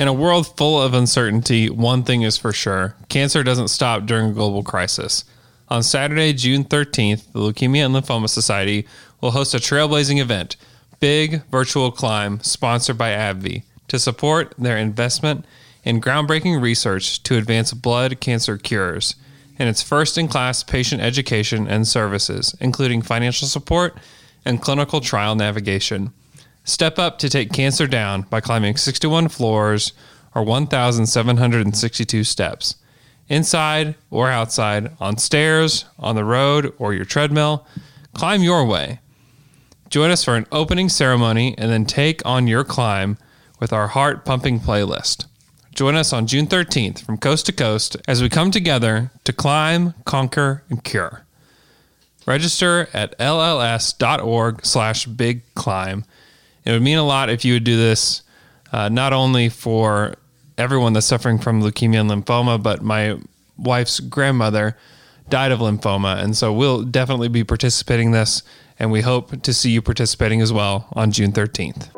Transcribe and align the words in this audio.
In 0.00 0.08
a 0.08 0.14
world 0.14 0.56
full 0.56 0.80
of 0.80 0.94
uncertainty, 0.94 1.68
one 1.68 2.04
thing 2.04 2.22
is 2.22 2.38
for 2.38 2.54
sure 2.54 2.94
cancer 3.10 3.42
doesn't 3.42 3.68
stop 3.68 4.06
during 4.06 4.30
a 4.30 4.32
global 4.32 4.62
crisis. 4.62 5.26
On 5.68 5.82
Saturday, 5.82 6.32
June 6.32 6.64
13th, 6.64 7.30
the 7.32 7.38
Leukemia 7.38 7.84
and 7.84 7.94
Lymphoma 7.94 8.30
Society 8.30 8.86
will 9.20 9.32
host 9.32 9.52
a 9.52 9.58
trailblazing 9.58 10.18
event, 10.18 10.56
Big 11.00 11.44
Virtual 11.50 11.92
Climb, 11.92 12.40
sponsored 12.40 12.96
by 12.96 13.10
AbbVie, 13.10 13.64
to 13.88 13.98
support 13.98 14.54
their 14.56 14.78
investment 14.78 15.44
in 15.84 16.00
groundbreaking 16.00 16.62
research 16.62 17.22
to 17.24 17.36
advance 17.36 17.74
blood 17.74 18.20
cancer 18.20 18.56
cures 18.56 19.16
and 19.58 19.68
its 19.68 19.82
first 19.82 20.16
in 20.16 20.28
class 20.28 20.62
patient 20.62 21.02
education 21.02 21.68
and 21.68 21.86
services, 21.86 22.56
including 22.58 23.02
financial 23.02 23.46
support 23.46 23.98
and 24.46 24.62
clinical 24.62 25.02
trial 25.02 25.34
navigation. 25.34 26.14
Step 26.70 27.00
up 27.00 27.18
to 27.18 27.28
take 27.28 27.52
cancer 27.52 27.88
down 27.88 28.22
by 28.30 28.40
climbing 28.40 28.76
61 28.76 29.26
floors 29.26 29.92
or 30.36 30.44
1,762 30.44 32.22
steps. 32.22 32.76
Inside 33.28 33.96
or 34.08 34.30
outside, 34.30 34.92
on 35.00 35.18
stairs, 35.18 35.86
on 35.98 36.14
the 36.14 36.24
road, 36.24 36.72
or 36.78 36.94
your 36.94 37.04
treadmill, 37.04 37.66
climb 38.14 38.44
your 38.44 38.64
way. 38.64 39.00
Join 39.88 40.12
us 40.12 40.22
for 40.22 40.36
an 40.36 40.46
opening 40.52 40.88
ceremony 40.88 41.56
and 41.58 41.72
then 41.72 41.86
take 41.86 42.24
on 42.24 42.46
your 42.46 42.62
climb 42.62 43.18
with 43.58 43.72
our 43.72 43.88
heart 43.88 44.24
pumping 44.24 44.60
playlist. 44.60 45.26
Join 45.74 45.96
us 45.96 46.12
on 46.12 46.28
June 46.28 46.46
13th 46.46 47.04
from 47.04 47.18
coast 47.18 47.46
to 47.46 47.52
coast 47.52 47.96
as 48.06 48.22
we 48.22 48.28
come 48.28 48.52
together 48.52 49.10
to 49.24 49.32
climb, 49.32 49.94
conquer, 50.04 50.62
and 50.70 50.84
cure. 50.84 51.24
Register 52.26 52.88
at 52.94 53.18
lls.org 53.18 54.64
slash 54.64 55.06
big 55.06 55.42
climb. 55.56 56.04
It 56.64 56.72
would 56.72 56.82
mean 56.82 56.98
a 56.98 57.04
lot 57.04 57.30
if 57.30 57.44
you 57.44 57.54
would 57.54 57.64
do 57.64 57.76
this, 57.76 58.22
uh, 58.72 58.88
not 58.88 59.12
only 59.12 59.48
for 59.48 60.14
everyone 60.58 60.92
that's 60.92 61.06
suffering 61.06 61.38
from 61.38 61.62
leukemia 61.62 62.00
and 62.00 62.10
lymphoma, 62.10 62.62
but 62.62 62.82
my 62.82 63.18
wife's 63.56 63.98
grandmother 64.00 64.76
died 65.28 65.52
of 65.52 65.60
lymphoma. 65.60 66.22
And 66.22 66.36
so 66.36 66.52
we'll 66.52 66.82
definitely 66.82 67.28
be 67.28 67.44
participating 67.44 68.08
in 68.08 68.12
this, 68.12 68.42
and 68.78 68.92
we 68.92 69.00
hope 69.00 69.42
to 69.42 69.54
see 69.54 69.70
you 69.70 69.80
participating 69.80 70.40
as 70.40 70.52
well 70.52 70.88
on 70.92 71.12
June 71.12 71.32
13th. 71.32 71.88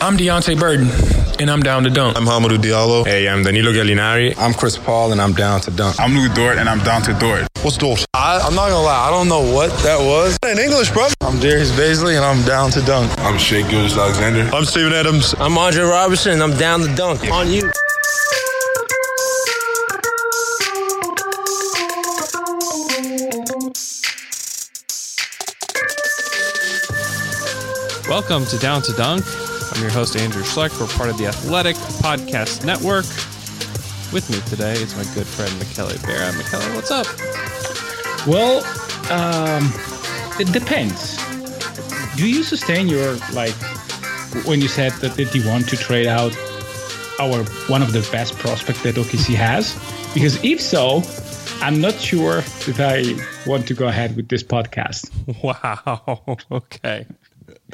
I'm 0.00 0.16
Deonte 0.16 0.58
Burton, 0.58 0.88
and 1.40 1.50
I'm 1.50 1.60
down 1.60 1.84
to 1.84 1.90
dunk. 1.90 2.16
I'm 2.16 2.24
Hamidou 2.24 2.58
Diallo. 2.58 3.04
Hey, 3.06 3.28
I'm 3.28 3.42
Danilo 3.42 3.72
Gallinari. 3.72 4.34
I'm 4.38 4.52
Chris 4.52 4.76
Paul, 4.76 5.12
and 5.12 5.20
I'm 5.20 5.32
down 5.32 5.60
to 5.62 5.70
dunk. 5.70 5.98
I'm 6.00 6.14
Lu 6.14 6.28
Dort, 6.34 6.58
and 6.58 6.68
I'm 6.68 6.80
down 6.80 7.02
to 7.02 7.12
Dort. 7.14 7.46
What's 7.62 7.76
Dort? 7.76 8.04
I, 8.14 8.46
am 8.46 8.54
not 8.54 8.68
gonna 8.70 8.82
lie, 8.82 9.08
I 9.08 9.10
don't 9.10 9.28
know 9.28 9.40
what 9.54 9.70
that 9.82 10.00
was. 10.00 10.38
In 10.42 10.58
English, 10.58 10.90
bro. 10.90 11.08
I'm 11.20 11.38
Darius 11.38 11.70
Bazley, 11.72 12.16
and 12.16 12.24
I'm 12.24 12.44
down 12.44 12.70
to 12.72 12.80
dunk. 12.82 13.10
I'm 13.20 13.38
Shai 13.38 13.62
Gilgeous-Alexander. 13.68 14.50
I'm 14.54 14.64
Steven 14.64 14.92
Adams. 14.92 15.34
I'm 15.38 15.56
Andre 15.56 15.84
Roberson, 15.84 16.32
and 16.32 16.42
I'm 16.42 16.56
down 16.58 16.80
to 16.80 16.94
dunk. 16.94 17.30
On 17.30 17.50
you. 17.50 17.70
Welcome 28.08 28.46
to 28.46 28.58
Down 28.58 28.80
to 28.82 28.92
Dunk. 28.94 29.47
I'm 29.78 29.84
your 29.84 29.92
host, 29.92 30.16
Andrew 30.16 30.42
Schlecht. 30.42 30.80
We're 30.80 30.88
part 30.88 31.08
of 31.08 31.18
the 31.18 31.26
Athletic 31.26 31.76
Podcast 32.02 32.64
Network. 32.64 33.04
With 34.12 34.28
me 34.28 34.40
today 34.50 34.72
is 34.72 34.96
my 34.96 35.04
good 35.14 35.24
friend, 35.24 35.56
Michele 35.60 35.90
Vera. 35.98 36.32
Michele, 36.32 36.74
what's 36.74 36.90
up? 36.90 37.06
Well, 38.26 38.64
um, 39.12 39.72
it 40.40 40.52
depends. 40.52 41.16
Do 42.16 42.28
you 42.28 42.42
sustain 42.42 42.88
your, 42.88 43.14
like, 43.32 43.54
when 44.44 44.60
you 44.60 44.66
said 44.66 44.90
that, 44.94 45.14
that 45.14 45.32
you 45.32 45.46
want 45.46 45.68
to 45.68 45.76
trade 45.76 46.08
out 46.08 46.36
our 47.20 47.44
one 47.68 47.80
of 47.80 47.92
the 47.92 48.00
best 48.10 48.34
prospect 48.34 48.82
that 48.82 48.96
OKC 48.96 49.36
has? 49.36 49.78
Because 50.12 50.42
if 50.42 50.60
so, 50.60 51.04
I'm 51.64 51.80
not 51.80 51.94
sure 51.94 52.40
that 52.66 52.80
I 52.80 53.48
want 53.48 53.68
to 53.68 53.74
go 53.74 53.86
ahead 53.86 54.16
with 54.16 54.28
this 54.28 54.42
podcast. 54.42 55.08
Wow. 55.44 56.36
Okay. 56.50 57.06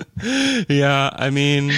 yeah, 0.69 1.10
I 1.12 1.31
mean, 1.31 1.72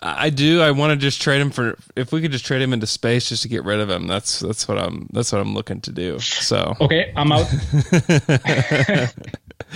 I 0.00 0.30
do. 0.30 0.60
I 0.60 0.72
want 0.72 0.90
to 0.90 0.96
just 0.96 1.22
trade 1.22 1.40
him 1.40 1.50
for. 1.50 1.78
If 1.94 2.12
we 2.12 2.20
could 2.20 2.32
just 2.32 2.44
trade 2.44 2.60
him 2.60 2.72
into 2.72 2.88
space 2.88 3.28
just 3.28 3.42
to 3.42 3.48
get 3.48 3.64
rid 3.64 3.78
of 3.78 3.88
him, 3.88 4.08
that's 4.08 4.40
that's 4.40 4.66
what 4.66 4.78
I'm. 4.78 5.08
That's 5.12 5.30
what 5.32 5.40
I'm 5.40 5.54
looking 5.54 5.80
to 5.82 5.92
do. 5.92 6.18
So 6.18 6.76
okay, 6.80 7.12
I'm 7.16 7.30
out. 7.30 7.46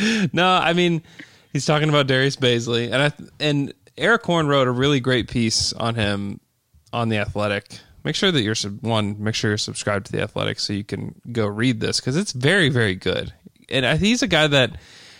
no, 0.33 0.49
I 0.49 0.73
mean, 0.73 1.03
he's 1.53 1.65
talking 1.65 1.89
about 1.89 2.09
Darius 2.09 2.37
Bazley, 2.37 2.93
and 2.93 2.97
I 2.97 3.13
and 3.39 3.73
Erik 3.97 4.25
Horne 4.25 4.49
wrote 4.49 4.67
a 4.67 4.73
really 4.73 4.99
great 4.99 5.29
piece 5.29 5.73
on 5.73 5.95
him 5.95 6.41
on 6.93 7.09
the 7.09 7.19
Athletic. 7.19 7.79
Make 8.03 8.17
sure 8.17 8.33
that 8.33 8.43
you're 8.43 8.57
one. 8.81 9.23
Make 9.23 9.37
sure 9.37 9.53
you're 9.53 9.59
subscribed 9.59 10.07
to 10.07 10.13
the 10.13 10.23
Athletic 10.23 10.59
so 10.59 10.73
you 10.73 10.85
can 10.85 11.21
go 11.31 11.47
read 11.47 11.79
this 11.79 12.01
because 12.01 12.17
it's 12.17 12.33
very 12.33 12.69
very 12.69 12.97
good. 12.97 13.33
And 13.69 13.99
he's 14.01 14.23
a 14.23 14.29
guy 14.29 14.49
that 14.49 14.77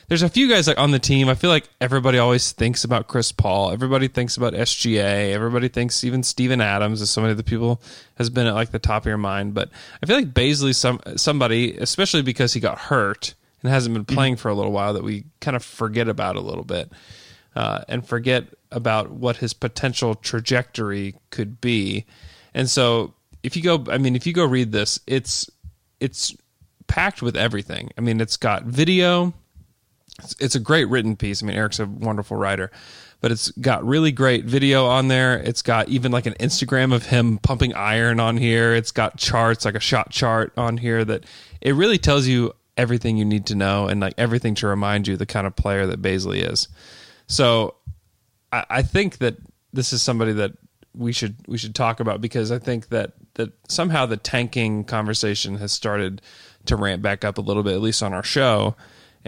there's 0.09 0.23
a 0.23 0.29
few 0.29 0.49
guys 0.49 0.69
like 0.69 0.79
on 0.79 0.93
the 0.93 0.99
team. 0.99 1.29
I 1.29 1.35
feel 1.35 1.51
like 1.51 1.69
everybody 1.81 2.19
always 2.19 2.53
thinks 2.53 2.85
about 2.85 3.09
Chris 3.09 3.33
Paul. 3.33 3.73
Everybody 3.73 4.09
thinks 4.09 4.37
about 4.37 4.53
SGA. 4.53 5.33
Everybody 5.33 5.69
thinks 5.69 6.05
even 6.05 6.23
Steven 6.23 6.61
Adams 6.61 7.01
is 7.01 7.11
somebody 7.11 7.35
that 7.35 7.43
the 7.43 7.49
people 7.49 7.81
has 8.17 8.31
been 8.31 8.47
at 8.47 8.55
like 8.55 8.71
the 8.71 8.79
top 8.79 9.03
of 9.03 9.07
your 9.07 9.19
mind. 9.19 9.55
But 9.55 9.71
I 10.03 10.07
feel 10.07 10.17
like 10.17 10.33
Bazley's 10.33 10.79
some 10.79 11.01
somebody, 11.17 11.77
especially 11.77 12.23
because 12.23 12.53
he 12.53 12.61
got 12.61 12.79
hurt 12.79 13.35
and 13.63 13.71
hasn't 13.71 13.95
been 13.95 14.05
playing 14.05 14.35
mm-hmm. 14.35 14.43
for 14.43 14.49
a 14.49 14.55
little 14.55 14.73
while, 14.73 14.95
that 14.95 15.03
we 15.03 15.25
kind 15.41 15.57
of 15.57 15.65
forget 15.65 16.09
about 16.09 16.37
a 16.37 16.41
little 16.41 16.65
bit 16.65 16.91
uh, 17.57 17.81
and 17.89 18.07
forget 18.07 18.45
about 18.71 19.11
what 19.11 19.39
his 19.39 19.55
potential 19.55 20.15
trajectory 20.15 21.17
could 21.31 21.61
be. 21.61 22.05
And 22.55 22.71
so 22.71 23.15
if 23.43 23.57
you 23.57 23.63
go, 23.63 23.85
I 23.89 23.99
mean, 23.99 24.15
if 24.15 24.27
you 24.27 24.33
go 24.33 24.45
read 24.45 24.71
this, 24.71 25.01
it's 25.07 25.51
it's 25.99 26.37
packed 26.87 27.23
with 27.23 27.37
everything. 27.37 27.91
I 27.99 28.03
mean, 28.03 28.21
it's 28.21 28.37
got 28.37 28.65
video 28.65 29.35
it's, 30.19 30.37
it's 30.41 30.55
a 30.55 30.61
great 30.61 30.89
written 30.89 31.17
piece. 31.17 31.43
I 31.43 31.47
mean, 31.47 31.57
Erik's 31.57 31.79
a 31.79 31.87
wonderful 31.87 32.37
writer, 32.37 32.71
but 33.21 33.33
it's 33.33 33.51
got 33.53 33.85
really 33.85 34.13
great 34.13 34.45
video 34.45 34.87
on 34.87 35.09
there. 35.09 35.39
It's 35.39 35.63
got 35.63 35.89
even 35.89 36.13
like 36.13 36.27
an 36.27 36.35
Instagram 36.35 36.95
of 36.95 37.07
him 37.07 37.39
pumping 37.39 37.75
iron 37.75 38.21
on 38.21 38.37
here. 38.37 38.75
It's 38.75 38.93
got 38.93 39.19
charts, 39.19 39.65
like 39.65 39.75
a 39.75 39.81
shot 39.81 40.11
chart 40.11 40.53
on 40.57 40.79
here 40.79 41.05
that 41.05 41.25
it 41.61 41.75
really 41.75 41.99
tells 41.99 42.27
you 42.27 42.53
everything 42.77 43.17
you 43.17 43.25
need 43.25 43.47
to 43.47 43.55
know 43.55 43.89
and 43.89 44.01
like 44.01 44.15
everything 44.19 44.55
to 44.55 44.67
remind 44.67 45.07
you 45.07 45.17
the 45.17 45.27
kind 45.27 45.47
of 45.47 45.57
player 45.57 45.87
that 45.87 46.03
Bazley 46.03 46.51
is. 46.51 46.69
So 47.27 47.75
I, 48.53 48.65
I 48.69 48.83
think 48.83 49.19
that 49.19 49.37
this 49.73 49.93
is 49.93 50.03
somebody 50.03 50.33
that 50.33 50.53
we 50.95 51.13
should 51.13 51.37
we 51.47 51.59
should 51.59 51.75
talk 51.75 52.01
about 52.01 52.23
because 52.23 52.51
I 52.51 52.59
think 52.59 52.89
that 52.89 53.13
that 53.35 53.53
somehow 53.69 54.07
the 54.07 54.17
tanking 54.17 54.85
conversation 54.85 55.57
has 55.57 55.73
started 55.73 56.23
to 56.65 56.77
ramp 56.77 57.03
back 57.03 57.25
up 57.25 57.37
a 57.37 57.43
little 57.43 57.63
bit, 57.63 57.75
at 57.75 57.83
least 57.83 58.03
on 58.03 58.15
our 58.15 58.23
show 58.23 58.75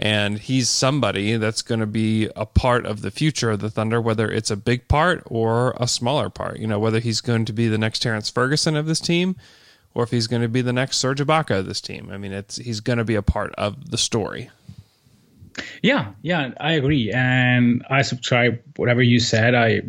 and 0.01 0.39
he's 0.39 0.69
somebody 0.69 1.35
that's 1.35 1.61
going 1.61 1.81
to 1.81 1.85
be 1.85 2.29
a 2.33 2.45
part 2.45 2.85
of 2.85 3.01
the 3.01 3.11
future 3.11 3.51
of 3.51 3.59
the 3.59 3.69
Thunder, 3.69 3.99
whether 3.99 4.31
it's 4.31 4.49
a 4.49 4.55
big 4.55 4.87
part 4.87 5.21
or 5.25 5.75
a 5.77 5.89
smaller 5.89 6.29
part. 6.29 6.57
You 6.57 6.67
know, 6.67 6.79
whether 6.79 6.99
he's 6.99 7.19
going 7.19 7.43
to 7.45 7.53
be 7.53 7.67
the 7.67 7.77
next 7.77 7.99
Terrence 7.99 8.29
Ferguson 8.29 8.77
of 8.77 8.85
this 8.85 9.01
team, 9.01 9.35
or 9.93 10.03
if 10.03 10.11
he's 10.11 10.27
going 10.27 10.41
to 10.41 10.47
be 10.47 10.61
the 10.61 10.71
next 10.71 10.97
Serge 10.99 11.19
Ibaka 11.19 11.59
of 11.59 11.65
this 11.65 11.81
team. 11.81 12.09
I 12.11 12.17
mean, 12.17 12.31
it's 12.31 12.55
he's 12.55 12.79
going 12.79 12.97
to 12.97 13.03
be 13.03 13.15
a 13.15 13.21
part 13.21 13.53
of 13.55 13.91
the 13.91 13.97
story. 13.97 14.49
Yeah, 15.83 16.13
yeah, 16.21 16.51
I 16.61 16.73
agree, 16.73 17.11
and 17.11 17.85
I 17.89 18.03
subscribe 18.03 18.61
whatever 18.77 19.01
you 19.01 19.19
said. 19.19 19.53
I 19.53 19.81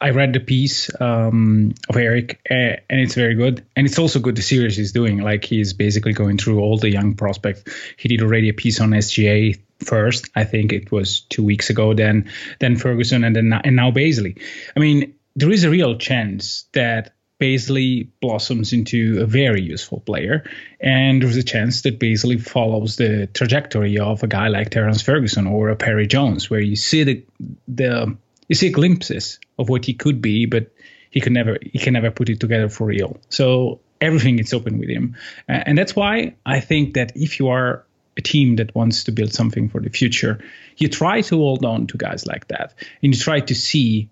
I 0.00 0.10
read 0.10 0.32
the 0.32 0.40
piece 0.40 0.90
um, 1.00 1.74
of 1.88 1.96
Erik, 1.96 2.40
uh, 2.50 2.76
and 2.88 3.00
it's 3.00 3.14
very 3.14 3.34
good. 3.34 3.64
And 3.76 3.86
it's 3.86 3.98
also 3.98 4.20
good 4.20 4.36
the 4.36 4.42
series 4.42 4.76
he's 4.76 4.92
doing. 4.92 5.18
Like 5.18 5.44
he's 5.44 5.72
basically 5.72 6.12
going 6.12 6.38
through 6.38 6.60
all 6.60 6.78
the 6.78 6.90
young 6.90 7.14
prospects. 7.14 7.64
He 7.96 8.08
did 8.08 8.22
already 8.22 8.48
a 8.48 8.54
piece 8.54 8.80
on 8.80 8.90
SGA 8.90 9.60
first. 9.80 10.30
I 10.34 10.44
think 10.44 10.72
it 10.72 10.92
was 10.92 11.20
two 11.20 11.44
weeks 11.44 11.70
ago. 11.70 11.94
Then 11.94 12.30
then 12.60 12.76
Ferguson, 12.76 13.24
and 13.24 13.34
then 13.34 13.52
and 13.52 13.76
now 13.76 13.90
Bazley. 13.90 14.40
I 14.76 14.80
mean, 14.80 15.14
there 15.36 15.50
is 15.50 15.64
a 15.64 15.70
real 15.70 15.96
chance 15.96 16.64
that 16.72 17.14
Bazley 17.40 18.08
blossoms 18.20 18.72
into 18.72 19.20
a 19.20 19.26
very 19.26 19.60
useful 19.60 20.00
player, 20.00 20.48
and 20.80 21.22
there's 21.22 21.36
a 21.36 21.42
chance 21.42 21.82
that 21.82 21.98
Bazley 21.98 22.40
follows 22.40 22.96
the 22.96 23.26
trajectory 23.34 23.98
of 23.98 24.22
a 24.22 24.26
guy 24.26 24.48
like 24.48 24.70
Terrence 24.70 25.02
Ferguson 25.02 25.46
or 25.46 25.68
a 25.68 25.76
Perry 25.76 26.06
Jones, 26.06 26.48
where 26.48 26.60
you 26.60 26.76
see 26.76 27.04
the 27.04 27.24
the 27.66 28.16
you 28.48 28.54
see 28.54 28.70
glimpses 28.70 29.38
of 29.58 29.68
what 29.68 29.84
he 29.84 29.94
could 29.94 30.20
be, 30.20 30.46
but 30.46 30.70
he 31.10 31.20
can 31.20 31.32
never 31.32 31.58
he 31.62 31.78
can 31.78 31.92
never 31.92 32.10
put 32.10 32.28
it 32.28 32.40
together 32.40 32.68
for 32.68 32.86
real. 32.86 33.18
So 33.28 33.80
everything 34.00 34.38
is 34.38 34.52
open 34.52 34.78
with 34.78 34.88
him, 34.88 35.16
uh, 35.48 35.62
and 35.66 35.78
that's 35.78 35.94
why 35.94 36.34
I 36.44 36.60
think 36.60 36.94
that 36.94 37.12
if 37.16 37.38
you 37.38 37.48
are 37.48 37.84
a 38.16 38.22
team 38.22 38.56
that 38.56 38.74
wants 38.74 39.04
to 39.04 39.12
build 39.12 39.32
something 39.32 39.68
for 39.68 39.80
the 39.80 39.90
future, 39.90 40.44
you 40.76 40.88
try 40.88 41.20
to 41.20 41.36
hold 41.36 41.64
on 41.64 41.86
to 41.88 41.98
guys 41.98 42.26
like 42.26 42.48
that, 42.48 42.74
and 43.02 43.14
you 43.14 43.20
try 43.20 43.40
to 43.40 43.54
see 43.54 44.08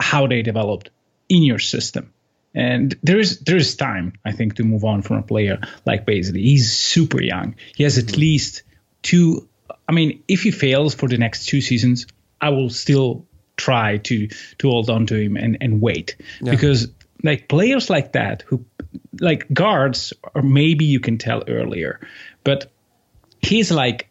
how 0.00 0.26
they 0.26 0.42
developed 0.42 0.90
in 1.28 1.42
your 1.42 1.58
system. 1.58 2.12
And 2.54 2.98
there 3.02 3.18
is 3.18 3.40
there 3.40 3.56
is 3.56 3.76
time, 3.76 4.14
I 4.24 4.32
think, 4.32 4.56
to 4.56 4.64
move 4.64 4.84
on 4.84 5.02
from 5.02 5.18
a 5.18 5.22
player 5.22 5.60
like 5.84 6.06
Bazley. 6.06 6.42
He's 6.42 6.72
super 6.72 7.20
young. 7.20 7.56
He 7.76 7.84
has 7.84 7.98
at 7.98 8.16
least 8.16 8.62
two. 9.02 9.48
I 9.86 9.92
mean, 9.92 10.22
if 10.28 10.42
he 10.42 10.50
fails 10.50 10.94
for 10.94 11.08
the 11.08 11.18
next 11.18 11.46
two 11.46 11.60
seasons, 11.60 12.06
I 12.40 12.50
will 12.50 12.70
still 12.70 13.26
try 13.56 13.98
to 13.98 14.28
to 14.28 14.70
hold 14.70 14.88
on 14.88 15.06
to 15.06 15.16
him 15.16 15.36
and 15.36 15.56
and 15.60 15.80
wait 15.80 16.16
because 16.52 16.88
like 17.24 17.48
players 17.48 17.90
like 17.90 18.12
that 18.12 18.42
who 18.42 18.64
like 19.20 19.52
guards 19.52 20.12
or 20.34 20.42
maybe 20.42 20.84
you 20.84 21.00
can 21.00 21.18
tell 21.18 21.42
earlier, 21.48 22.00
but 22.44 22.70
he's 23.40 23.70
like 23.70 24.08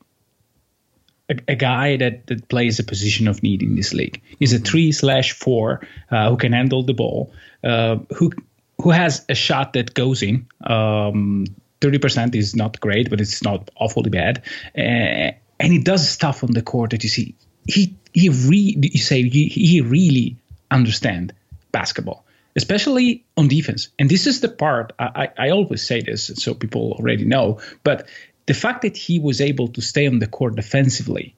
a, 1.29 1.38
a 1.47 1.56
guy 1.56 1.97
that, 1.97 2.27
that 2.27 2.47
plays 2.50 2.79
a 2.79 2.83
position 2.83 3.27
of 3.27 3.44
need 3.44 3.62
in 3.62 3.75
this 3.75 3.94
league. 3.94 4.21
He's 4.39 4.53
a 4.53 4.59
three 4.59 4.91
slash 4.91 5.33
four 5.33 5.88
uh, 6.12 6.29
who 6.29 6.38
can 6.38 6.53
handle 6.53 6.83
the 6.83 6.94
ball, 6.94 7.33
uh, 7.63 7.97
who 8.15 8.31
who 8.79 8.91
has 8.91 9.25
a 9.27 9.35
shot 9.35 9.74
that 9.74 9.94
goes 9.94 10.21
in. 10.21 10.47
Um, 10.63 11.45
30% 11.81 12.35
is 12.35 12.56
not 12.56 12.79
great, 12.79 13.09
but 13.09 13.19
it's 13.19 13.44
not 13.44 13.69
awfully 13.75 14.09
bad. 14.09 14.44
Uh, 14.77 15.31
and 15.59 15.74
he 15.74 15.79
does 15.79 16.07
stuff 16.07 16.44
on 16.44 16.51
the 16.51 16.62
court 16.62 16.91
that 16.91 17.03
you 17.03 17.09
see. 17.09 17.35
He 17.67 17.95
he 18.13 18.29
re, 18.29 18.77
you 18.81 18.99
say 18.99 19.27
he, 19.29 19.47
he 19.47 19.81
really 19.81 20.37
understand 20.71 21.33
basketball, 21.71 22.25
especially 22.55 23.25
on 23.35 23.47
defense. 23.47 23.89
And 23.99 24.09
this 24.09 24.25
is 24.25 24.41
the 24.41 24.49
part 24.49 24.93
I, 24.97 25.29
I, 25.37 25.49
always 25.51 25.85
say 25.85 26.01
this, 26.01 26.31
so 26.35 26.55
people 26.55 26.93
already 26.93 27.25
know. 27.25 27.59
But 27.83 28.07
the 28.47 28.55
fact 28.55 28.81
that 28.81 28.97
he 28.97 29.19
was 29.19 29.39
able 29.39 29.67
to 29.69 29.81
stay 29.81 30.07
on 30.07 30.19
the 30.19 30.27
court 30.27 30.55
defensively 30.55 31.35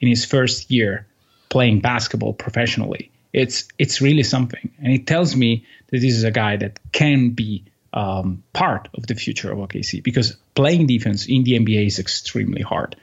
in 0.00 0.08
his 0.08 0.24
first 0.24 0.70
year 0.70 1.06
playing 1.48 1.80
basketball 1.80 2.32
professionally, 2.32 3.10
it's 3.32 3.68
it's 3.78 4.00
really 4.00 4.22
something. 4.22 4.70
And 4.78 4.92
it 4.92 5.06
tells 5.06 5.34
me 5.34 5.64
that 5.88 5.98
this 5.98 6.14
is 6.14 6.24
a 6.24 6.30
guy 6.30 6.56
that 6.58 6.78
can 6.92 7.30
be 7.30 7.64
um, 7.92 8.44
part 8.52 8.88
of 8.94 9.06
the 9.06 9.14
future 9.14 9.50
of 9.50 9.58
OKC 9.58 10.02
because 10.02 10.36
playing 10.54 10.86
defense 10.86 11.26
in 11.26 11.42
the 11.44 11.58
NBA 11.58 11.86
is 11.86 11.98
extremely 11.98 12.62
hard. 12.62 12.96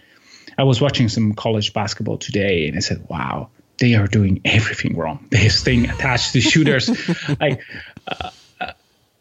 I 0.58 0.64
was 0.64 0.82
watching 0.82 1.10
some 1.10 1.34
college 1.34 1.74
basketball 1.74 2.18
today 2.18 2.68
and 2.68 2.76
I 2.76 2.80
said, 2.80 3.06
wow, 3.10 3.50
they 3.78 3.96
are 3.96 4.08
doing 4.08 4.42
everything 4.44 4.98
wrong. 4.98 5.28
They're 5.32 5.50
staying 5.50 5.90
attached 5.90 6.34
to 6.34 6.42
shooters. 6.42 6.90
like, 7.40 7.62
uh, 8.08 8.32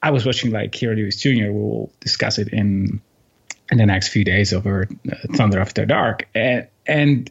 I 0.03 0.11
was 0.11 0.25
watching 0.25 0.51
like 0.51 0.73
Kira 0.73 0.97
Lewis 0.97 1.17
Jr. 1.21 1.51
We'll 1.51 1.91
discuss 2.01 2.39
it 2.39 2.49
in 2.49 3.01
in 3.71 3.79
the 3.79 3.87
next 3.87 4.09
few 4.09 4.25
days 4.25 4.53
over 4.53 4.87
uh, 5.11 5.15
Thunder 5.35 5.59
After 5.59 5.85
Dark, 5.85 6.29
and, 6.35 6.69
and 6.87 7.31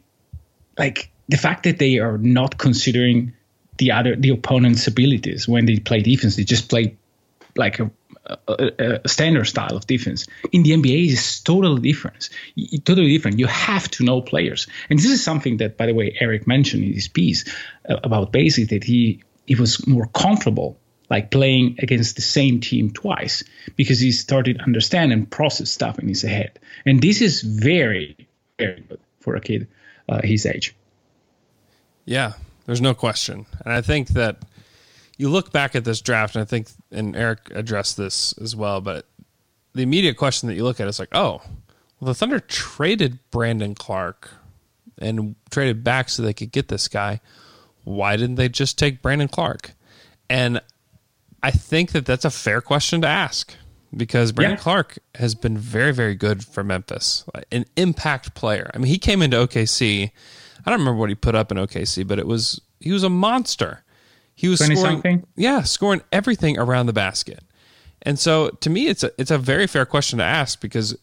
like 0.77 1.09
the 1.29 1.37
fact 1.37 1.63
that 1.63 1.79
they 1.79 1.99
are 1.99 2.17
not 2.17 2.57
considering 2.57 3.33
the 3.77 3.91
other 3.91 4.15
the 4.15 4.29
opponent's 4.29 4.87
abilities 4.87 5.47
when 5.47 5.65
they 5.65 5.79
play 5.79 6.01
defense, 6.01 6.35
they 6.35 6.43
just 6.43 6.69
play 6.69 6.97
like 7.55 7.79
a, 7.79 7.89
a, 8.25 9.01
a, 9.05 9.07
standard 9.07 9.45
style 9.45 9.75
of 9.75 9.87
defense. 9.87 10.27
In 10.51 10.63
the 10.63 10.71
NBA, 10.71 11.07
is 11.07 11.41
totally 11.41 11.81
different. 11.81 12.29
Totally 12.83 13.11
different. 13.11 13.39
You 13.39 13.47
have 13.47 13.89
to 13.91 14.03
know 14.03 14.21
players, 14.21 14.67
and 14.89 14.97
this 14.97 15.05
is 15.05 15.23
something 15.23 15.57
that, 15.57 15.77
by 15.77 15.85
the 15.85 15.93
way, 15.93 16.15
Erik 16.19 16.47
mentioned 16.47 16.83
in 16.83 16.93
his 16.93 17.07
piece 17.07 17.45
uh, 17.87 17.97
about 18.03 18.31
Bazley 18.31 18.69
that 18.69 18.83
he 18.83 19.23
he 19.45 19.55
was 19.55 19.85
more 19.87 20.07
comfortable 20.07 20.79
like 21.09 21.29
playing 21.29 21.75
against 21.79 22.15
the 22.15 22.21
same 22.23 22.59
team 22.59 22.89
twice 22.89 23.43
because 23.75 23.99
he 23.99 24.11
started 24.11 24.59
understand 24.61 25.13
and 25.13 25.29
process 25.29 25.69
stuff 25.69 25.99
in 25.99 26.07
his 26.07 26.23
head. 26.23 26.57
And 26.85 27.01
this 27.01 27.21
is 27.21 27.41
very 27.41 28.27
very 28.57 28.81
good 28.81 28.99
for 29.19 29.35
a 29.35 29.41
kid 29.41 29.67
uh, 30.09 30.21
his 30.23 30.45
age. 30.45 30.75
Yeah, 32.05 32.33
there's 32.65 32.81
no 32.81 32.93
question, 32.93 33.45
and 33.63 33.73
I 33.73 33.81
think 33.81 34.09
that 34.09 34.37
you 35.17 35.29
look 35.29 35.51
back 35.51 35.75
at 35.75 35.83
this 35.83 36.01
draft, 36.01 36.35
and 36.35 36.41
I 36.41 36.45
think, 36.45 36.67
and 36.91 37.15
Erik 37.15 37.51
addressed 37.51 37.97
this 37.97 38.33
as 38.33 38.55
well, 38.55 38.81
but 38.81 39.05
the 39.73 39.83
immediate 39.83 40.17
question 40.17 40.47
that 40.47 40.55
you 40.55 40.63
look 40.63 40.79
at 40.79 40.87
is 40.87 40.99
like, 40.99 41.13
oh, 41.13 41.41
well, 41.99 42.07
the 42.07 42.13
Thunder 42.13 42.39
traded 42.39 43.19
Brandon 43.31 43.75
Clarke 43.75 44.31
and 44.97 45.35
traded 45.49 45.83
back 45.83 46.09
so 46.09 46.23
they 46.23 46.33
could 46.33 46.51
get 46.51 46.67
this 46.67 46.87
guy. 46.87 47.21
Why 47.83 48.17
didn't 48.17 48.35
they 48.35 48.49
just 48.49 48.77
take 48.77 49.01
Brandon 49.01 49.27
Clarke? 49.27 49.71
And 50.29 50.61
I 51.43 51.51
think 51.51 51.91
that 51.91 52.05
that's 52.05 52.25
a 52.25 52.31
fair 52.31 52.61
question 52.61 53.01
to 53.01 53.07
ask 53.07 53.53
because 53.95 54.31
Brandon 54.31 54.57
yeah. 54.57 54.63
Clarke 54.63 54.97
has 55.15 55.35
been 55.35 55.57
very, 55.57 55.93
very 55.93 56.15
good 56.15 56.43
for 56.43 56.63
Memphis, 56.63 57.23
an 57.51 57.65
impact 57.75 58.33
player. 58.33 58.71
I 58.73 58.77
mean, 58.77 58.87
he 58.87 58.97
came 58.97 59.21
into 59.21 59.37
OKC. 59.37 60.11
I 60.65 60.69
don't 60.69 60.79
remember 60.79 60.99
what 60.99 61.09
he 61.09 61.15
put 61.15 61.35
up 61.35 61.51
in 61.51 61.57
OKC, 61.57 62.05
but 62.07 62.19
it 62.19 62.27
was 62.27 62.59
he 62.79 62.91
was 62.91 63.03
a 63.03 63.09
monster. 63.09 63.83
He 64.35 64.49
was 64.49 64.59
scoring, 64.59 64.77
something? 64.77 65.25
yeah, 65.35 65.61
scoring 65.63 66.01
everything 66.11 66.59
around 66.59 66.87
the 66.87 66.93
basket. 66.93 67.39
And 68.01 68.19
so, 68.19 68.49
to 68.49 68.69
me, 68.69 68.87
it's 68.87 69.03
a 69.03 69.11
it's 69.17 69.31
a 69.31 69.37
very 69.37 69.65
fair 69.65 69.85
question 69.85 70.19
to 70.19 70.25
ask 70.25 70.61
because 70.61 70.95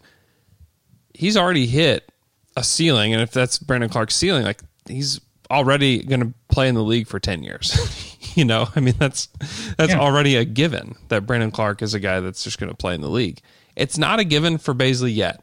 he's 1.15 1.37
already 1.37 1.67
hit 1.67 2.13
a 2.57 2.63
ceiling, 2.63 3.13
and 3.13 3.23
if 3.23 3.33
that's 3.33 3.59
Brandon 3.59 3.91
Clarke's 3.91 4.15
ceiling, 4.15 4.45
like 4.45 4.61
he's 4.87 5.21
already 5.51 6.03
going 6.03 6.21
to 6.21 6.33
play 6.49 6.69
in 6.69 6.75
the 6.75 6.83
league 6.83 7.09
for 7.09 7.19
ten 7.19 7.43
years. 7.43 8.17
you 8.37 8.45
know, 8.45 8.69
I 8.77 8.81
mean, 8.81 8.95
that's 8.99 9.29
that's 9.77 9.93
yeah. 9.93 9.99
already 9.99 10.37
a 10.37 10.45
given 10.45 10.95
that 11.09 11.27
Brandon 11.27 11.51
Clarke 11.51 11.83
is 11.83 11.95
a 11.95 12.01
guy 12.01 12.21
that's 12.21 12.45
just 12.45 12.61
going 12.61 12.71
to 12.71 12.77
play 12.77 12.95
in 12.95 13.01
the 13.01 13.11
league. 13.11 13.41
It's 13.75 13.97
not 13.97 14.21
a 14.21 14.25
given 14.25 14.59
for 14.59 14.75
Bazley 14.75 15.15
yet, 15.15 15.43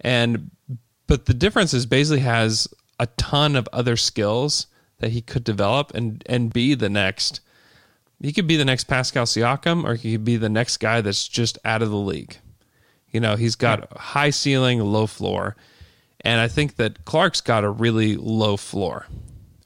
and 0.00 0.50
but 1.08 1.26
the 1.26 1.34
difference 1.34 1.74
is 1.74 1.86
Bazley 1.86 2.20
has 2.20 2.68
a 3.00 3.06
ton 3.18 3.56
of 3.56 3.68
other 3.72 3.96
skills 3.96 4.68
that 5.00 5.10
he 5.10 5.20
could 5.20 5.44
develop 5.44 5.92
and 5.94 6.22
and 6.26 6.52
be 6.52 6.74
the 6.74 6.88
next. 6.88 7.40
He 8.22 8.32
could 8.32 8.46
be 8.46 8.56
the 8.56 8.64
next 8.64 8.84
Pascal 8.84 9.24
Siakam, 9.24 9.82
or 9.84 9.94
he 9.94 10.12
could 10.12 10.24
be 10.24 10.36
the 10.36 10.50
next 10.50 10.76
guy 10.76 11.00
that's 11.00 11.26
just 11.26 11.58
out 11.64 11.82
of 11.82 11.90
the 11.90 11.96
league. 11.96 12.36
You 13.10 13.18
know, 13.18 13.34
he's 13.36 13.56
got 13.56 13.80
yeah. 13.80 13.98
high 13.98 14.30
ceiling, 14.30 14.78
low 14.78 15.06
floor, 15.06 15.56
and 16.20 16.40
I 16.40 16.46
think 16.46 16.76
that 16.76 17.04
Clarke's 17.04 17.40
got 17.40 17.64
a 17.64 17.70
really 17.70 18.16
low 18.16 18.56
floor, 18.56 19.06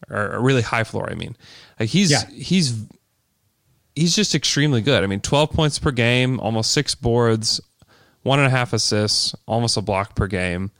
or 0.08 0.28
a 0.28 0.40
really 0.40 0.62
high 0.62 0.84
floor. 0.84 1.10
I 1.10 1.14
mean, 1.14 1.36
like 1.78 1.90
he's 1.90 2.10
yeah. 2.10 2.26
he's 2.31 2.86
he's 3.94 4.16
just 4.16 4.34
extremely 4.34 4.81
good. 4.81 5.02
I 5.02 5.06
mean, 5.06 5.20
twelve 5.20 5.50
points 5.50 5.78
per 5.78 5.90
game, 5.90 6.38
almost 6.40 6.70
six 6.70 6.94
boards, 6.94 7.60
one 8.22 8.38
and 8.38 8.46
a 8.46 8.50
half 8.50 8.72
assists, 8.72 9.34
almost 9.46 9.76
a 9.76 9.82
block 9.82 10.14
per 10.14 10.28
game 10.28 10.70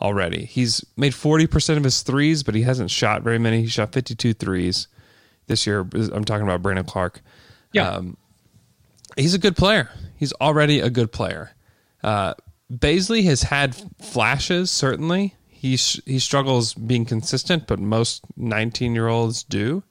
already. 0.00 0.44
He's 0.44 0.84
made 0.96 1.12
40% 1.12 1.76
of 1.76 1.84
his 1.84 2.02
threes, 2.02 2.42
but 2.42 2.54
he 2.54 2.62
hasn't 2.62 2.90
shot 2.90 3.22
very 3.22 3.38
many. 3.38 3.62
He 3.62 3.68
shot 3.68 3.92
52 3.92 4.34
threes 4.34 4.88
this 5.46 5.66
year. 5.66 5.80
I'm 5.80 6.24
talking 6.24 6.42
about 6.42 6.62
Brandon 6.62 6.84
Clarke. 6.84 7.20
Yeah. 7.72 7.88
Um, 7.90 8.16
he's 9.16 9.34
a 9.34 9.38
good 9.38 9.56
player. 9.56 9.90
He's 10.16 10.32
already 10.34 10.80
a 10.80 10.90
good 10.90 11.12
player. 11.12 11.52
Uh, 12.02 12.34
Bazley 12.72 13.24
has 13.24 13.42
had 13.42 13.74
flashes, 14.00 14.70
certainly. 14.70 15.34
He, 15.48 15.76
he 15.76 16.18
struggles 16.18 16.72
being 16.72 17.04
consistent, 17.04 17.66
but 17.66 17.78
most 17.78 18.22
19 18.36 18.94
year 18.94 19.08
olds 19.08 19.42
do. 19.42 19.82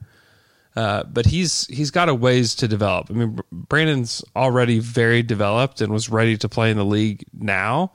Uh, 0.76 1.04
but 1.04 1.26
he's 1.26 1.66
he's 1.66 1.92
got 1.92 2.10
a 2.10 2.16
ways 2.16 2.56
to 2.56 2.68
develop. 2.68 3.08
I 3.10 3.14
mean, 3.14 3.40
Brandon's 3.52 4.24
already 4.36 4.80
very 4.80 5.24
developed 5.24 5.82
and 5.82 5.92
was 5.92 6.10
ready 6.10 6.38
to 6.38 6.48
play 6.48 6.70
in 6.72 6.78
the 6.78 6.86
league 6.86 7.26
now 7.34 7.92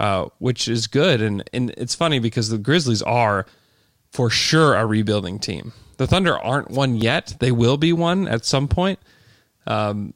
uh, 0.00 0.30
which 0.38 0.66
is 0.66 0.86
good. 0.86 1.20
And 1.20 1.44
and 1.52 1.70
it's 1.76 1.94
funny 1.94 2.18
because 2.18 2.48
the 2.48 2.56
Grizzlies 2.56 3.02
are 3.02 3.44
for 4.10 4.30
sure 4.30 4.74
a 4.74 4.86
rebuilding 4.86 5.38
team. 5.38 5.72
The 5.98 6.06
Thunder 6.06 6.38
aren't 6.38 6.70
one 6.70 6.96
yet. 6.96 7.36
They 7.38 7.52
will 7.52 7.76
be 7.76 7.92
one 7.92 8.26
at 8.26 8.46
some 8.46 8.66
point. 8.66 8.98
Um, 9.66 10.14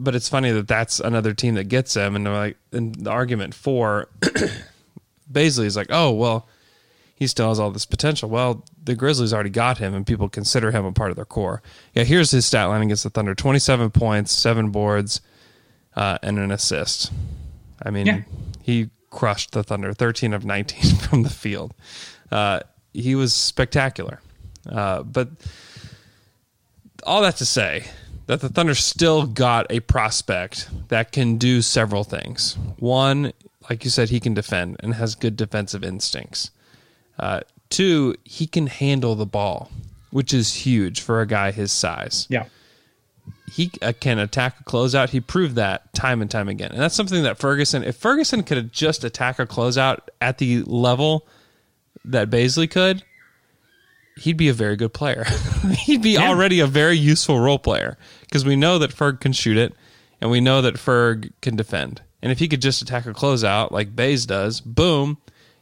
but 0.00 0.16
it's 0.16 0.28
funny 0.28 0.50
that 0.50 0.66
that's 0.66 0.98
another 0.98 1.32
team 1.32 1.54
that 1.54 1.68
gets 1.68 1.94
them, 1.94 2.16
and 2.16 2.26
they're 2.26 2.34
like, 2.34 2.56
and 2.72 2.92
the 2.96 3.10
argument 3.10 3.54
for 3.54 4.08
Bazley 5.32 5.66
is 5.66 5.76
like, 5.76 5.86
oh 5.90 6.10
well, 6.10 6.48
he 7.14 7.28
still 7.28 7.50
has 7.50 7.60
all 7.60 7.70
this 7.70 7.86
potential. 7.86 8.28
Well, 8.28 8.64
the 8.82 8.96
Grizzlies 8.96 9.32
already 9.32 9.50
got 9.50 9.78
him, 9.78 9.94
and 9.94 10.04
people 10.04 10.28
consider 10.28 10.72
him 10.72 10.84
a 10.84 10.90
part 10.90 11.10
of 11.10 11.16
their 11.16 11.24
core. 11.24 11.62
Yeah, 11.94 12.02
here's 12.02 12.32
his 12.32 12.46
stat 12.46 12.68
line 12.68 12.82
against 12.82 13.04
the 13.04 13.10
Thunder: 13.10 13.36
twenty-seven 13.36 13.92
points, 13.92 14.32
seven 14.32 14.70
boards, 14.70 15.20
uh, 15.94 16.18
and 16.20 16.40
an 16.40 16.50
assist. 16.50 17.12
I 17.80 17.90
mean, 17.90 18.06
yeah. 18.06 18.22
he 18.60 18.90
crushed 19.14 19.52
the 19.52 19.62
Thunder, 19.62 19.94
13 19.94 20.34
of 20.34 20.44
19 20.44 20.96
from 21.08 21.22
the 21.22 21.30
field. 21.30 21.72
Uh, 22.30 22.60
he 22.92 23.14
was 23.14 23.32
spectacular. 23.32 24.20
Uh, 24.68 25.02
but 25.02 25.28
all 27.04 27.22
that 27.22 27.36
to 27.36 27.46
say 27.46 27.84
that 28.26 28.40
the 28.40 28.48
Thunder 28.48 28.74
still 28.74 29.26
got 29.26 29.70
a 29.70 29.80
prospect 29.80 30.68
that 30.88 31.12
can 31.12 31.38
do 31.38 31.62
several 31.62 32.02
things. 32.02 32.58
One, 32.78 33.32
like 33.70 33.84
you 33.84 33.90
said, 33.90 34.10
he 34.10 34.20
can 34.20 34.34
defend 34.34 34.76
and 34.80 34.94
has 34.94 35.14
good 35.14 35.36
defensive 35.36 35.84
instincts. 35.84 36.50
Uh, 37.18 37.40
two, 37.70 38.16
he 38.24 38.46
can 38.46 38.66
handle 38.66 39.14
the 39.14 39.26
ball, 39.26 39.70
which 40.10 40.34
is 40.34 40.54
huge 40.54 41.00
for 41.00 41.20
a 41.20 41.26
guy 41.26 41.52
his 41.52 41.70
size. 41.70 42.26
Yeah 42.28 42.46
he 43.46 43.70
uh, 43.82 43.92
can 43.98 44.18
attack 44.18 44.60
a 44.60 44.64
closeout. 44.64 45.10
He 45.10 45.20
proved 45.20 45.56
that 45.56 45.92
time 45.94 46.22
and 46.22 46.30
time 46.30 46.48
again. 46.48 46.72
And 46.72 46.80
that's 46.80 46.94
something 46.94 47.22
that 47.24 47.38
Ferguson, 47.38 47.84
if 47.84 47.96
Ferguson 47.96 48.42
could 48.42 48.72
just 48.72 49.04
attack 49.04 49.38
a 49.38 49.46
closeout 49.46 50.00
at 50.20 50.38
the 50.38 50.62
level 50.62 51.26
that 52.04 52.30
Bazley 52.30 52.70
could, 52.70 53.02
he'd 54.16 54.36
be 54.36 54.48
a 54.48 54.54
very 54.54 54.76
good 54.76 54.92
player. 54.92 55.24
he'd 55.78 56.02
be 56.02 56.12
yeah. 56.12 56.28
already 56.28 56.60
a 56.60 56.66
very 56.66 56.96
useful 56.96 57.38
role 57.38 57.58
player 57.58 57.98
because 58.22 58.44
we 58.44 58.56
know 58.56 58.78
that 58.78 58.94
Ferg 58.94 59.20
can 59.20 59.32
shoot 59.32 59.56
it 59.56 59.74
and 60.20 60.30
we 60.30 60.40
know 60.40 60.62
that 60.62 60.74
Ferg 60.74 61.32
can 61.42 61.56
defend. 61.56 62.02
And 62.22 62.32
if 62.32 62.38
he 62.38 62.48
could 62.48 62.62
just 62.62 62.80
attack 62.80 63.04
a 63.04 63.12
closeout 63.12 63.70
like 63.70 63.94
Bays 63.94 64.24
does, 64.24 64.60
boom, 64.60 65.18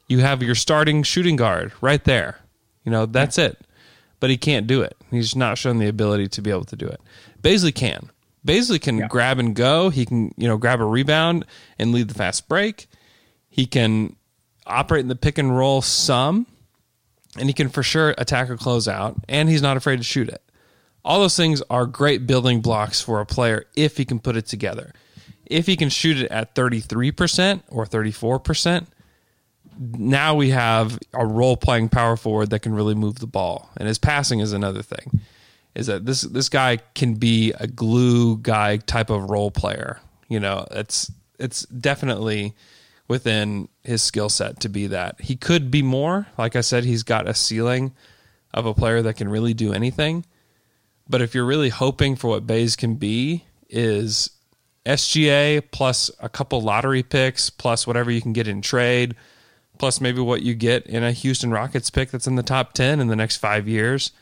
you 0.07 0.21
have 0.21 0.43
your 0.43 0.55
starting 0.55 1.03
shooting 1.03 1.37
guard 1.37 1.73
right 1.81 2.03
there. 2.05 2.39
You 2.85 2.93
know, 2.93 3.07
that's 3.07 3.39
it. 3.39 3.59
But 4.21 4.31
he 4.31 4.37
can't 4.37 4.69
do 4.69 4.83
it. 4.83 4.97
He's 5.11 5.35
not 5.35 5.59
shown 5.59 5.79
the 5.79 5.89
ability 5.89 6.29
to 6.29 6.43
be 6.43 6.51
able 6.51 6.65
to 6.67 6.77
do 6.77 6.87
it. 6.87 7.01
Bazley 7.42 7.75
can. 7.75 8.11
Bazley 8.46 8.80
can 8.80 8.99
Yeah. 8.99 9.08
grab 9.08 9.38
and 9.38 9.54
go. 9.54 9.90
He 9.90 10.04
can, 10.06 10.34
you 10.37 10.49
know, 10.49 10.56
grab 10.56 10.80
a 10.80 10.84
rebound 10.84 11.44
and 11.78 11.92
lead 11.92 12.08
the 12.08 12.14
fast 12.14 12.49
break. 12.49 12.87
He 13.49 13.66
can 13.66 14.16
operate 14.66 15.00
in 15.02 15.08
the 15.08 15.16
pick 15.16 15.38
and 15.38 15.56
roll 15.56 15.82
some, 15.82 16.46
and 17.38 17.49
he 17.49 17.52
can 17.52 17.68
for 17.68 17.82
sure 17.82 18.14
attack 18.18 18.49
a 18.49 18.56
closeout, 18.56 19.22
and 19.28 19.49
he's 19.49 19.62
not 19.62 19.76
afraid 19.76 19.96
to 19.99 20.02
shoot 20.02 20.28
it. 20.28 20.42
All 21.04 21.20
those 21.20 21.37
things 21.37 21.62
are 21.68 21.84
great 21.87 22.26
building 22.26 22.61
blocks 22.61 23.00
for 23.00 23.20
a 23.20 23.26
player 23.26 23.66
if 23.76 23.96
he 23.96 24.04
can 24.04 24.20
put 24.20 24.37
it 24.37 24.46
together. 24.46 24.92
If 25.46 25.66
he 25.66 25.76
can 25.76 25.88
shoot 25.88 26.18
it 26.18 26.30
at 26.30 26.54
33% 26.54 27.62
or 27.68 27.84
34%, 27.84 28.87
now 29.78 30.34
we 30.34 30.50
have 30.50 30.99
a 31.12 31.26
role 31.26 31.56
playing 31.56 31.88
power 31.88 32.16
forward 32.16 32.50
that 32.50 32.61
can 32.61 32.72
really 32.75 32.94
move 32.94 33.18
the 33.18 33.26
ball. 33.26 33.70
And 33.76 33.88
his 33.88 33.99
passing 33.99 34.40
is 34.40 34.52
another 34.52 34.82
thing. 34.82 35.20
Is 35.75 35.87
that 35.87 36.05
this 36.05 36.23
this 36.23 36.49
guy 36.49 36.79
can 36.95 37.14
be 37.14 37.52
a 37.59 37.67
glue 37.67 38.37
guy 38.37 38.76
type 38.76 39.11
of 39.11 39.31
role 39.31 39.50
player. 39.50 40.00
You 40.29 40.41
know, 40.41 40.67
it's 40.71 41.11
it's 41.38 41.62
definitely 41.67 42.55
within 43.09 43.69
his 43.83 44.02
skill 44.02 44.29
set 44.29 44.61
to 44.61 44.69
be 44.69 44.87
that. 44.87 45.21
He 45.21 45.37
could 45.37 45.71
be 45.71 45.83
more. 45.83 46.26
Like 46.38 46.57
I 46.57 46.61
said, 46.61 46.85
he's 46.85 47.02
got 47.02 47.29
a 47.29 47.35
ceiling 47.35 47.95
of 48.55 48.67
a 48.67 48.75
player 48.75 49.02
that 49.02 49.14
can 49.14 49.29
really 49.29 49.55
do 49.55 49.73
anything. 49.73 50.25
But 51.09 51.21
if 51.21 51.35
you're 51.35 51.45
really 51.45 51.69
hoping 51.69 52.17
for 52.17 52.29
what 52.29 52.47
Bays 52.47 52.76
can 52.76 52.95
be, 52.95 53.45
is 53.69 54.31
SGA 54.87 55.62
plus 55.71 56.11
a 56.21 56.29
couple 56.29 56.61
lottery 56.61 57.02
picks 57.02 57.50
plus 57.50 57.87
whatever 57.87 58.11
you 58.11 58.21
can 58.21 58.33
get 58.33 58.49
in 58.49 58.62
trade, 58.62 59.14
plus 59.79 60.00
maybe 60.00 60.21
what 60.21 60.43
you 60.43 60.55
get 60.55 60.87
in 60.87 61.02
a 61.02 61.12
Houston 61.12 61.50
Rockets 61.50 61.91
pick 61.91 62.11
that's 62.11 62.26
in 62.26 62.37
the 62.37 62.43
top 62.43 62.73
ten 62.73 63.00
in 63.00 63.09
the 63.09 63.17
next 63.17 63.37
five 63.37 63.67
years, 63.67 64.12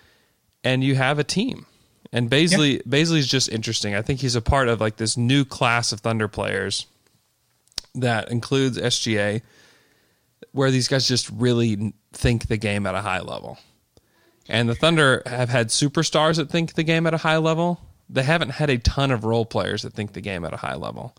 and 0.65 0.85
you 0.85 0.95
have 0.95 1.19
a 1.19 1.25
team. 1.25 1.67
And 2.13 2.29
Bazley 2.29 2.83
Bazley's 2.83 3.29
just 3.29 3.49
interesting. 3.49 3.95
I 3.95 4.03
think 4.03 4.21
he's 4.21 4.35
a 4.35 4.43
part 4.43 4.69
of 4.69 4.81
like 4.81 4.97
this 4.97 5.17
new 5.17 5.45
class 5.45 5.93
of 5.93 6.01
Thunder 6.01 6.29
players 6.29 6.87
that 7.95 8.31
includes 8.31 8.79
SGA, 8.79 9.43
where 10.53 10.71
these 10.71 10.89
guys 10.89 11.07
just 11.07 11.31
really 11.31 11.93
think 12.13 12.49
the 12.49 12.57
game 12.57 12.87
at 12.87 12.95
a 12.95 13.01
high 13.01 13.21
level. 13.21 13.59
And 14.49 14.69
the 14.69 14.75
Thunder 14.75 15.23
have 15.27 15.49
had 15.49 15.69
superstars 15.69 16.37
that 16.37 16.51
think 16.51 16.75
the 16.75 16.83
game 16.83 17.07
at 17.07 17.15
a 17.15 17.19
high 17.19 17.37
level. 17.37 17.81
They 18.09 18.25
haven't 18.25 18.51
had 18.51 18.71
a 18.71 18.79
ton 18.79 19.13
of 19.13 19.25
role 19.25 19.47
players 19.47 19.83
that 19.83 19.93
think 19.93 20.13
the 20.13 20.21
game 20.21 20.45
at 20.45 20.53
a 20.53 20.57
high 20.57 20.75
level. 20.75 21.15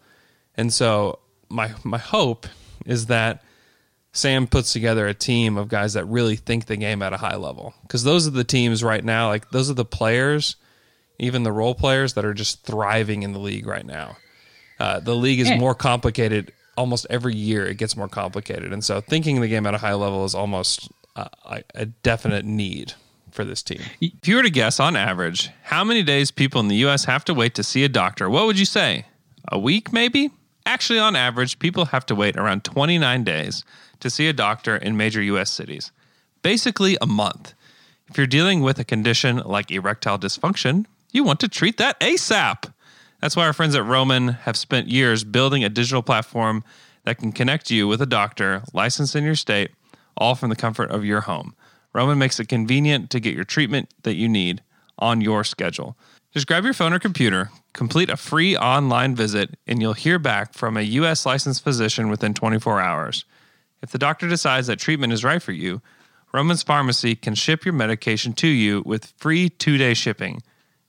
And 0.56 0.74
so 0.74 1.20
my 1.48 1.72
my 1.86 1.98
hope 1.98 2.48
is 2.86 3.06
that 3.06 3.44
Sam 4.14 4.46
puts 4.48 4.74
together 4.74 5.08
a 5.08 5.14
team 5.14 5.58
of 5.58 5.70
guys 5.70 5.94
that 5.94 6.06
really 6.06 6.36
think 6.36 6.66
the 6.66 6.76
game 6.76 7.02
at 7.02 7.14
a 7.14 7.18
high 7.18 7.38
level. 7.38 7.74
Because 7.84 8.04
those 8.04 8.28
are 8.28 8.32
the 8.32 8.44
teams 8.44 8.84
right 8.84 9.04
now, 9.04 9.28
like 9.28 9.52
those 9.52 9.70
are 9.70 9.76
the 9.76 9.86
players, 9.86 10.58
even 11.20 11.44
the 11.44 11.52
role 11.52 11.76
players 11.76 12.14
that 12.16 12.26
are 12.26 12.34
just 12.34 12.64
thriving 12.64 13.24
in 13.24 13.32
the 13.32 13.40
league 13.40 13.66
right 13.66 13.86
now. 13.86 14.18
Uh, 14.80 15.00
the 15.00 15.16
league 15.16 15.40
is 15.40 15.52
more 15.58 15.76
complicated 15.76 16.52
almost 16.76 17.06
every 17.10 17.36
year. 17.36 17.66
It 17.66 17.78
gets 17.78 17.96
more 17.96 18.08
complicated, 18.08 18.74
and 18.74 18.84
so 18.84 19.00
thinking 19.00 19.40
the 19.40 19.48
game 19.48 19.66
at 19.66 19.76
a 19.76 19.78
high 19.78 19.94
level 19.94 20.26
is 20.26 20.34
almost 20.34 20.92
uh, 21.16 21.28
a, 21.46 21.64
a 21.76 21.86
definite 21.86 22.46
need 22.46 22.94
for 23.32 23.46
this 23.46 23.62
team. 23.62 23.82
If 24.02 24.28
you 24.28 24.36
were 24.36 24.44
to 24.44 24.50
guess 24.50 24.80
on 24.80 24.96
average 24.96 25.52
how 25.64 25.84
many 25.84 26.04
days 26.04 26.32
people 26.32 26.60
in 26.60 26.68
the 26.68 26.76
U.S. 26.78 27.06
have 27.06 27.24
to 27.26 27.34
wait 27.34 27.56
to 27.56 27.64
see 27.64 27.84
a 27.84 27.90
doctor, 27.90 28.30
what 28.30 28.46
would 28.46 28.60
you 28.60 28.66
say? 28.66 29.06
A 29.48 29.60
week, 29.60 29.94
maybe? 29.94 30.32
Actually, 30.72 31.00
on 31.00 31.18
average, 31.18 31.60
people 31.60 31.88
have 31.88 32.06
to 32.06 32.16
wait 32.16 32.38
around 32.38 32.64
29 32.64 33.26
days 33.26 33.66
to 34.00 34.10
see 34.10 34.30
a 34.30 34.34
doctor 34.34 34.78
in 34.78 34.96
major 34.96 35.22
U.S. 35.22 35.52
cities. 35.52 35.92
Basically, 36.44 36.98
a 37.02 37.06
month. 37.06 37.54
If 38.08 38.18
you're 38.18 38.26
dealing 38.26 38.62
with 38.62 38.80
a 38.80 38.86
condition 38.86 39.40
like 39.40 39.70
erectile 39.70 40.18
dysfunction, 40.18 40.86
you 41.12 41.26
want 41.26 41.42
to 41.42 41.50
treat 41.50 41.76
that 41.76 42.00
ASAP. 42.00 42.72
That's 43.20 43.36
why 43.36 43.48
our 43.48 43.52
friends 43.52 43.76
at 43.76 43.84
Roman 43.84 44.30
have 44.30 44.56
spent 44.56 44.88
years 44.88 45.26
building 45.26 45.62
a 45.62 45.68
digital 45.68 46.02
platform 46.02 46.64
that 47.04 47.18
can 47.18 47.34
connect 47.34 47.70
you 47.70 47.86
with 47.86 48.02
a 48.02 48.06
doctor 48.06 48.64
licensed 48.72 49.14
in 49.14 49.26
your 49.26 49.36
state, 49.36 49.72
all 50.16 50.36
from 50.36 50.50
the 50.50 50.56
comfort 50.56 50.90
of 50.90 51.04
your 51.04 51.20
home. 51.20 51.54
Roman 51.94 52.18
makes 52.18 52.40
it 52.40 52.48
convenient 52.48 53.10
to 53.10 53.20
get 53.20 53.36
your 53.36 53.44
treatment 53.44 53.90
that 54.04 54.16
you 54.16 54.30
need 54.30 54.64
on 54.98 55.20
your 55.20 55.44
schedule. 55.44 55.98
Just 56.34 56.48
grab 56.48 56.64
your 56.64 56.74
phone 56.74 56.94
or 56.94 57.00
computer, 57.00 57.52
complete 57.74 58.10
a 58.10 58.18
free 58.18 58.58
online 58.58 59.16
visit, 59.16 59.58
and 59.68 59.82
you'll 59.82 59.94
hear 59.94 60.20
back 60.20 60.54
from 60.54 60.78
a 60.78 60.82
U.S. 60.82 61.26
licensed 61.26 61.64
physician 61.64 62.10
within 62.10 62.34
24 62.34 62.82
hours. 62.82 63.26
If 63.82 63.92
the 63.92 63.98
doctor 63.98 64.28
decides 64.28 64.68
that 64.68 64.80
treatment 64.80 65.14
is 65.14 65.24
right 65.24 65.42
for 65.42 65.52
you, 65.52 65.82
Roman's 66.34 66.64
Pharmacy 66.64 67.16
can 67.16 67.36
ship 67.36 67.66
your 67.66 67.74
medication 67.74 68.34
to 68.34 68.48
you 68.48 68.84
with 68.86 69.14
free 69.18 69.50
two 69.50 69.78
day 69.78 69.94
shipping. 69.94 70.42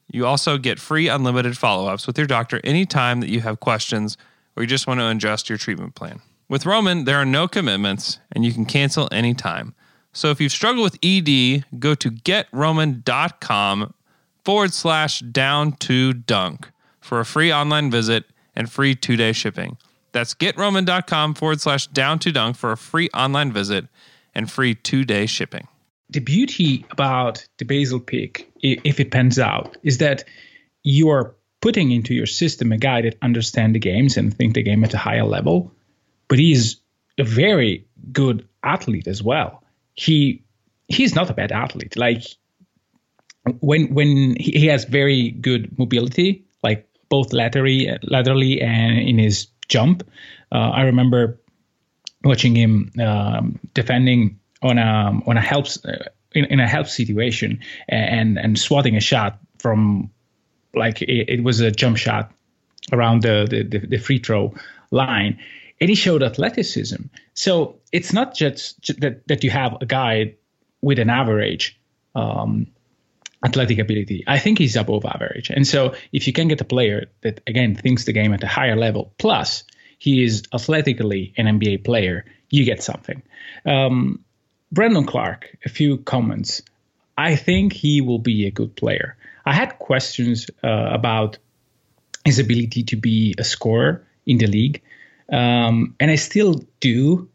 You 0.09 0.27
also 0.27 0.59
get 0.59 0.79
free 0.79 1.09
unlimited 1.09 1.57
follow 1.57 1.89
ups 1.89 2.07
with 2.07 2.19
your 2.19 2.27
doctor 2.27 2.61
anytime 2.63 3.21
that 3.21 3.31
you 3.31 3.41
have 3.41 3.61
questions 3.61 4.17
or 4.57 4.63
you 4.63 4.69
just 4.69 4.87
want 4.87 5.01
to 5.01 5.09
adjust 5.09 5.49
your 5.49 5.59
treatment 5.59 5.95
plan. 5.95 6.21
With 6.49 6.67
Roman, 6.67 7.05
there 7.05 7.17
are 7.17 7.25
no 7.25 7.49
commitments 7.49 8.19
and 8.31 8.45
you 8.45 8.53
can 8.53 8.67
cancel 8.67 9.09
anytime. 9.11 9.75
So 10.13 10.29
if 10.29 10.41
you've 10.41 10.53
struggled 10.53 10.85
with 10.85 10.99
ED, 11.03 11.65
go 11.79 11.95
to 11.95 12.11
getroman.com 12.11 13.95
forward 14.45 14.75
slash 14.75 15.21
down 15.21 15.73
to 15.73 16.13
dunk 16.13 16.69
for 17.03 17.21
a 17.21 17.25
free 17.25 17.53
online 17.53 17.91
visit 17.91 18.25
and 18.57 18.71
free 18.71 18.95
two 18.95 19.17
day 19.17 19.33
shipping. 19.33 19.77
That's 20.13 20.35
getroman.com 20.35 21.35
forward 21.35 21.61
slash 21.61 21.87
down 21.89 22.19
to 22.21 22.33
dunk 22.33 22.57
for 22.57 22.73
a 22.73 22.77
free 22.77 23.09
online 23.15 23.51
visit 23.53 23.87
and 24.35 24.51
free 24.51 24.75
two 24.75 25.05
day 25.05 25.27
shipping. 25.27 25.69
the 26.11 26.21
beauty 26.21 26.85
about 26.91 27.47
the 27.59 27.65
basal 27.65 28.03
i- 28.13 28.37
if 28.85 29.01
it 29.01 29.11
pans 29.11 29.39
out, 29.39 29.77
is 29.83 29.97
that 29.99 30.25
you 30.83 31.09
are 31.09 31.35
putting 31.63 31.91
into 31.91 32.13
your 32.13 32.27
system 32.27 32.71
a 32.73 32.77
guy 32.77 33.01
that 33.01 33.17
understands 33.23 33.73
the 33.73 33.79
games 33.79 34.17
and 34.19 34.35
think 34.37 34.53
the 34.55 34.63
game 34.63 34.85
at 34.85 34.93
a 34.93 34.99
higher 34.99 35.25
level, 35.25 35.73
but 36.29 36.39
he 36.39 36.53
is 36.53 36.77
a 37.19 37.25
very 37.25 37.87
good 38.13 38.47
athlete 38.63 39.07
as 39.09 39.23
well. 39.23 39.63
He 39.95 40.43
he's 40.89 41.15
not 41.15 41.31
a 41.31 41.35
bad 41.35 41.51
athlete. 41.53 41.97
Like 41.97 42.23
when 43.61 43.93
when 43.95 44.37
he 44.39 44.67
has 44.67 44.85
very 44.85 45.31
good 45.31 45.77
mobility, 45.79 46.45
both 47.13 47.35
laterally 47.35 47.91
laterally 48.05 48.63
and 48.63 48.99
in 48.99 49.19
his 49.19 49.49
jump. 49.69 50.03
Uh, 50.51 50.71
I 50.71 50.83
remember 50.85 51.39
watching 52.25 52.57
him 52.57 52.91
um, 52.99 53.61
defending 53.75 54.41
on 54.63 54.79
a 54.79 55.21
on 55.27 55.37
a 55.37 55.43
helps 55.43 55.85
uh, 55.85 56.09
in, 56.35 56.47
in 56.47 56.59
a 56.59 56.67
help 56.67 56.87
situation 56.87 57.61
and 57.87 58.39
and 58.39 58.59
swatting 58.59 58.97
a 58.97 59.01
shot 59.01 59.39
from 59.59 60.11
like 60.75 61.03
it, 61.03 61.29
it 61.29 61.45
was 61.45 61.61
a 61.61 61.71
jump 61.71 61.99
shot 61.99 62.33
around 62.93 63.21
the, 63.23 63.47
the 63.51 63.63
the 63.63 63.87
the 63.87 63.99
free 63.99 64.19
throw 64.19 64.55
line 64.91 65.39
and 65.83 65.91
he 65.91 65.95
showed 65.95 66.23
athleticism 66.23 67.03
so 67.35 67.77
it's 67.93 68.15
not 68.15 68.35
just 68.35 69.01
that 69.01 69.29
that 69.29 69.45
you 69.45 69.51
have 69.51 69.77
a 69.83 69.87
guy 69.87 70.35
with 70.81 70.99
an 70.99 71.11
average 71.11 71.79
um, 72.15 72.67
athletic 73.45 73.79
ability. 73.79 74.25
I 74.27 74.39
think 74.39 74.59
he's 74.59 74.77
above 74.77 75.05
average. 75.05 75.51
And 75.51 75.67
so 75.67 75.95
if 76.13 76.27
you 76.27 76.33
can 76.33 76.49
get 76.49 76.61
a 76.61 76.65
player 76.65 77.07
that 77.23 77.41
again 77.47 77.75
thinks 77.75 78.05
the 78.05 78.13
game 78.13 78.33
at 78.33 78.43
a 78.43 78.47
higher 78.47 78.77
level, 78.77 79.13
plus 79.19 79.65
he 79.99 80.23
is 80.25 80.43
athletically 80.53 81.33
an 81.37 81.47
NBA 81.47 81.85
player, 81.85 82.25
you 82.51 82.65
get 82.65 82.83
something. 82.83 83.23
Um, 83.65 84.25
Brandon 84.71 85.05
Clarke, 85.05 85.57
a 85.65 85.69
few 85.69 85.99
comments. 85.99 86.63
I 87.17 87.37
think 87.37 87.73
he 87.73 88.01
will 88.01 88.19
be 88.19 88.47
a 88.47 88.51
good 88.51 88.75
player. 88.75 89.17
I 89.45 89.53
had 89.53 89.79
questions 89.79 90.51
uh, 90.65 90.69
about 90.93 91.39
his 92.25 92.39
ability 92.39 92.85
to 92.85 92.97
be 92.97 93.35
a 93.39 93.45
scorer 93.45 94.07
in 94.25 94.39
the 94.39 94.47
league, 94.47 94.83
um, 95.31 95.95
and 95.99 96.11
I 96.11 96.15
still 96.15 96.63
do 96.81 97.29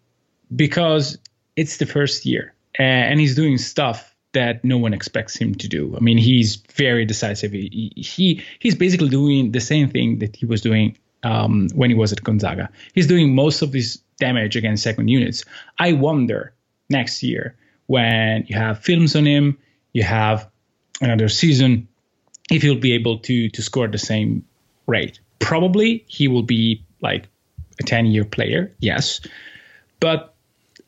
because 0.55 1.17
it's 1.55 1.77
the 1.77 1.85
first 1.85 2.25
year 2.25 2.53
and 2.77 3.19
he's 3.19 3.35
doing 3.35 3.57
stuff 3.57 4.15
that 4.33 4.63
no 4.63 4.77
one 4.77 4.93
expects 4.93 5.35
him 5.35 5.55
to 5.55 5.67
do. 5.67 5.95
I 5.95 5.99
mean, 5.99 6.17
he's 6.17 6.55
very 6.55 7.05
decisive. 7.05 7.51
He, 7.51 7.91
he 7.95 8.43
he's 8.59 8.75
basically 8.75 9.09
doing 9.09 9.51
the 9.51 9.59
same 9.59 9.89
thing 9.89 10.19
that 10.19 10.35
he 10.35 10.45
was 10.45 10.61
doing 10.61 10.97
um, 11.23 11.69
when 11.73 11.89
he 11.89 11.95
was 11.95 12.11
at 12.11 12.23
Gonzaga. 12.23 12.69
He's 12.93 13.07
doing 13.07 13.33
most 13.33 13.61
of 13.61 13.71
this 13.71 13.97
damage 14.19 14.55
against 14.55 14.83
second 14.83 15.07
units. 15.07 15.43
I 15.79 15.93
wonder 15.93 16.53
next 16.89 17.23
year 17.23 17.55
when 17.87 18.45
you 18.47 18.57
have 18.57 18.79
films 18.79 19.15
on 19.15 19.25
him, 19.25 19.57
you 19.93 20.03
have 20.03 20.49
another 21.01 21.29
season, 21.29 21.87
if 22.51 22.61
he'll 22.61 22.79
be 22.79 22.93
able 22.93 23.19
to 23.19 23.49
to 23.49 23.61
score 23.61 23.87
the 23.87 23.97
same 23.97 24.45
rate. 24.85 25.19
Probably 25.39 26.03
he 26.07 26.27
will 26.27 26.43
be 26.43 26.83
like 27.01 27.27
a 27.79 27.83
10 27.83 28.07
year 28.07 28.25
player, 28.25 28.73
yes. 28.79 29.21
But 29.99 30.33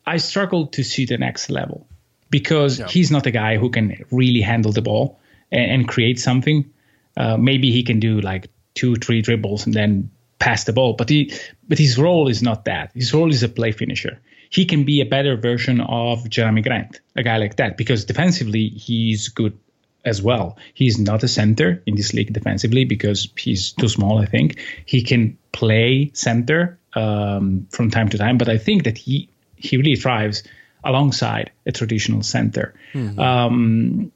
I 0.06 0.18
struggle 0.18 0.68
to 0.68 0.82
see 0.82 1.06
the 1.06 1.18
next 1.18 1.50
level 1.50 1.86
because 2.30 2.78
he's 2.90 3.10
not 3.10 3.26
a 3.26 3.30
guy 3.30 3.56
who 3.56 3.70
can 3.70 4.04
really 4.10 4.40
handle 4.40 4.72
the 4.72 4.82
ball 4.82 5.18
and, 5.50 5.70
and 5.70 5.88
create 5.88 6.18
something. 6.18 6.70
Uh, 7.16 7.36
maybe 7.36 7.70
he 7.72 7.82
can 7.82 8.00
do 8.00 8.20
like 8.20 8.48
two, 8.74 8.94
three 8.96 9.20
dribbles 9.20 9.66
and 9.66 9.74
then 9.74 10.10
pass 10.38 10.64
the 10.64 10.72
ball, 10.72 10.94
but 10.94 11.08
he, 11.08 11.32
but 11.68 11.78
his 11.78 11.98
role 11.98 12.28
is 12.28 12.42
not 12.42 12.64
that. 12.64 12.92
His 12.94 13.12
role 13.12 13.30
is 13.30 13.42
a 13.42 13.48
play 13.48 13.72
finisher. 13.72 14.20
he 14.50 14.64
can 14.64 14.84
be 14.84 15.00
a 15.00 15.06
better 15.06 15.36
version 15.36 15.80
of 15.80 16.24
Jerami 16.24 16.62
Grant, 16.62 17.00
a 17.16 17.22
guy 17.22 17.38
like 17.38 17.56
that, 17.56 17.76
because 17.76 18.04
defensively 18.04 18.68
he's 18.68 19.28
good 19.28 19.56
as 20.04 20.20
well. 20.20 20.58
He's 20.74 20.98
not 20.98 21.22
a 21.22 21.28
center 21.28 21.82
in 21.86 21.94
this 21.94 22.12
league 22.12 22.32
defensively 22.32 22.84
because 22.84 23.28
he's 23.36 23.72
too 23.72 23.88
small. 23.88 24.18
I 24.18 24.26
think 24.26 24.58
he 24.86 25.02
can 25.02 25.38
play 25.52 26.10
center 26.14 26.78
um, 26.94 27.68
from 27.70 27.90
time 27.90 28.08
to 28.08 28.18
time, 28.18 28.38
but 28.38 28.48
I 28.48 28.58
think 28.58 28.84
that 28.84 28.98
he 28.98 29.28
he 29.56 29.76
really 29.76 29.94
thrives 29.94 30.42
alongside 30.84 31.50
a 31.66 31.72
traditional 31.72 32.22
center. 32.22 32.74
Um, 33.18 34.12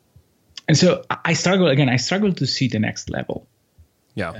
and 0.66 0.76
so 0.76 1.04
I 1.10 1.34
struggle 1.34 1.68
again. 1.68 1.88
I 1.88 1.96
struggle 1.96 2.32
to 2.34 2.46
see 2.46 2.68
the 2.68 2.78
next 2.78 3.10
level. 3.10 3.46
Yeah. 4.14 4.32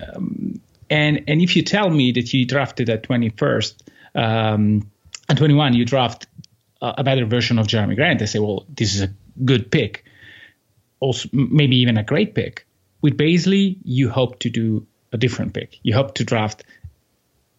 And 0.91 1.25
and 1.27 1.43
if 1.43 1.57
you 1.57 1.63
tell 1.63 1.91
me 1.91 2.13
that 2.13 2.33
you 2.33 2.47
drafted 2.47 2.89
at 2.89 3.03
21st, 3.03 3.75
um, 4.15 4.91
at 5.29 5.37
21 5.37 5.75
you 5.75 5.85
draft 5.85 6.27
a, 6.81 6.95
a 6.99 7.05
better 7.05 7.27
version 7.27 7.59
of 7.59 7.67
Jerami 7.67 7.97
Grant, 7.97 8.23
I 8.23 8.27
say, 8.27 8.39
well, 8.39 8.65
this 8.69 8.95
is 8.95 9.03
a 9.03 9.11
good 9.45 9.71
pick. 9.71 10.05
Also, 11.01 11.29
maybe 11.33 11.77
even 11.77 11.99
a 11.99 12.05
great 12.05 12.35
pick. 12.35 12.67
With 13.03 13.19
Bazley, 13.19 13.77
you 13.85 14.09
hope 14.09 14.39
to 14.41 14.51
do 14.51 14.87
a 15.13 15.19
different 15.19 15.53
pick. 15.53 15.79
You 15.83 15.95
hope 15.95 16.15
to 16.15 16.25
draft 16.25 16.65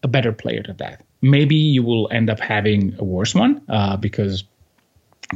a 0.01 0.07
better 0.07 0.31
player 0.31 0.63
than 0.65 0.77
that. 0.77 1.05
Maybe 1.21 1.55
you 1.55 1.83
will 1.83 2.09
end 2.11 2.29
up 2.29 2.39
having 2.39 2.95
a 2.97 3.03
worse 3.03 3.35
one 3.35 3.61
uh, 3.69 3.97
because 3.97 4.43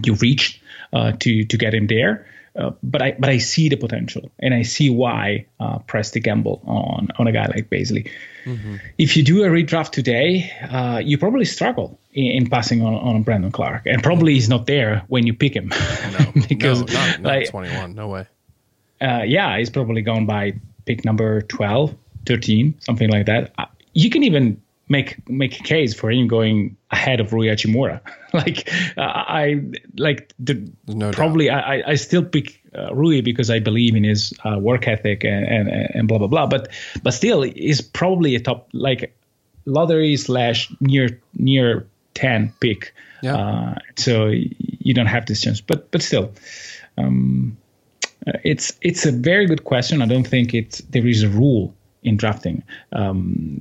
you 0.03 0.13
reached 0.15 0.61
uh, 0.93 1.11
to 1.19 1.45
to 1.45 1.57
get 1.57 1.73
him 1.73 1.87
there. 1.87 2.25
Uh, 2.55 2.71
but 2.81 3.01
I 3.01 3.11
but 3.17 3.29
I 3.29 3.37
see 3.37 3.69
the 3.69 3.77
potential 3.77 4.31
and 4.39 4.53
I 4.53 4.63
see 4.63 4.89
why 4.89 5.45
uh, 5.59 5.79
press 5.79 6.11
the 6.11 6.19
gamble 6.19 6.61
on 6.65 7.07
on 7.17 7.27
a 7.27 7.31
guy 7.31 7.45
like 7.45 7.69
Bazley. 7.69 8.09
If 8.97 9.15
you 9.15 9.23
do 9.23 9.43
a 9.43 9.47
redraft 9.47 9.91
today, 9.91 10.51
uh, 10.69 10.99
you 11.03 11.19
probably 11.19 11.45
struggle 11.45 11.99
in, 12.13 12.25
in 12.25 12.49
passing 12.49 12.81
on, 12.81 12.95
on 12.95 13.21
Brandon 13.23 13.51
Clarke, 13.51 13.83
and 13.85 14.01
probably 14.01 14.33
he's 14.33 14.49
not 14.49 14.65
there 14.65 15.03
when 15.07 15.27
you 15.27 15.35
pick 15.35 15.53
him. 15.55 15.69
No, 15.69 16.31
because 16.49 16.79
no, 16.79 16.93
not, 16.93 17.21
not 17.21 17.29
like, 17.29 17.49
21. 17.51 17.93
No 17.93 18.07
way. 18.07 18.25
uh, 19.01 19.21
yeah, 19.25 19.57
he's 19.59 19.69
probably 19.69 20.01
gone 20.01 20.25
by 20.25 20.53
pick 20.85 21.05
number 21.05 21.41
12, 21.43 21.93
13, 22.25 22.73
something 22.79 23.09
like 23.09 23.27
that. 23.27 23.53
Uh, 23.59 23.65
You 23.93 24.09
can 24.09 24.23
even 24.23 24.59
make 24.89 25.27
make 25.29 25.59
a 25.59 25.63
case 25.63 25.93
for 25.93 26.09
him 26.11 26.27
going 26.27 26.75
ahead 26.91 27.19
of 27.19 27.31
Rui 27.31 27.47
Hachimura. 27.47 28.01
like 28.33 28.69
uh, 28.97 29.01
I 29.01 29.61
like 29.97 30.33
the, 30.39 30.69
No 30.87 31.11
probably 31.11 31.49
I, 31.49 31.77
I- 31.77 31.83
I 31.91 31.95
still 31.95 32.23
pick 32.25 32.61
uh, 32.75 32.93
Rui 32.93 33.21
because 33.21 33.49
I 33.49 33.59
believe 33.59 33.95
in 33.95 34.03
his 34.03 34.33
uh, 34.43 34.57
work 34.59 34.87
ethic 34.87 35.23
and, 35.23 35.45
and 35.45 35.69
and 35.69 36.07
blah 36.07 36.17
blah 36.17 36.27
blah. 36.27 36.47
But 36.47 36.69
but 37.03 37.11
still, 37.13 37.41
he's 37.43 37.81
probably 37.81 38.35
a 38.35 38.39
top 38.39 38.69
like 38.73 39.15
lottery 39.65 40.17
slash 40.17 40.71
near 40.79 41.19
near 41.35 41.85
ten 42.13 42.51
pick. 42.59 42.93
Yeah. 43.21 43.35
Uh, 43.35 43.75
so 43.97 44.27
you 44.27 44.93
don't 44.93 45.07
have 45.07 45.25
this 45.25 45.41
chance. 45.41 45.61
But 45.61 45.91
but 45.91 46.01
still, 46.01 46.31
um, 46.97 47.57
it's 48.43 48.73
it's 48.81 49.05
a 49.05 49.11
very 49.11 49.45
good 49.45 49.63
question. 49.63 50.01
I 50.01 50.05
don't 50.07 50.27
think 50.27 50.53
it's 50.53 50.79
there 50.89 51.05
is 51.07 51.23
a 51.23 51.29
rule 51.29 51.73
in 52.01 52.17
drafting 52.17 52.63
um, 52.93 53.59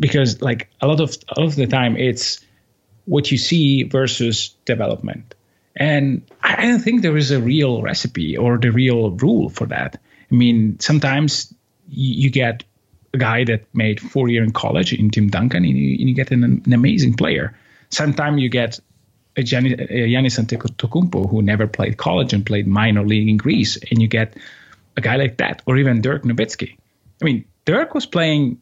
because 0.00 0.40
like 0.40 0.70
a 0.80 0.86
lot 0.86 1.00
of 1.00 1.16
a 1.28 1.40
lot 1.40 1.46
of 1.48 1.56
the 1.56 1.66
time 1.66 1.96
it's 1.96 2.40
what 3.04 3.30
you 3.30 3.38
see 3.38 3.84
versus 3.84 4.50
development, 4.64 5.34
and 5.76 6.22
I 6.42 6.66
don't 6.66 6.80
think 6.80 7.02
there 7.02 7.16
is 7.16 7.30
a 7.30 7.40
real 7.40 7.82
recipe 7.82 8.36
or 8.36 8.58
the 8.58 8.70
real 8.70 9.10
rule 9.10 9.50
for 9.50 9.66
that. 9.66 10.00
I 10.30 10.34
mean, 10.34 10.78
sometimes 10.80 11.52
you, 11.88 12.30
get 12.30 12.62
a 13.12 13.18
guy 13.18 13.44
that 13.44 13.64
made 13.74 14.00
four 14.00 14.28
year 14.28 14.44
in 14.44 14.52
college 14.52 14.92
in 14.92 15.10
Tim 15.10 15.28
Duncan, 15.28 15.64
and 15.64 15.76
you, 15.76 15.98
and 15.98 16.08
you 16.08 16.14
get 16.14 16.30
an, 16.30 16.44
an 16.44 16.72
amazing 16.72 17.14
player. 17.14 17.58
Sometimes 17.90 18.40
you 18.40 18.48
get 18.48 18.78
a 19.36 19.42
Gianni- 19.42 19.74
a 19.74 20.06
Antetokounmpo 20.08 21.28
who 21.28 21.42
never 21.42 21.66
played 21.66 21.96
college 21.96 22.32
and 22.32 22.46
played 22.46 22.66
minor 22.66 23.04
league 23.04 23.28
in 23.28 23.36
Greece, 23.36 23.76
and 23.90 24.00
you 24.00 24.08
get 24.08 24.36
a 24.96 25.00
guy 25.00 25.16
like 25.16 25.38
that, 25.38 25.62
or 25.66 25.76
even 25.76 26.00
Dirk 26.00 26.22
Nowitzki. 26.22 26.76
I 27.20 27.24
mean, 27.24 27.44
Dirk 27.64 27.94
was 27.94 28.06
playing 28.06 28.60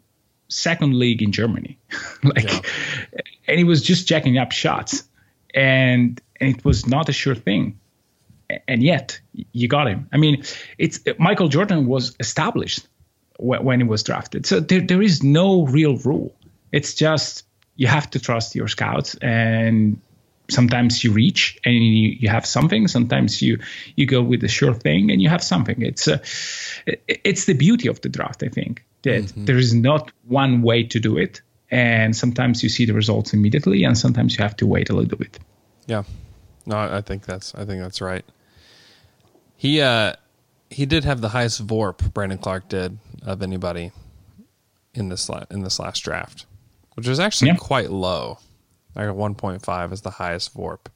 second 0.48 0.98
league 0.98 1.22
in 1.22 1.32
Germany, 1.32 1.78
like, 2.22 2.50
and 3.48 3.58
he 3.58 3.64
was 3.64 3.82
just 3.82 4.06
jacking 4.06 4.38
up 4.38 4.52
shots, 4.52 5.04
and, 5.54 6.20
and 6.40 6.56
it 6.56 6.64
was 6.64 6.86
not 6.86 7.08
a 7.08 7.12
sure 7.12 7.34
thing, 7.34 7.78
and 8.66 8.82
yet 8.82 9.20
you 9.52 9.68
got 9.68 9.88
him. 9.88 10.08
I 10.12 10.16
mean, 10.16 10.44
it's 10.78 11.00
Michael 11.18 11.48
Jordan 11.48 11.86
was 11.86 12.16
established 12.18 12.86
wh- 13.36 13.62
when 13.62 13.80
he 13.80 13.86
was 13.86 14.02
drafted, 14.02 14.46
so 14.46 14.60
there 14.60 14.80
there 14.80 15.02
is 15.02 15.22
no 15.22 15.66
real 15.66 15.96
rule. 15.98 16.34
It's 16.72 16.94
just 16.94 17.44
you 17.76 17.86
have 17.86 18.10
to 18.10 18.18
trust 18.18 18.54
your 18.54 18.68
scouts 18.68 19.14
and 19.22 20.00
sometimes 20.50 21.04
you 21.04 21.12
reach 21.12 21.58
and 21.64 21.74
you, 21.74 22.16
you 22.20 22.28
have 22.28 22.44
something. 22.44 22.88
Sometimes 22.88 23.40
you 23.40 23.58
you 23.96 24.06
go 24.06 24.22
with 24.22 24.40
the 24.40 24.48
sure 24.48 24.74
thing 24.74 25.10
and 25.10 25.22
you 25.22 25.28
have 25.28 25.42
something. 25.42 25.80
It's 25.82 26.08
uh, 26.08 26.18
it's 27.08 27.44
the 27.44 27.52
beauty 27.54 27.88
of 27.88 28.00
the 28.00 28.08
draft 28.08 28.42
i 28.42 28.48
think 28.48 28.84
that 29.02 29.32
there 29.36 29.58
is 29.58 29.72
not 29.74 30.10
one 30.26 30.62
way 30.62 30.82
to 30.82 30.98
do 31.00 31.16
it 31.16 31.40
and 31.70 32.16
sometimes 32.16 32.62
you 32.62 32.68
see 32.68 32.84
the 32.86 32.92
results 32.94 33.32
immediately 33.32 33.84
and 33.84 33.96
sometimes 33.96 34.36
you 34.36 34.42
have 34.42 34.56
to 34.56 34.66
wait 34.66 34.90
a 34.90 34.94
little 34.94 35.18
bit 35.18 35.38
Yeah. 35.86 36.02
No, 36.66 36.76
I 36.76 37.00
think 37.00 37.24
that's 37.24 37.54
I 37.54 37.64
think 37.64 37.80
that's 37.82 38.00
right. 38.00 38.24
He 39.56 39.80
uh 39.80 40.12
he 40.70 40.84
did 40.86 41.04
have 41.04 41.20
the 41.20 41.30
highest 41.30 41.66
VORP 41.66 42.12
Brandon 42.12 42.38
Clarke 42.38 42.68
did 42.68 42.98
of 43.22 43.42
anybody 43.42 43.90
in 44.94 45.08
this 45.08 45.28
la- 45.28 45.46
in 45.50 45.62
this 45.62 45.78
last 45.78 46.00
draft, 46.00 46.44
which 46.94 47.08
was 47.08 47.18
actually 47.20 47.48
Yeah. 47.48 47.56
quite 47.56 47.90
low. 47.90 48.38
Like 48.94 49.06
1.5 49.08 49.92
is 49.92 50.00
the 50.02 50.10
highest 50.10 50.54
VORP 50.54 50.86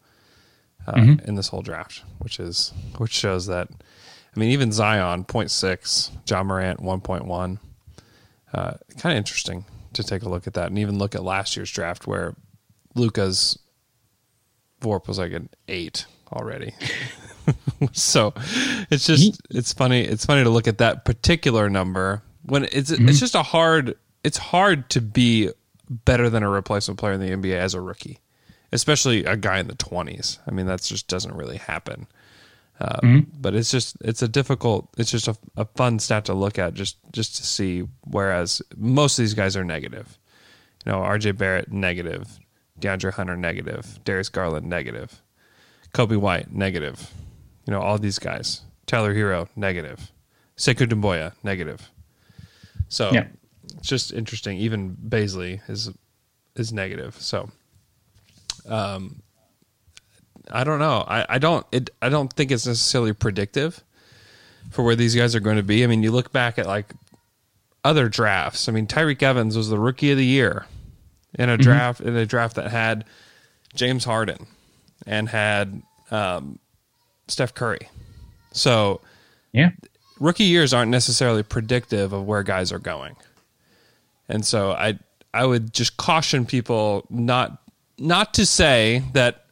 uh, 0.87 0.93
Mm-hmm. 0.93 1.29
in 1.29 1.37
this 1.37 1.49
whole 1.49 1.63
draft, 1.63 2.03
which 2.19 2.39
is 2.41 2.73
which 2.99 3.13
shows 3.13 3.47
that 3.47 3.69
I 4.37 4.41
mean 4.41 4.51
even 4.51 4.73
Zion 4.73 5.25
0.6, 5.25 6.11
Ja 6.29 6.43
Morant 6.43 6.81
1.1. 6.81 7.59
Uh, 8.53 8.75
kind 8.99 9.13
of 9.13 9.17
interesting 9.17 9.65
to 9.95 10.03
take 10.03 10.23
a 10.23 10.29
look 10.29 10.47
at 10.47 10.55
that 10.55 10.69
and 10.69 10.79
even 10.79 10.99
look 10.99 11.15
at 11.15 11.23
last 11.23 11.57
year's 11.57 11.71
draft 11.71 12.07
where 12.07 12.35
Luka's 12.95 13.59
Vorp 14.81 15.09
was 15.09 15.19
like 15.19 15.33
an 15.33 15.49
eight 15.69 16.07
already. 16.33 16.75
so 17.93 18.33
it's 18.91 19.07
just 19.07 19.41
it's 19.51 19.73
funny 19.73 20.03
it's 20.03 20.27
funny 20.27 20.45
to 20.45 20.51
look 20.51 20.69
at 20.69 20.79
that 20.79 21.05
particular 21.05 21.71
number 21.71 22.23
when 22.45 22.65
it's 22.73 22.91
it's 22.91 23.21
just 23.21 23.35
a 23.35 23.43
hard 23.43 23.97
it's 24.25 24.39
hard 24.39 24.89
to 24.91 25.01
be 25.01 25.51
better 25.89 26.31
than 26.31 26.43
a 26.43 26.49
replacement 26.49 26.99
player 26.99 27.13
in 27.13 27.21
the 27.21 27.31
NBA 27.31 27.57
as 27.57 27.75
a 27.75 27.81
rookie, 27.81 28.21
especially 28.71 29.25
a 29.25 29.37
guy 29.37 29.59
in 29.59 29.67
the 29.67 29.75
twenties. 29.75 30.39
I 30.47 30.51
mean 30.51 30.67
that 30.67 30.83
just 30.83 31.09
doesn't 31.09 31.35
really 31.35 31.59
happen. 31.59 32.07
Uh, 32.81 33.21
But 33.41 33.55
it's 33.55 33.71
just 33.71 33.97
it's 34.01 34.23
a 34.23 34.29
difficult 34.29 34.89
it's 34.99 35.11
just 35.11 35.29
a, 35.29 35.37
a 35.57 35.65
fun 35.77 35.99
stat 35.99 36.25
to 36.27 36.35
look 36.35 36.59
at 36.59 36.75
just 36.75 36.97
just 37.13 37.37
to 37.37 37.45
see. 37.45 37.87
Whereas 38.05 38.61
most 38.77 39.19
of 39.19 39.23
these 39.23 39.35
guys 39.35 39.57
are 39.57 39.65
negative. 39.65 40.19
You 40.85 40.93
know, 40.93 40.99
RJ 40.99 41.37
Barrett 41.39 41.71
negative, 41.71 42.41
DeAndre 42.81 43.13
Hunter 43.13 43.37
negative, 43.37 43.99
Darius 44.05 44.29
Garland 44.31 44.67
negative, 44.67 45.23
Coby 45.95 46.17
White 46.17 46.53
negative. 46.53 47.11
You 47.67 47.73
know, 47.73 47.81
all 47.81 47.99
these 47.99 48.19
guys. 48.19 48.63
Tyler 48.87 49.15
Herro 49.15 49.49
negative, 49.55 50.11
Sekou 50.57 50.87
Doumbouya 50.89 51.33
negative. 51.45 51.89
So 52.89 53.13
Yeah. 53.13 53.29
it's 53.79 53.87
just 53.89 54.13
interesting. 54.13 54.59
Even 54.59 54.97
Bazley 54.97 55.61
is 55.69 55.91
is 56.57 56.73
negative. 56.73 57.15
So 57.21 57.49
um 58.67 59.23
I 60.51 60.65
don't 60.65 60.79
know. 60.79 61.05
I, 61.07 61.27
I 61.29 61.39
don't 61.39 61.67
it 61.73 61.91
I 62.01 62.09
don't 62.09 62.33
think 62.33 62.51
it's 62.51 62.67
necessarily 62.67 63.13
predictive 63.13 63.83
for 64.71 64.83
where 64.83 64.97
these 64.97 65.15
guys 65.15 65.35
are 65.35 65.41
going 65.41 65.57
to 65.57 65.63
be. 65.63 65.85
I 65.85 65.87
mean, 65.87 66.03
you 66.03 66.11
look 66.11 66.33
back 66.33 66.59
at 66.59 66.67
like 66.67 66.93
other 67.85 68.09
drafts. 68.09 68.69
I 68.69 68.73
mean, 68.73 68.87
Tyreke 68.87 69.23
Evans 69.23 69.57
was 69.57 69.69
the 69.69 69.79
rookie 69.79 70.11
of 70.11 70.19
the 70.19 70.25
year 70.25 70.67
in 71.39 71.49
a 71.49 71.57
draft 71.57 72.01
in 72.01 72.17
a 72.17 72.27
draft 72.27 72.57
that 72.57 72.71
had 72.71 73.05
James 73.75 74.05
Harden 74.05 74.47
and 75.07 75.29
had 75.29 75.83
um, 76.11 76.59
Steph 77.29 77.55
Curry. 77.55 77.89
So 78.53 79.01
yeah 79.53 79.71
rookie 80.23 80.45
years 80.45 80.73
aren't 80.73 80.91
necessarily 80.91 81.43
predictive 81.43 82.13
of 82.13 82.25
where 82.25 82.45
guys 82.45 82.73
are 82.73 82.79
going. 82.79 83.17
And 84.29 84.47
so 84.47 84.71
I 84.71 84.99
I 85.35 85.45
would 85.45 85.75
just 85.75 85.97
caution 85.97 86.47
people 86.47 87.05
not 87.11 87.61
not 87.99 88.33
to 88.35 88.47
say 88.47 89.03
that 89.13 89.47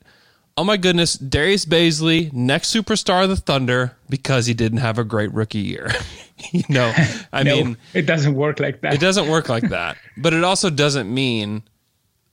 oh 0.61 0.65
my 0.65 0.77
goodness, 0.77 1.15
Darius 1.15 1.65
Bazley, 1.65 2.31
next 2.35 2.75
superstar 2.75 3.23
of 3.23 3.31
the 3.31 3.37
Thunder 3.37 3.97
because 4.11 4.45
he 4.45 4.53
didn't 4.53 4.81
have 4.81 4.99
a 4.99 5.05
great 5.05 5.33
rookie 5.33 5.61
year. 5.61 5.91
you 6.53 6.65
know, 6.69 6.93
I 7.33 7.43
no 7.45 7.57
mean, 7.57 7.77
it 7.95 8.03
doesn't 8.03 8.35
work 8.35 8.61
like 8.61 8.83
that 8.83 8.93
it 8.93 9.01
doesn't 9.01 9.27
work 9.27 9.49
like 9.49 9.71
that. 9.71 9.97
But 10.19 10.35
it 10.35 10.45
also 10.45 10.69
doesn't 10.69 11.13
mean, 11.13 11.63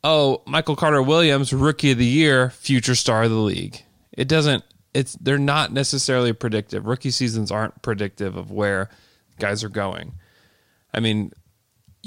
oh, 0.03 0.41
Michael 0.45 0.75
Carter 0.75 1.01
Williams, 1.01 1.53
rookie 1.53 1.91
of 1.91 1.99
the 1.99 2.05
year, 2.05 2.49
future 2.49 2.95
star 2.95 3.23
of 3.23 3.29
the 3.29 3.37
league. 3.37 3.81
It 4.11 4.27
doesn't. 4.27 4.65
It's 4.93 5.13
they're 5.13 5.37
not 5.37 5.71
necessarily 5.71 6.33
predictive. 6.33 6.85
Rookie 6.85 7.11
seasons 7.11 7.49
aren't 7.49 7.81
predictive 7.81 8.35
of 8.35 8.51
where 8.51 8.89
guys 9.39 9.63
are 9.63 9.69
going. 9.69 10.15
I 10.93 10.99
mean, 10.99 11.31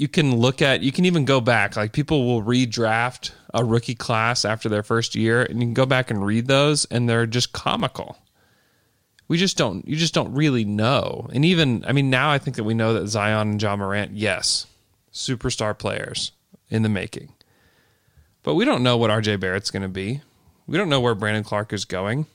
you 0.01 0.07
can 0.07 0.35
look 0.35 0.63
at 0.63 0.81
you 0.81 0.91
can 0.91 1.05
even 1.05 1.25
go 1.25 1.39
back. 1.39 1.75
Like 1.75 1.93
people 1.93 2.25
will 2.25 2.41
redraft 2.41 3.33
a 3.53 3.63
rookie 3.63 3.93
class 3.93 4.43
after 4.43 4.67
their 4.67 4.81
first 4.81 5.13
year 5.13 5.43
and 5.43 5.59
you 5.59 5.67
can 5.67 5.75
go 5.75 5.85
back 5.85 6.09
and 6.09 6.25
read 6.25 6.47
those 6.47 6.85
and 6.85 7.07
they're 7.07 7.27
just 7.27 7.53
comical. 7.53 8.17
We 9.27 9.37
just 9.37 9.57
don't 9.57 9.87
you 9.87 9.95
just 9.95 10.15
don't 10.15 10.33
really 10.33 10.65
know. 10.65 11.29
And 11.31 11.45
even 11.45 11.85
i 11.85 11.91
mean 11.91 12.09
now 12.09 12.31
i 12.31 12.39
think 12.39 12.55
that 12.55 12.63
we 12.63 12.73
know 12.73 12.95
that 12.95 13.09
zion 13.09 13.51
and 13.51 13.61
ja 13.61 13.75
morant 13.75 14.13
yes 14.13 14.65
superstar 15.13 15.77
players 15.77 16.31
in 16.67 16.81
the 16.81 16.89
making. 16.89 17.33
But 18.41 18.55
we 18.55 18.65
don't 18.65 18.81
know 18.81 18.97
what 18.97 19.11
rj 19.11 19.39
barrett's 19.39 19.69
going 19.69 19.83
to 19.83 19.87
be. 19.87 20.21
We 20.65 20.79
don't 20.79 20.89
know 20.89 20.99
where 20.99 21.13
brandon 21.13 21.43
clarke 21.43 21.73
is 21.73 21.85
going. 21.85 22.25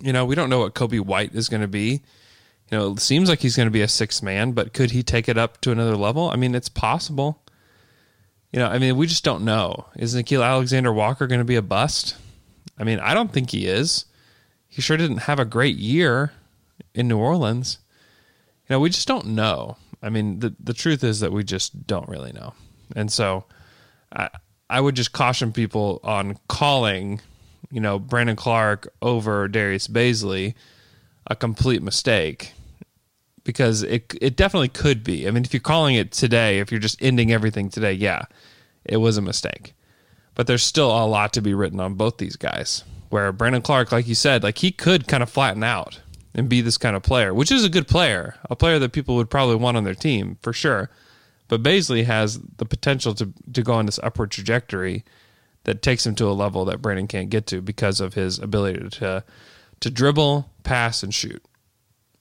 You 0.00 0.14
know 0.14 0.24
we 0.24 0.34
don't 0.34 0.48
know 0.48 0.60
what 0.60 0.74
coby 0.74 0.98
white 0.98 1.34
is 1.34 1.50
going 1.50 1.60
to 1.60 1.68
be 1.68 2.00
you 2.74 2.80
know, 2.80 2.90
it 2.90 2.98
seems 2.98 3.28
like 3.28 3.38
he's 3.38 3.54
going 3.54 3.68
to 3.68 3.72
be 3.72 3.82
a 3.82 3.88
six 3.88 4.20
man, 4.20 4.50
but 4.50 4.72
could 4.72 4.90
he 4.90 5.04
take 5.04 5.28
it 5.28 5.38
up 5.38 5.60
to 5.60 5.70
another 5.70 5.96
level? 5.96 6.28
I 6.30 6.34
mean, 6.34 6.56
it's 6.56 6.68
possible. 6.68 7.40
You 8.52 8.58
know, 8.58 8.66
I 8.66 8.80
mean, 8.80 8.96
we 8.96 9.06
just 9.06 9.22
don't 9.22 9.44
know. 9.44 9.86
Is 9.94 10.12
Nickeil 10.16 10.44
Alexander 10.44 10.92
Walker 10.92 11.28
going 11.28 11.38
to 11.38 11.44
be 11.44 11.54
a 11.54 11.62
bust? 11.62 12.16
I 12.76 12.82
mean, 12.82 12.98
I 12.98 13.14
don't 13.14 13.32
think 13.32 13.50
he 13.50 13.68
is. 13.68 14.06
He 14.66 14.82
sure 14.82 14.96
didn't 14.96 15.18
have 15.18 15.38
a 15.38 15.44
great 15.44 15.76
year 15.76 16.32
in 16.96 17.06
New 17.06 17.16
Orleans. 17.16 17.78
You 18.68 18.74
know, 18.74 18.80
we 18.80 18.90
just 18.90 19.06
don't 19.06 19.26
know. 19.26 19.76
I 20.02 20.10
mean, 20.10 20.40
the 20.40 20.56
the 20.58 20.74
truth 20.74 21.04
is 21.04 21.20
that 21.20 21.30
we 21.30 21.44
just 21.44 21.86
don't 21.86 22.08
really 22.08 22.32
know. 22.32 22.54
And 22.96 23.12
so 23.12 23.44
I 24.12 24.30
I 24.68 24.80
would 24.80 24.96
just 24.96 25.12
caution 25.12 25.52
people 25.52 26.00
on 26.02 26.38
calling, 26.48 27.20
you 27.70 27.80
know, 27.80 28.00
Brandon 28.00 28.34
Clarke 28.34 28.92
over 29.00 29.46
Darius 29.46 29.86
Bazley 29.86 30.54
a 31.28 31.36
complete 31.36 31.80
mistake 31.80 32.52
because 33.44 33.82
it 33.82 34.14
it 34.20 34.36
definitely 34.36 34.68
could 34.68 35.04
be. 35.04 35.28
I 35.28 35.30
mean, 35.30 35.44
if 35.44 35.52
you're 35.52 35.60
calling 35.60 35.94
it 35.94 36.10
today, 36.12 36.58
if 36.58 36.70
you're 36.70 36.80
just 36.80 37.00
ending 37.00 37.30
everything 37.30 37.68
today, 37.68 37.92
yeah, 37.92 38.22
it 38.84 38.96
was 38.96 39.16
a 39.16 39.22
mistake. 39.22 39.74
But 40.34 40.46
there's 40.46 40.64
still 40.64 40.90
a 40.90 41.06
lot 41.06 41.32
to 41.34 41.42
be 41.42 41.54
written 41.54 41.78
on 41.78 41.94
both 41.94 42.18
these 42.18 42.36
guys. 42.36 42.82
Where 43.10 43.30
Brandon 43.30 43.62
Clarke, 43.62 43.92
like 43.92 44.08
you 44.08 44.16
said, 44.16 44.42
like 44.42 44.58
he 44.58 44.72
could 44.72 45.06
kind 45.06 45.22
of 45.22 45.30
flatten 45.30 45.62
out 45.62 46.00
and 46.34 46.48
be 46.48 46.60
this 46.60 46.78
kind 46.78 46.96
of 46.96 47.02
player, 47.04 47.32
which 47.32 47.52
is 47.52 47.62
a 47.62 47.68
good 47.68 47.86
player, 47.86 48.36
a 48.50 48.56
player 48.56 48.80
that 48.80 48.92
people 48.92 49.14
would 49.14 49.30
probably 49.30 49.54
want 49.54 49.76
on 49.76 49.84
their 49.84 49.94
team 49.94 50.36
for 50.42 50.52
sure. 50.52 50.90
But 51.46 51.62
Bazley 51.62 52.04
has 52.04 52.40
the 52.56 52.64
potential 52.64 53.14
to 53.14 53.32
to 53.52 53.62
go 53.62 53.74
on 53.74 53.86
this 53.86 54.00
upward 54.02 54.30
trajectory 54.30 55.04
that 55.64 55.82
takes 55.82 56.06
him 56.06 56.14
to 56.16 56.26
a 56.26 56.32
level 56.32 56.64
that 56.64 56.82
Brandon 56.82 57.06
can't 57.06 57.30
get 57.30 57.46
to 57.48 57.60
because 57.60 58.00
of 58.00 58.14
his 58.14 58.38
ability 58.38 58.88
to 58.98 59.22
to 59.80 59.90
dribble, 59.90 60.50
pass, 60.62 61.02
and 61.02 61.14
shoot, 61.14 61.44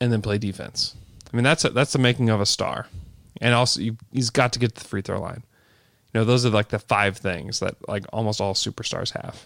and 0.02 0.12
then 0.12 0.22
play 0.22 0.38
defense. 0.38 0.96
I 1.34 1.36
mean, 1.36 1.44
that's 1.44 1.66
a, 1.66 1.72
that's 1.72 1.94
the 1.94 2.00
making 2.00 2.30
of 2.30 2.40
a 2.40 2.46
star. 2.46 2.88
And 3.42 3.56
also, 3.56 3.82
you, 3.82 3.98
he's 4.12 4.30
got 4.30 4.54
to 4.54 4.60
get 4.60 4.76
to 4.76 4.84
the 4.84 4.88
free 4.88 5.02
throw 5.02 5.20
line. 5.20 5.44
You 6.14 6.20
know, 6.20 6.26
those 6.26 6.46
are 6.46 6.52
like 6.52 6.70
the 6.70 6.80
five 6.80 7.18
things 7.18 7.60
that 7.60 7.76
like 7.90 8.06
almost 8.14 8.40
all 8.40 8.54
superstars 8.54 9.20
have. 9.22 9.46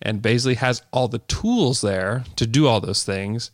And 0.00 0.22
Bazley 0.22 0.56
has 0.56 0.82
all 0.92 1.08
the 1.08 1.18
tools 1.18 1.80
there 1.80 2.24
to 2.36 2.46
do 2.46 2.68
all 2.68 2.80
those 2.80 3.02
things. 3.02 3.50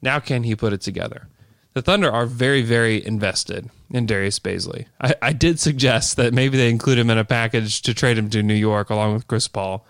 Now, 0.00 0.18
can 0.18 0.44
he 0.44 0.56
put 0.56 0.72
it 0.72 0.80
together? 0.80 1.28
The 1.74 1.82
Thunder 1.82 2.10
are 2.10 2.26
very, 2.26 2.62
very 2.62 3.04
invested 3.04 3.70
in 3.90 4.06
Darius 4.06 4.38
Bazley. 4.38 4.86
I, 5.00 5.14
I 5.20 5.32
did 5.32 5.60
suggest 5.60 6.16
that 6.16 6.34
maybe 6.34 6.56
they 6.56 6.70
include 6.70 6.98
him 6.98 7.10
in 7.10 7.18
a 7.18 7.24
package 7.24 7.82
to 7.82 7.94
trade 7.94 8.18
him 8.18 8.30
to 8.30 8.42
New 8.42 8.54
York 8.54 8.90
along 8.90 9.14
with 9.14 9.26
Chris 9.26 9.48
Paul 9.48 9.86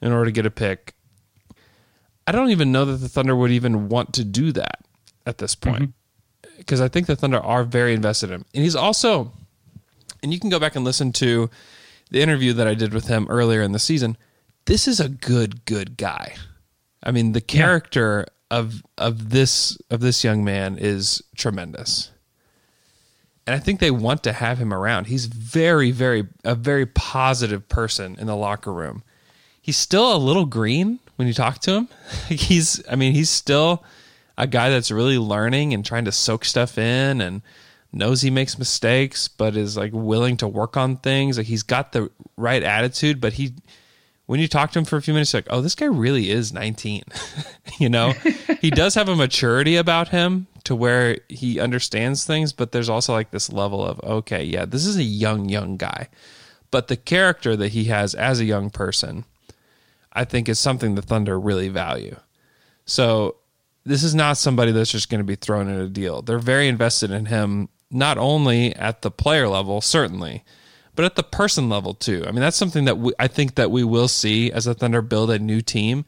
in 0.00 0.12
order 0.12 0.26
to 0.26 0.32
get 0.32 0.46
a 0.46 0.50
pick. 0.50 0.94
I 2.26 2.32
don't 2.32 2.50
even 2.50 2.72
know 2.72 2.84
that 2.84 2.98
the 2.98 3.08
Thunder 3.08 3.34
would 3.34 3.50
even 3.50 3.88
want 3.88 4.12
to 4.14 4.24
do 4.24 4.52
that 4.52 4.84
at 5.26 5.38
this 5.38 5.54
point 5.54 5.82
mm-hmm. 5.82 5.97
Because 6.58 6.80
I 6.80 6.88
think 6.88 7.06
the 7.06 7.16
Thunder 7.16 7.40
are 7.40 7.64
very 7.64 7.94
invested 7.94 8.30
in 8.30 8.36
him. 8.36 8.44
And 8.54 8.62
he's 8.62 8.76
also, 8.76 9.32
and 10.22 10.32
you 10.32 10.38
can 10.38 10.50
go 10.50 10.58
back 10.58 10.76
and 10.76 10.84
listen 10.84 11.12
to 11.14 11.48
the 12.10 12.20
interview 12.20 12.52
that 12.52 12.66
I 12.66 12.74
did 12.74 12.92
with 12.92 13.06
him 13.06 13.26
earlier 13.30 13.62
in 13.62 13.72
the 13.72 13.78
season. 13.78 14.16
This 14.66 14.86
is 14.86 15.00
a 15.00 15.08
good, 15.08 15.64
good 15.64 15.96
guy. 15.96 16.34
I 17.02 17.10
mean, 17.10 17.32
the 17.32 17.40
character 17.40 18.26
of 18.50 18.82
of 18.96 19.30
this 19.30 19.78
of 19.90 20.00
this 20.00 20.24
young 20.24 20.44
man 20.44 20.78
is 20.78 21.22
tremendous. 21.36 22.10
And 23.46 23.54
I 23.54 23.60
think 23.60 23.80
they 23.80 23.90
want 23.90 24.22
to 24.24 24.32
have 24.34 24.58
him 24.58 24.74
around. 24.74 25.06
He's 25.06 25.26
very, 25.26 25.90
very 25.90 26.26
a 26.44 26.54
very 26.54 26.86
positive 26.86 27.68
person 27.68 28.16
in 28.18 28.26
the 28.26 28.36
locker 28.36 28.72
room. 28.72 29.02
He's 29.60 29.76
still 29.76 30.14
a 30.14 30.18
little 30.18 30.44
green 30.44 30.98
when 31.16 31.28
you 31.28 31.34
talk 31.34 31.60
to 31.60 31.72
him. 31.72 31.88
he's 32.28 32.82
I 32.90 32.96
mean, 32.96 33.14
he's 33.14 33.30
still 33.30 33.84
a 34.38 34.46
guy 34.46 34.70
that's 34.70 34.92
really 34.92 35.18
learning 35.18 35.74
and 35.74 35.84
trying 35.84 36.04
to 36.04 36.12
soak 36.12 36.44
stuff 36.44 36.78
in 36.78 37.20
and 37.20 37.42
knows 37.92 38.22
he 38.22 38.30
makes 38.30 38.56
mistakes 38.56 39.26
but 39.26 39.56
is 39.56 39.76
like 39.76 39.90
willing 39.92 40.36
to 40.36 40.46
work 40.46 40.76
on 40.76 40.96
things. 40.96 41.36
Like 41.36 41.48
he's 41.48 41.64
got 41.64 41.92
the 41.92 42.10
right 42.36 42.62
attitude 42.62 43.20
but 43.20 43.34
he 43.34 43.52
when 44.26 44.38
you 44.38 44.46
talk 44.46 44.70
to 44.72 44.78
him 44.78 44.84
for 44.84 44.96
a 44.96 45.02
few 45.02 45.12
minutes 45.12 45.32
you're 45.32 45.38
like 45.42 45.48
oh 45.50 45.60
this 45.60 45.74
guy 45.74 45.86
really 45.86 46.30
is 46.30 46.52
19 46.52 47.02
you 47.80 47.88
know? 47.90 48.14
He 48.60 48.70
does 48.70 48.94
have 48.94 49.08
a 49.08 49.14
maturity 49.14 49.76
about 49.76 50.08
him 50.08 50.46
to 50.64 50.74
where 50.74 51.18
he 51.28 51.58
understands 51.58 52.24
things 52.24 52.52
but 52.52 52.70
there's 52.70 52.88
also 52.88 53.12
like 53.12 53.32
this 53.32 53.52
level 53.52 53.84
of 53.84 54.00
okay 54.00 54.44
yeah 54.44 54.64
this 54.64 54.86
is 54.86 54.96
a 54.96 55.02
young 55.02 55.48
young 55.48 55.76
guy. 55.76 56.08
But 56.70 56.86
the 56.86 56.96
character 56.96 57.56
that 57.56 57.70
he 57.72 57.84
has 57.84 58.14
as 58.14 58.38
a 58.38 58.44
young 58.44 58.70
person 58.70 59.24
i 60.12 60.24
think 60.24 60.48
is 60.48 60.60
something 60.60 60.94
the 60.94 61.02
thunder 61.02 61.40
really 61.40 61.68
value. 61.68 62.16
So 62.84 63.36
this 63.88 64.02
is 64.02 64.14
not 64.14 64.36
somebody 64.36 64.70
that's 64.70 64.92
just 64.92 65.08
going 65.08 65.20
to 65.20 65.24
be 65.24 65.34
thrown 65.34 65.66
in 65.66 65.80
a 65.80 65.88
deal. 65.88 66.20
They're 66.20 66.38
very 66.38 66.68
invested 66.68 67.10
in 67.10 67.26
him, 67.26 67.70
not 67.90 68.18
only 68.18 68.76
at 68.76 69.00
the 69.00 69.10
player 69.10 69.48
level, 69.48 69.80
certainly, 69.80 70.44
but 70.94 71.06
at 71.06 71.16
the 71.16 71.22
person 71.22 71.70
level 71.70 71.94
too. 71.94 72.22
I 72.26 72.30
mean, 72.30 72.40
that's 72.40 72.56
something 72.56 72.84
that 72.84 72.98
we, 72.98 73.12
I 73.18 73.28
think 73.28 73.54
that 73.54 73.70
we 73.70 73.84
will 73.84 74.08
see 74.08 74.52
as 74.52 74.66
the 74.66 74.74
Thunder 74.74 75.00
build 75.00 75.30
a 75.30 75.38
new 75.38 75.62
team, 75.62 76.04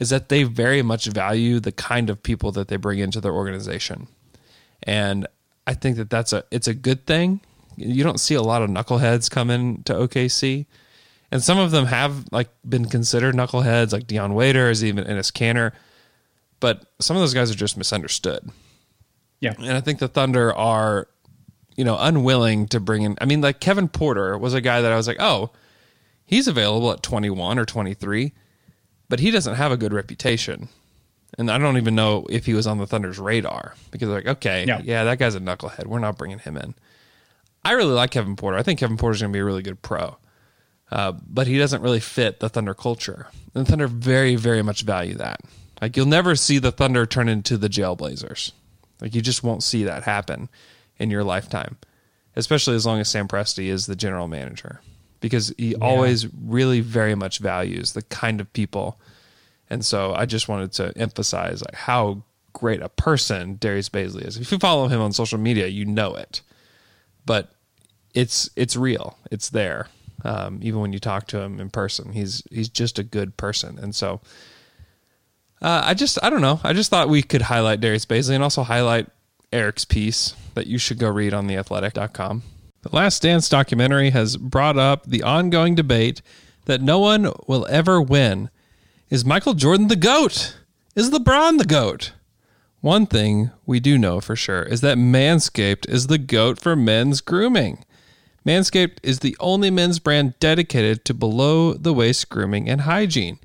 is 0.00 0.10
that 0.10 0.28
they 0.28 0.44
very 0.44 0.82
much 0.82 1.06
value 1.06 1.58
the 1.58 1.72
kind 1.72 2.10
of 2.10 2.22
people 2.22 2.52
that 2.52 2.68
they 2.68 2.76
bring 2.76 3.00
into 3.00 3.20
their 3.20 3.32
organization, 3.32 4.06
and 4.84 5.26
I 5.66 5.74
think 5.74 5.96
that 5.96 6.10
that's 6.10 6.32
a 6.32 6.44
it's 6.52 6.68
a 6.68 6.74
good 6.74 7.06
thing. 7.06 7.40
You 7.76 8.04
don't 8.04 8.20
see 8.20 8.34
a 8.34 8.42
lot 8.42 8.62
of 8.62 8.70
knuckleheads 8.70 9.30
come 9.30 9.50
into 9.50 9.94
OKC. 9.94 10.66
And 11.32 11.42
some 11.42 11.58
of 11.58 11.70
them 11.70 11.86
have 11.86 12.24
like 12.32 12.48
been 12.68 12.86
considered 12.86 13.36
knuckleheads, 13.36 13.92
like 13.92 14.08
Dion 14.08 14.34
Waiters, 14.34 14.84
even 14.84 15.04
Enes 15.04 15.30
Kanter 15.30 15.70
but 16.60 16.84
some 17.00 17.16
of 17.16 17.22
those 17.22 17.34
guys 17.34 17.50
are 17.50 17.54
just 17.56 17.76
misunderstood. 17.76 18.48
Yeah. 19.40 19.54
And 19.58 19.72
I 19.72 19.80
think 19.80 19.98
the 19.98 20.08
Thunder 20.08 20.54
are, 20.54 21.08
you 21.76 21.84
know, 21.84 21.96
unwilling 21.98 22.68
to 22.68 22.80
bring 22.80 23.02
in. 23.02 23.16
I 23.20 23.24
mean, 23.24 23.40
like 23.40 23.58
Kevin 23.60 23.88
Porter 23.88 24.36
was 24.36 24.54
a 24.54 24.60
guy 24.60 24.80
that 24.82 24.92
I 24.92 24.96
was 24.96 25.06
like, 25.08 25.16
oh, 25.20 25.50
he's 26.26 26.46
available 26.46 26.92
at 26.92 27.02
21 27.02 27.58
or 27.58 27.64
23, 27.64 28.32
but 29.08 29.20
he 29.20 29.30
doesn't 29.30 29.54
have 29.54 29.72
a 29.72 29.76
good 29.76 29.92
reputation. 29.94 30.68
And 31.38 31.50
I 31.50 31.58
don't 31.58 31.76
even 31.78 31.94
know 31.94 32.26
if 32.28 32.44
he 32.46 32.54
was 32.54 32.66
on 32.66 32.78
the 32.78 32.86
Thunder's 32.86 33.18
radar 33.18 33.74
because 33.90 34.08
they're 34.08 34.18
like, 34.18 34.26
okay, 34.38 34.64
Yeah. 34.66 34.80
yeah, 34.84 35.04
that 35.04 35.18
guy's 35.18 35.34
a 35.36 35.40
knucklehead. 35.40 35.86
We're 35.86 36.00
not 36.00 36.18
bringing 36.18 36.40
him 36.40 36.56
in. 36.56 36.74
I 37.64 37.72
really 37.72 37.92
like 37.92 38.10
Kevin 38.10 38.36
Porter. 38.36 38.58
I 38.58 38.62
think 38.62 38.80
Kevin 38.80 38.96
Porter's 38.96 39.20
going 39.20 39.32
to 39.32 39.36
be 39.36 39.40
a 39.40 39.44
really 39.44 39.62
good 39.62 39.80
pro. 39.80 40.16
Uh, 40.90 41.12
but 41.26 41.46
he 41.46 41.56
doesn't 41.56 41.82
really 41.82 42.00
fit 42.00 42.40
the 42.40 42.48
Thunder 42.48 42.74
culture. 42.74 43.28
And 43.54 43.64
the 43.64 43.70
Thunder 43.70 43.86
very, 43.86 44.34
very 44.34 44.62
much 44.62 44.82
value 44.82 45.14
that. 45.14 45.40
Like 45.80 45.96
you'll 45.96 46.06
never 46.06 46.36
see 46.36 46.58
the 46.58 46.72
Thunder 46.72 47.06
turn 47.06 47.28
into 47.28 47.56
the 47.56 47.68
Jailblazers. 47.68 48.52
Like 49.00 49.14
you 49.14 49.22
just 49.22 49.42
won't 49.42 49.62
see 49.62 49.84
that 49.84 50.02
happen 50.02 50.48
in 50.98 51.10
your 51.10 51.24
lifetime, 51.24 51.78
especially 52.36 52.76
as 52.76 52.84
long 52.84 53.00
as 53.00 53.08
Sam 53.08 53.26
Presti 53.26 53.68
is 53.68 53.86
the 53.86 53.96
general 53.96 54.28
manager, 54.28 54.82
because 55.20 55.54
he 55.56 55.74
always 55.76 56.26
really 56.34 56.80
very 56.80 57.14
much 57.14 57.38
values 57.38 57.92
the 57.92 58.02
kind 58.02 58.40
of 58.40 58.52
people. 58.52 59.00
And 59.70 59.84
so 59.84 60.12
I 60.12 60.26
just 60.26 60.48
wanted 60.48 60.72
to 60.72 60.92
emphasize 60.96 61.62
like 61.62 61.74
how 61.74 62.24
great 62.52 62.82
a 62.82 62.88
person 62.90 63.56
Darius 63.58 63.88
Bazley 63.88 64.26
is. 64.26 64.36
If 64.36 64.52
you 64.52 64.58
follow 64.58 64.88
him 64.88 65.00
on 65.00 65.12
social 65.12 65.38
media, 65.38 65.68
you 65.68 65.86
know 65.86 66.14
it, 66.14 66.42
but 67.24 67.52
it's 68.12 68.50
it's 68.56 68.76
real. 68.76 69.16
It's 69.30 69.48
there. 69.48 69.86
Um, 70.22 70.58
even 70.60 70.80
when 70.80 70.92
you 70.92 70.98
talk 70.98 71.26
to 71.28 71.40
him 71.40 71.58
in 71.58 71.70
person, 71.70 72.12
he's 72.12 72.42
he's 72.50 72.68
just 72.68 72.98
a 72.98 73.02
good 73.02 73.38
person, 73.38 73.78
and 73.78 73.94
so. 73.94 74.20
Uh, 75.62 75.82
I 75.84 75.94
just, 75.94 76.18
I 76.22 76.30
don't 76.30 76.40
know. 76.40 76.60
I 76.64 76.72
just 76.72 76.90
thought 76.90 77.08
we 77.08 77.22
could 77.22 77.42
highlight 77.42 77.80
Darius 77.80 78.06
Bazley 78.06 78.34
and 78.34 78.42
also 78.42 78.62
highlight 78.62 79.08
Erik's 79.52 79.84
piece 79.84 80.34
that 80.54 80.66
you 80.66 80.78
should 80.78 80.98
go 80.98 81.08
read 81.08 81.34
on 81.34 81.46
theathletic.com. 81.46 82.42
The 82.82 82.96
Last 82.96 83.22
Dance 83.22 83.48
documentary 83.48 84.10
has 84.10 84.36
brought 84.38 84.78
up 84.78 85.04
the 85.04 85.22
ongoing 85.22 85.74
debate 85.74 86.22
that 86.64 86.80
no 86.80 86.98
one 86.98 87.32
will 87.46 87.66
ever 87.68 88.00
win. 88.00 88.48
Is 89.10 89.24
Michael 89.24 89.54
Jordan 89.54 89.88
the 89.88 89.96
GOAT? 89.96 90.56
Is 90.94 91.10
LeBron 91.10 91.58
the 91.58 91.66
GOAT? 91.66 92.12
One 92.80 93.06
thing 93.06 93.50
we 93.66 93.80
do 93.80 93.98
know 93.98 94.20
for 94.20 94.34
sure 94.34 94.62
is 94.62 94.80
that 94.80 94.96
Manscaped 94.96 95.86
is 95.88 96.06
the 96.06 96.16
GOAT 96.16 96.58
for 96.58 96.74
men's 96.74 97.20
grooming. 97.20 97.84
Manscaped 98.46 98.98
is 99.02 99.18
the 99.18 99.36
only 99.38 99.70
men's 99.70 99.98
brand 99.98 100.38
dedicated 100.40 101.04
to 101.04 101.12
below 101.12 101.74
the 101.74 101.92
waist 101.92 102.30
grooming 102.30 102.68
and 102.68 102.82
hygiene. 102.82 103.38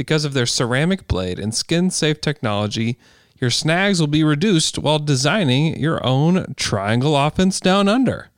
Because 0.00 0.24
of 0.24 0.32
their 0.32 0.46
ceramic 0.46 1.06
blade 1.08 1.38
and 1.38 1.54
skin 1.54 1.90
safe 1.90 2.22
technology, 2.22 2.98
your 3.38 3.50
snags 3.50 4.00
will 4.00 4.06
be 4.06 4.24
reduced 4.24 4.78
while 4.78 4.98
designing 4.98 5.78
your 5.78 6.02
own 6.02 6.54
triangle 6.54 7.14
offense 7.14 7.60
down 7.60 7.86
under. 7.86 8.30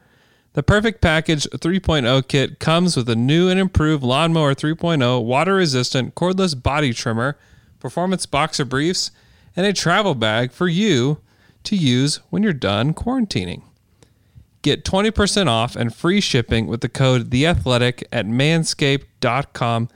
The 0.55 0.65
Perfect 0.65 1.01
Package 1.01 1.45
3.0 1.45 2.27
kit 2.27 2.59
comes 2.59 2.97
with 2.97 3.09
a 3.09 3.15
new 3.15 3.49
and 3.49 3.61
improved 3.61 4.03
Lawnmower 4.03 4.57
3.0 4.57 5.25
water 5.25 5.55
resistant 5.55 6.17
cordless 6.17 6.61
body 6.61 6.93
trimmer, 6.93 7.39
performance 7.79 8.27
boxer 8.27 8.65
briefs, 8.65 9.13
and 9.55 9.65
a 9.65 9.73
travel 9.73 10.17
bag 10.17 10.51
for 10.51 10.67
you 10.67 11.19
to 11.63 11.77
use 11.77 12.17
when 12.31 12.43
you're 12.43 12.53
done 12.53 12.93
quarantining. 12.93 13.63
Get 14.63 14.85
20% 14.85 15.47
off 15.47 15.77
and 15.77 15.95
free 15.95 16.21
shipping 16.21 16.67
with 16.67 16.81
the 16.81 16.89
code 16.89 17.31
THEATHLETIC 17.31 18.03
at 18.11 18.27
manscaped.com. 18.27 19.89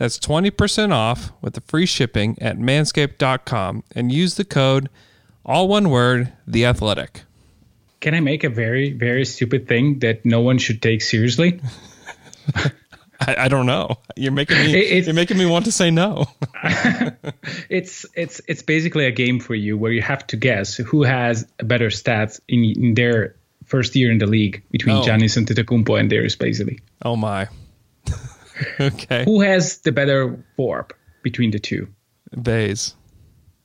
That's 0.00 0.18
20% 0.18 0.92
off 0.94 1.30
with 1.42 1.52
the 1.52 1.60
free 1.60 1.84
shipping 1.84 2.38
at 2.40 2.56
manscaped.com 2.56 3.84
and 3.94 4.10
use 4.10 4.36
the 4.36 4.46
code, 4.46 4.88
all 5.44 5.68
one 5.68 5.90
word, 5.90 6.32
the 6.46 6.64
athletic. 6.64 7.24
Can 8.00 8.14
I 8.14 8.20
make 8.20 8.42
a 8.42 8.48
very, 8.48 8.92
very 8.94 9.26
stupid 9.26 9.68
thing 9.68 9.98
that 9.98 10.24
no 10.24 10.40
one 10.40 10.56
should 10.56 10.80
take 10.80 11.02
seriously? 11.02 11.60
I, 13.20 13.44
I 13.44 13.48
don't 13.48 13.66
know. 13.66 13.98
You're 14.16 14.32
making 14.32 14.56
me. 14.56 14.74
It's- 14.74 15.04
you're 15.04 15.14
making 15.14 15.36
me 15.36 15.44
want 15.44 15.66
to 15.66 15.72
say 15.72 15.90
no. 15.90 16.24
It's 17.68 18.06
it's 18.16 18.40
it's 18.48 18.62
basically 18.62 19.04
a 19.04 19.10
game 19.12 19.38
for 19.38 19.54
you 19.54 19.76
where 19.76 19.92
you 19.92 20.00
have 20.02 20.26
to 20.28 20.36
guess 20.36 20.76
who 20.76 21.02
has 21.02 21.44
better 21.58 21.88
stats 21.88 22.40
in, 22.48 22.64
in 22.64 22.94
their 22.94 23.36
first 23.66 23.94
year 23.94 24.10
in 24.10 24.16
the 24.18 24.26
league 24.26 24.62
between 24.70 24.96
Oh. 24.96 25.02
Giannis 25.02 25.36
Antetokounmpo 25.38 26.00
and 26.00 26.08
Darius 26.08 26.36
Bazley. 26.36 26.80
Oh 27.04 27.16
my. 27.16 27.48
okay. 28.80 29.24
Who 29.24 29.40
has 29.40 29.78
the 29.78 29.92
better 29.92 30.42
VORP 30.58 30.92
between 31.22 31.50
the 31.50 31.58
two? 31.58 31.88
Bays. 32.42 32.94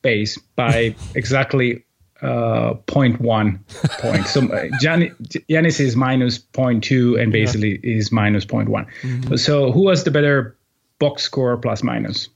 Base 0.02 0.38
by 0.56 0.96
exactly 1.16 1.84
uh 2.22 2.76
0.1 2.88 3.60
point. 4.00 4.26
So 4.28 4.42
uh, 4.42 4.70
Giannis 4.82 5.80
is 5.80 5.96
minus 5.96 6.40
0.2 6.40 7.22
and 7.22 7.34
Bazley 7.34 7.80
is 7.84 8.12
minus 8.12 8.46
0.1. 8.46 9.40
So 9.40 9.72
who 9.72 9.90
has 9.90 10.04
the 10.06 10.12
better 10.12 10.56
box 11.00 11.24
score 11.24 11.58
plus 11.58 11.84
minus? 11.84 12.30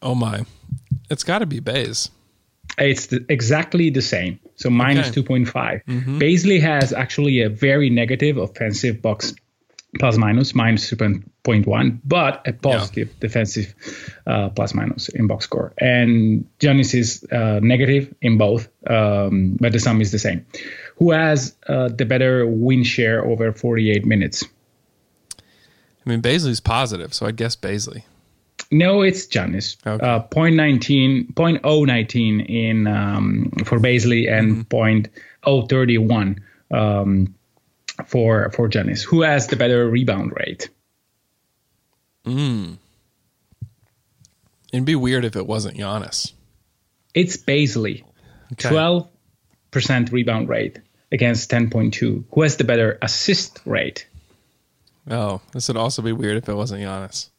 Oh 0.00 0.14
my. 0.14 0.46
It's 1.10 1.22
got 1.22 1.40
to 1.40 1.46
be 1.46 1.60
Bays. 1.60 2.10
It's 2.78 3.06
the, 3.06 3.24
exactly 3.28 3.90
the 3.90 4.02
same. 4.02 4.40
So 4.56 4.70
minus 4.70 5.08
Okay. 5.08 5.22
2.5. 5.22 5.84
Bazley 6.18 6.60
has 6.60 6.92
actually 6.92 7.42
a 7.42 7.48
very 7.48 7.90
negative 7.90 8.38
offensive 8.38 9.02
box 9.02 9.34
plus 9.98 10.16
minus, 10.16 10.54
minus 10.54 10.90
2.1, 10.90 12.00
but 12.04 12.46
a 12.46 12.52
positive 12.52 13.18
defensive 13.20 13.74
uh, 14.26 14.48
plus 14.50 14.74
minus 14.74 15.08
in 15.08 15.26
box 15.26 15.44
score. 15.44 15.72
And 15.78 16.46
Giannis 16.60 16.94
is 16.94 17.24
uh, 17.32 17.60
negative 17.62 18.14
in 18.20 18.38
both, 18.38 18.68
um, 18.86 19.56
but 19.60 19.72
the 19.72 19.80
sum 19.80 20.00
is 20.00 20.12
the 20.12 20.18
same. 20.18 20.44
Who 20.96 21.10
has 21.12 21.54
uh, 21.68 21.88
the 21.88 22.04
better 22.04 22.46
win 22.46 22.82
share 22.84 23.24
over 23.24 23.52
48 23.52 24.04
minutes? 24.04 24.44
I 25.34 26.10
mean, 26.10 26.22
Bazley's 26.22 26.60
positive, 26.60 27.12
so 27.12 27.26
I 27.26 27.32
guess 27.32 27.56
Bazley. 27.56 28.04
No, 28.70 29.02
it's 29.02 29.26
Giannis. 29.26 29.76
Okay. 29.86 30.04
Uh, 30.04 30.20
0.19, 30.28 31.34
0.019 31.34 32.48
in 32.48 32.86
um, 32.86 33.50
for 33.64 33.78
Bazley 33.78 34.30
and 34.30 34.68
Mm-hmm. 34.68 35.08
0.031 35.46 36.38
um, 36.72 37.34
for 38.06 38.50
for 38.50 38.68
Giannis. 38.68 39.02
Who 39.04 39.22
has 39.22 39.46
the 39.46 39.56
better 39.56 39.88
rebound 39.88 40.32
rate? 40.36 40.68
It'd 44.72 44.84
be 44.84 44.94
weird 44.96 45.24
if 45.24 45.36
it 45.36 45.46
wasn't 45.46 45.76
Giannis. 45.78 46.32
It's 47.14 47.36
Bazley. 47.36 48.04
Okay. 48.52 48.68
12% 49.72 50.12
rebound 50.12 50.48
rate 50.48 50.80
against 51.12 51.50
10.2. 51.50 52.24
Who 52.32 52.42
has 52.42 52.56
the 52.56 52.64
better 52.64 52.98
assist 53.00 53.60
rate? 53.64 54.06
Oh, 55.08 55.40
this 55.52 55.68
would 55.68 55.76
also 55.76 56.02
be 56.02 56.12
weird 56.12 56.36
if 56.36 56.48
it 56.48 56.54
wasn't 56.54 56.82
Giannis. 56.82 57.30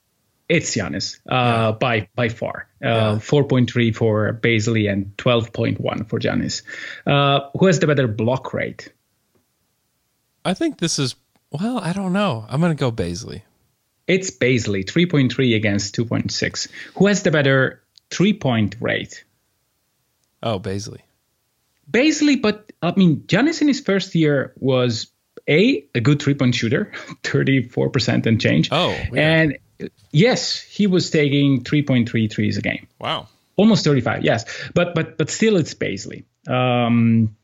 It's 0.49 0.73
Giannis 0.75 1.19
uh, 1.27 1.73
by 1.73 2.07
by 2.15 2.29
far. 2.29 2.69
Uh, 2.81 2.87
Yeah. 2.87 3.15
4.3 3.19 3.93
for 3.93 4.39
Bazley 4.41 4.89
and 4.89 5.11
12.1 5.17 6.07
for 6.09 6.19
Giannis. 6.19 6.61
Uh, 7.05 7.49
who 7.59 7.65
has 7.65 7.79
the 7.79 7.87
better 7.87 8.07
block 8.07 8.53
rate? 8.53 8.93
I 10.47 10.53
think 10.53 10.77
this 10.79 10.97
is 10.99 11.15
well. 11.51 11.77
I 11.79 11.91
don't 11.93 12.13
know. 12.13 12.45
I'm 12.49 12.61
gonna 12.61 12.75
go 12.75 12.91
Bazley. 12.91 13.41
It's 14.07 14.31
Bazley, 14.31 14.85
3.3 14.85 15.55
against 15.55 15.93
2.6. 15.97 16.69
Who 16.95 17.07
has 17.07 17.23
the 17.23 17.31
better 17.31 17.81
three 18.09 18.33
point 18.33 18.77
rate? 18.79 19.25
Oh, 20.41 20.59
Bazley. 20.59 21.01
Bazley, 21.91 22.41
but 22.41 22.71
I 22.81 22.93
mean, 22.95 23.23
Giannis 23.27 23.61
in 23.61 23.67
his 23.67 23.81
first 23.81 24.15
year 24.15 24.53
was 24.59 25.07
a 25.49 25.85
a 25.95 25.99
good 25.99 26.21
three 26.21 26.33
point 26.35 26.55
shooter, 26.55 26.91
34% 27.23 28.25
and 28.25 28.39
change. 28.39 28.69
Oh, 28.71 28.95
weird. 29.11 29.17
and 29.17 29.89
yes, 30.11 30.59
he 30.61 30.87
was 30.87 31.09
taking 31.09 31.63
3.3 31.63 32.31
threes 32.31 32.57
a 32.57 32.61
game, 32.61 32.87
Wow. 32.99 33.27
almost 33.57 33.83
35. 33.83 34.23
Yes, 34.23 34.45
but 34.73 34.95
but 34.95 35.17
but 35.17 35.29
still, 35.29 35.57
it's 35.57 35.73
Bazley. 35.73 36.23
Um, 36.47 37.35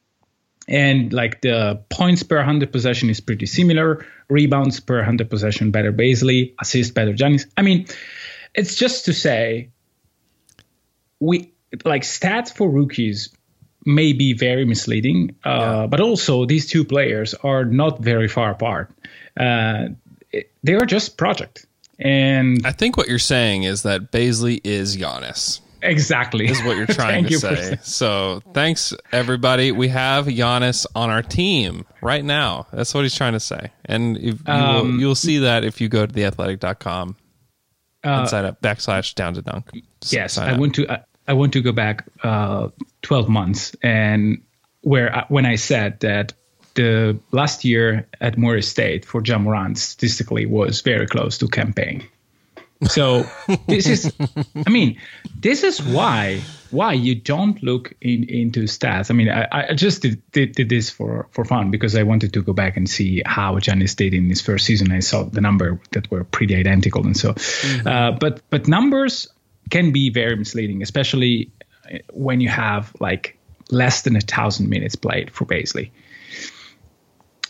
and 0.67 1.11
like 1.11 1.41
the 1.41 1.81
points 1.89 2.23
per 2.23 2.37
100 2.37 2.71
possession 2.71 3.09
is 3.09 3.19
pretty 3.19 3.45
similar. 3.45 4.05
Rebounds 4.29 4.79
per 4.79 4.97
100 4.97 5.29
possession 5.29 5.71
better 5.71 5.91
Bazley. 5.91 6.53
Assist 6.61 6.93
better 6.93 7.13
Giannis. 7.13 7.45
I 7.57 7.61
mean, 7.61 7.87
it's 8.53 8.75
just 8.75 9.05
to 9.05 9.13
say 9.13 9.69
we 11.19 11.51
like 11.83 12.03
stats 12.03 12.55
for 12.55 12.69
rookies 12.69 13.29
may 13.85 14.13
be 14.13 14.33
very 14.33 14.65
misleading, 14.65 15.35
uh, 15.43 15.87
but 15.87 15.99
also 15.99 16.45
these 16.45 16.67
two 16.67 16.85
players 16.85 17.33
are 17.33 17.65
not 17.65 17.99
very 17.99 18.27
far 18.27 18.51
apart. 18.51 18.91
Uh, 19.37 19.87
they 20.63 20.73
are 20.73 20.85
just 20.85 21.17
project, 21.17 21.65
and 21.99 22.65
I 22.65 22.71
think 22.71 22.97
what 22.97 23.07
you're 23.07 23.19
saying 23.19 23.63
is 23.63 23.83
that 23.83 24.11
Bazley 24.11 24.61
is 24.63 24.95
Giannis. 24.97 25.59
Exactly 25.83 26.47
Is 26.47 26.63
what 26.63 26.77
you're 26.77 26.85
trying 27.01 27.25
Thank 27.25 27.27
to 27.27 27.33
you 27.33 27.39
say. 27.39 27.77
So 27.83 28.41
thanks 28.53 28.93
everybody. 29.11 29.71
We 29.71 29.89
have 29.89 30.25
Giannis 30.27 30.85
on 30.95 31.09
our 31.09 31.21
team 31.21 31.85
right 32.01 32.23
now. 32.23 32.67
That's 32.71 32.93
what 32.93 33.03
he's 33.03 33.15
trying 33.15 33.33
to 33.33 33.39
say, 33.39 33.71
and 33.85 34.17
if 34.17 34.23
you 34.47 34.53
Um, 34.53 34.93
will, 34.93 34.99
you'll 34.99 35.15
see 35.15 35.39
that 35.39 35.63
if 35.63 35.81
you 35.81 35.89
go 35.89 36.05
to 36.05 36.13
theathletic.com 36.13 37.15
Uh, 38.05 38.09
and 38.09 38.29
sign 38.29 38.45
up 38.45 38.61
backslash 38.61 39.13
down 39.15 39.33
to 39.35 39.41
dunk. 39.41 39.69
Yes, 40.09 40.37
I 40.37 40.57
want 40.57 40.75
to. 40.75 40.89
I, 40.91 40.99
I 41.27 41.33
want 41.33 41.53
to 41.53 41.61
go 41.61 41.71
back 41.71 42.05
uh, 42.23 42.67
12 43.03 43.29
months, 43.29 43.75
and 43.81 44.41
where 44.81 45.15
I, 45.15 45.25
when 45.29 45.45
I 45.45 45.55
said 45.55 45.99
that 46.01 46.33
the 46.75 47.17
last 47.31 47.63
year 47.63 48.07
at 48.19 48.37
Murray 48.37 48.61
State 48.63 49.05
for 49.05 49.21
John 49.21 49.43
Moran 49.43 49.75
statistically 49.75 50.45
was 50.45 50.81
very 50.81 51.07
close 51.07 51.37
to 51.37 51.47
campaign. 51.47 52.03
So 52.89 53.23
this 53.67 53.87
is, 53.87 54.11
I 54.65 54.69
mean, 54.69 54.97
this 55.43 55.63
is 55.63 55.83
why 55.83 56.41
why 56.71 56.93
you 56.93 57.13
don't 57.13 57.61
look 57.61 57.93
in, 58.01 58.23
into 58.23 58.61
stats. 58.63 59.11
I 59.11 59.13
mean, 59.13 59.29
I, 59.29 59.47
I 59.51 59.73
just 59.75 60.01
did, 60.01 60.23
did, 60.31 60.53
did 60.53 60.69
this 60.69 60.89
for, 60.89 61.27
for 61.29 61.45
fun 61.45 61.69
because 61.69 61.95
I 61.95 62.01
wanted 62.01 62.33
to 62.33 62.41
go 62.41 62.51
back 62.51 62.75
and 62.77 62.89
see 62.89 63.21
how 63.27 63.59
Giannis 63.59 63.95
did 63.95 64.15
in 64.15 64.27
his 64.27 64.41
first 64.41 64.65
season. 64.65 64.91
I 64.91 64.99
saw 64.99 65.21
the 65.23 65.39
number 65.39 65.79
that 65.91 66.09
were 66.09 66.23
pretty 66.23 66.55
identical, 66.55 67.05
and 67.05 67.15
so, 67.15 67.35
uh, 67.85 68.11
but 68.13 68.41
but 68.49 68.67
numbers 68.67 69.27
can 69.69 69.91
be 69.91 70.09
very 70.09 70.35
misleading, 70.35 70.81
especially 70.81 71.51
when 72.11 72.41
you 72.41 72.49
have 72.49 72.91
like 72.99 73.37
less 73.69 74.01
than 74.01 74.15
a 74.15 74.21
thousand 74.21 74.69
minutes 74.69 74.95
played 74.95 75.29
for 75.29 75.45
Bazley. 75.45 75.91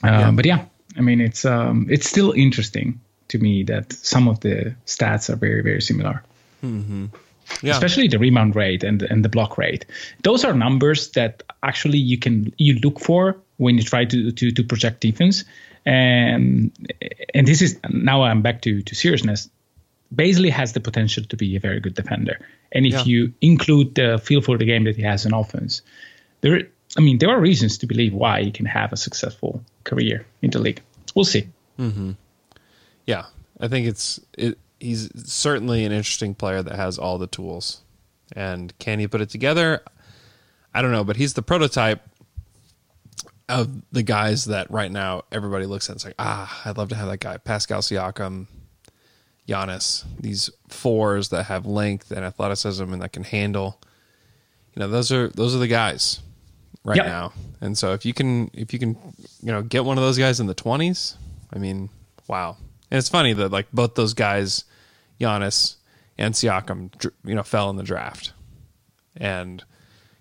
Uh, 0.04 0.32
But 0.32 0.46
yeah, 0.46 0.66
I 0.98 1.02
mean, 1.02 1.22
it's 1.22 1.46
um, 1.46 1.88
it's 1.90 2.10
still 2.10 2.34
interesting 2.34 3.00
to 3.30 3.38
me 3.38 3.64
that 3.64 3.94
some 3.94 4.28
of 4.28 4.42
the 4.42 4.76
stats 4.86 5.30
are 5.30 5.38
very 5.38 5.62
very 5.64 5.82
similar 5.82 6.24
Yeah. 7.62 7.74
especially 7.74 8.08
the 8.08 8.20
rebound 8.20 8.56
rate 8.56 8.84
and 8.84 9.02
and 9.04 9.24
the 9.24 9.30
block 9.30 9.58
rate. 9.58 9.86
Those 10.24 10.44
are 10.46 10.54
numbers 10.54 11.10
that 11.12 11.44
actually 11.62 11.98
you 12.00 12.18
can 12.18 12.54
you 12.58 12.80
look 12.80 13.00
for 13.00 13.38
when 13.58 13.76
you 13.78 13.84
try 13.84 14.06
to 14.06 14.32
to, 14.32 14.52
to 14.52 14.64
project 14.64 15.02
defense. 15.02 15.44
And 15.86 16.72
and 17.34 17.48
this 17.48 17.62
is 17.62 17.78
now 17.90 18.24
I'm 18.24 18.42
back 18.42 18.62
to 18.62 18.82
to 18.82 18.96
seriousness. 18.96 19.50
Bazley 20.16 20.50
has 20.52 20.74
the 20.74 20.80
potential 20.80 21.24
to 21.24 21.36
be 21.36 21.56
a 21.56 21.60
very 21.60 21.80
good 21.80 21.96
defender, 21.96 22.38
and 22.72 22.86
if 22.86 22.94
Yeah. 22.94 23.04
you 23.06 23.34
include 23.42 23.96
the 23.96 24.20
feel 24.24 24.42
for 24.42 24.58
the 24.58 24.66
game 24.66 24.84
that 24.86 24.96
he 24.96 25.02
has 25.02 25.26
in 25.26 25.34
offense, 25.34 25.82
there 26.42 26.62
I 26.98 27.02
mean 27.02 27.18
there 27.18 27.30
are 27.30 27.40
reasons 27.42 27.78
to 27.80 27.88
believe 27.88 28.14
why 28.14 28.44
he 28.44 28.52
can 28.52 28.66
have 28.66 28.94
a 28.94 28.98
successful 28.98 29.62
career 29.84 30.26
in 30.42 30.52
the 30.52 30.60
league. 30.60 30.82
We'll 31.16 31.26
see. 31.26 31.48
Mm-hmm. 31.80 32.12
Yeah, 33.08 33.26
I 33.60 33.68
think 33.68 33.88
it's 33.88 34.20
it, 34.38 34.58
he's 34.84 35.10
certainly 35.32 35.86
an 35.86 35.92
interesting 35.92 36.36
player 36.36 36.62
that 36.62 36.76
has 36.76 36.98
all 36.98 37.18
the 37.18 37.28
tools. 37.28 37.82
And 38.36 38.78
can 38.80 39.00
he 39.00 39.08
put 39.08 39.22
it 39.22 39.30
together? 39.30 39.82
I 40.74 40.82
don't 40.82 40.92
know, 40.92 41.04
but 41.04 41.16
he's 41.18 41.34
the 41.34 41.42
prototype 41.42 42.02
of 43.50 43.70
the 43.92 44.04
guys 44.04 44.46
that 44.46 44.70
right 44.72 44.92
now 44.92 45.24
everybody 45.32 45.66
looks 45.66 45.90
at. 45.90 45.96
It's 45.98 46.06
like, 46.06 46.16
ah, 46.18 46.62
I'd 46.66 46.78
love 46.78 46.90
to 46.90 46.96
have 46.96 47.08
that 47.10 47.20
guy, 47.20 47.38
Pascal 47.38 47.82
Siakam, 47.82 48.48
Giannis. 49.48 50.06
These 50.20 50.50
fours 50.70 51.30
that 51.30 51.44
have 51.46 51.66
length 51.66 52.12
and 52.12 52.26
athleticism 52.26 52.92
and 52.92 53.02
that 53.02 53.12
can 53.14 53.24
handle. 53.24 53.80
You 54.76 54.80
know, 54.80 54.88
those 54.88 55.12
are 55.12 55.28
those 55.30 55.56
are 55.56 55.60
the 55.60 55.68
guys. 55.68 56.22
right 56.84 56.98
Yep. 56.98 57.06
now. 57.06 57.34
And 57.62 57.78
so 57.78 57.94
if 57.94 58.06
you 58.06 58.14
can 58.14 58.50
if 58.54 58.74
you 58.74 58.80
can 58.80 58.98
you 59.42 59.52
know 59.52 59.62
get 59.62 59.86
one 59.86 59.98
of 59.98 60.04
those 60.04 60.18
guys 60.18 60.40
in 60.40 60.48
the 60.48 60.56
20s, 60.56 61.16
I 61.54 61.60
mean, 61.60 61.90
wow. 62.28 62.58
And 62.94 63.00
it's 63.00 63.10
funny 63.10 63.34
that 63.34 63.52
like 63.52 63.66
both 63.74 63.96
those 63.96 64.14
guys, 64.14 64.66
Giannis 65.20 65.78
and 66.16 66.36
Siakam, 66.36 67.12
you 67.26 67.34
know, 67.34 67.42
fell 67.42 67.72
in 67.72 67.76
the 67.76 67.82
draft. 67.84 68.34
And 69.18 69.64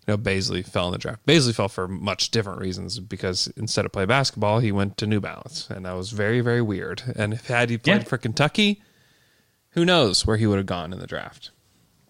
you 0.06 0.14
know, 0.14 0.16
Bazley 0.18 0.66
fell 0.66 0.86
in 0.86 0.92
the 0.92 0.98
draft. 0.98 1.24
Bazley 1.26 1.54
fell 1.54 1.68
for 1.68 1.86
much 1.86 2.30
different 2.30 2.60
reasons 2.60 2.98
because 2.98 3.46
instead 3.58 3.84
of 3.84 3.92
play 3.92 4.06
basketball, 4.06 4.58
he 4.60 4.72
went 4.72 4.96
to 4.96 5.06
New 5.06 5.20
Balance, 5.20 5.68
and 5.68 5.84
that 5.84 5.92
was 5.92 6.12
very, 6.12 6.40
very 6.40 6.62
weird. 6.62 7.02
And 7.14 7.34
if 7.34 7.46
had 7.48 7.68
he 7.68 7.76
played 7.76 7.98
Yeah. 8.02 8.08
for 8.08 8.16
Kentucky, 8.16 8.82
who 9.72 9.84
knows 9.84 10.26
where 10.26 10.38
he 10.38 10.46
would 10.46 10.56
have 10.56 10.66
gone 10.66 10.94
in 10.94 10.98
the 10.98 11.06
draft. 11.06 11.50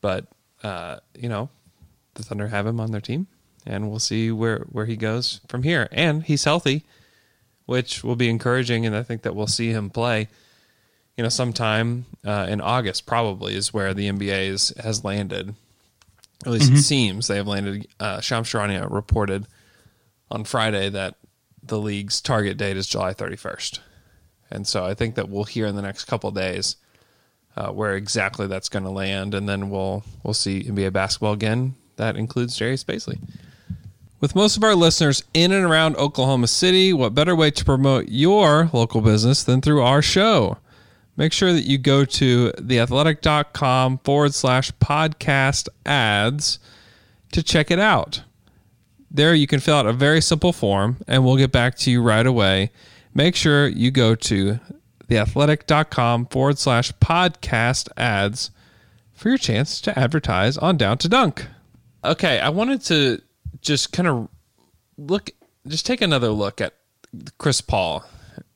But 0.01 0.27
uh, 0.63 0.99
you 1.19 1.29
know, 1.29 1.51
the 2.15 2.23
Thunder 2.23 2.47
have 2.49 2.69
him 2.69 2.79
on 2.79 2.93
their 2.93 3.01
team, 3.01 3.27
and 3.67 3.91
we'll 3.91 3.99
see 3.99 4.31
where 4.31 4.61
where 4.71 4.87
he 4.87 4.97
goes 4.97 5.41
from 5.49 5.65
here. 5.65 5.89
And 5.91 6.23
he's 6.23 6.45
healthy, 6.45 6.85
which 7.67 8.05
will 8.05 8.17
be 8.17 8.29
encouraging, 8.29 8.87
and 8.87 8.95
I 8.97 9.03
think 9.03 9.23
that 9.23 9.35
we'll 9.35 9.49
see 9.49 9.71
him 9.73 9.91
play. 9.91 10.29
You 11.17 11.23
know, 11.23 11.29
sometime 11.29 12.07
uh, 12.25 12.47
in 12.49 12.61
August 12.61 13.07
probably 13.07 13.55
is 13.55 13.73
where 13.73 13.93
the 13.93 14.09
NBA 14.09 14.49
is, 14.49 14.73
has 14.83 15.05
landed. 15.05 15.55
At 16.45 16.53
least 16.53 16.73
it 16.73 16.79
seems 16.79 17.29
they 17.29 17.37
have 17.37 17.47
landed. 17.47 17.87
Uh, 18.01 18.21
Shams 18.21 18.49
Charania 18.49 18.91
reported 18.91 19.47
on 20.31 20.45
Friday 20.45 20.89
that 20.89 21.17
the 21.63 21.79
league's 21.79 22.21
target 22.21 22.57
date 22.57 22.77
is 22.77 22.89
July 22.89 23.15
31st, 23.15 23.79
and 24.51 24.67
so 24.67 24.85
I 24.85 24.95
think 24.95 25.15
that 25.15 25.29
we'll 25.29 25.45
hear 25.45 25.67
in 25.67 25.77
the 25.77 25.83
next 25.83 26.07
couple 26.07 26.29
of 26.29 26.35
days 26.35 26.77
uh, 27.57 27.71
where 27.71 27.95
exactly 27.95 28.47
that's 28.47 28.69
going 28.69 28.85
to 28.85 28.91
land, 28.91 29.35
and 29.35 29.49
then 29.49 29.71
we'll 29.71 30.03
we'll 30.23 30.35
see 30.35 30.65
NBA 30.65 30.93
basketball 30.93 31.33
again. 31.33 31.75
That 31.97 32.17
includes 32.17 32.57
Darius 32.57 32.85
Bazley. 32.85 33.21
With 34.21 34.35
most 34.35 34.57
of 34.57 34.65
our 34.65 34.75
listeners 34.75 35.25
in 35.35 35.53
and 35.53 35.65
around 35.65 35.97
Oklahoma 35.97 36.47
City, 36.47 36.93
what 36.93 37.15
better 37.15 37.35
way 37.35 37.51
to 37.51 37.65
promote 37.65 38.09
your 38.09 38.71
local 38.73 39.01
business 39.01 39.43
than 39.43 39.61
through 39.61 39.83
our 39.83 40.01
show? 40.01 40.59
Make 41.17 41.33
sure 41.33 41.53
that 41.53 41.67
you 41.67 41.79
go 41.79 42.05
to 42.05 42.53
theathletic.com 42.57 43.99
forward 43.99 44.35
slash 44.35 44.73
podcast 44.73 45.69
ads 45.85 46.59
to 47.33 47.43
check 47.43 47.71
it 47.71 47.79
out. 47.79 48.23
There, 49.11 49.35
you 49.35 49.47
can 49.47 49.61
fill 49.61 49.77
out 49.77 49.87
a 49.87 49.93
very 49.93 50.23
simple 50.23 50.53
form 50.53 50.97
and 51.07 51.25
we'll 51.25 51.37
get 51.37 51.53
back 51.53 51.77
to 51.79 51.91
you 51.91 52.03
right 52.03 52.27
away. 52.27 52.71
Make 53.15 53.37
sure 53.37 53.69
you 53.69 53.91
go 53.91 54.15
to 54.15 54.59
theathletic.com 55.09 56.27
forward 56.27 56.59
slash 56.59 56.93
podcast 56.93 57.89
ads 57.97 58.51
for 59.13 59.29
your 59.29 59.39
chance 59.39 59.81
to 59.83 59.99
advertise 59.99 60.57
on 60.57 60.79
Down 60.79 60.97
to 60.99 61.09
Dunk. 61.09 61.47
Okay, 62.03 62.41
I 62.41 62.49
wanted 62.49 62.81
to 62.85 63.21
just 63.61 63.93
kind 63.93 64.09
of 64.09 64.29
look, 64.97 65.31
just 65.67 65.85
take 65.85 66.01
another 66.01 66.31
look 66.31 66.63
at 66.63 66.75
Chris 67.37 67.61
Paul 67.61 68.05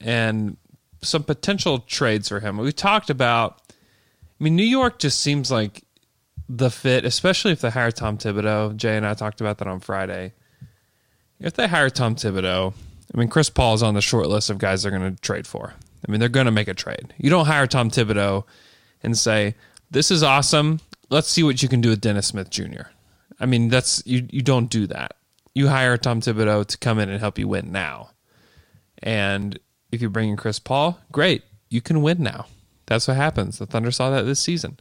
and 0.00 0.56
some 1.02 1.22
potential 1.22 1.80
trades 1.80 2.28
for 2.28 2.40
him. 2.40 2.56
We 2.58 2.72
talked 2.72 3.10
about, 3.10 3.60
I 3.70 4.44
mean, 4.44 4.56
New 4.56 4.64
York 4.64 4.98
just 4.98 5.20
seems 5.20 5.50
like 5.50 5.84
the 6.48 6.70
fit, 6.70 7.04
especially 7.04 7.52
if 7.52 7.60
they 7.60 7.70
hire 7.70 7.90
Tom 7.90 8.18
Thibodeau. 8.18 8.76
Jay 8.76 8.96
and 8.96 9.06
I 9.06 9.14
talked 9.14 9.40
about 9.40 9.58
that 9.58 9.68
on 9.68 9.80
Friday. 9.80 10.32
If 11.40 11.54
they 11.54 11.66
hire 11.68 11.90
Tom 11.90 12.16
Thibodeau, 12.16 12.72
I 13.14 13.18
mean, 13.18 13.28
Chris 13.28 13.50
Paul 13.50 13.74
is 13.74 13.82
on 13.82 13.94
the 13.94 14.00
short 14.00 14.28
list 14.28 14.50
of 14.50 14.58
guys 14.58 14.82
they're 14.82 14.90
going 14.90 15.14
to 15.14 15.20
trade 15.20 15.46
for. 15.46 15.74
I 16.06 16.10
mean, 16.10 16.20
they're 16.20 16.28
going 16.28 16.46
to 16.46 16.52
make 16.52 16.68
a 16.68 16.74
trade. 16.74 17.14
You 17.18 17.30
don't 17.30 17.46
hire 17.46 17.66
Tom 17.66 17.90
Thibodeau 17.90 18.44
and 19.02 19.16
say, 19.16 19.54
"This 19.90 20.10
is 20.10 20.22
awesome. 20.22 20.80
Let's 21.10 21.28
see 21.28 21.42
what 21.42 21.62
you 21.62 21.68
can 21.68 21.80
do 21.80 21.90
with 21.90 22.00
Dennis 22.00 22.28
Smith 22.28 22.50
Jr." 22.50 22.88
I 23.38 23.46
mean, 23.46 23.68
that's 23.68 24.02
you. 24.06 24.26
You 24.30 24.42
don't 24.42 24.70
do 24.70 24.86
that. 24.88 25.16
You 25.54 25.68
hire 25.68 25.96
Tom 25.96 26.20
Thibodeau 26.20 26.66
to 26.66 26.78
come 26.78 26.98
in 26.98 27.08
and 27.08 27.20
help 27.20 27.38
you 27.38 27.48
win 27.48 27.72
now. 27.72 28.10
And 29.02 29.58
if 29.90 30.02
you 30.02 30.10
bring 30.10 30.30
in 30.30 30.36
Chris 30.36 30.58
Paul, 30.58 31.00
great, 31.12 31.42
you 31.68 31.80
can 31.80 32.02
win 32.02 32.22
now. 32.22 32.46
That's 32.86 33.08
what 33.08 33.16
happens. 33.16 33.58
The 33.58 33.66
Thunder 33.66 33.90
saw 33.90 34.10
that 34.10 34.22
this 34.22 34.40
season, 34.40 34.78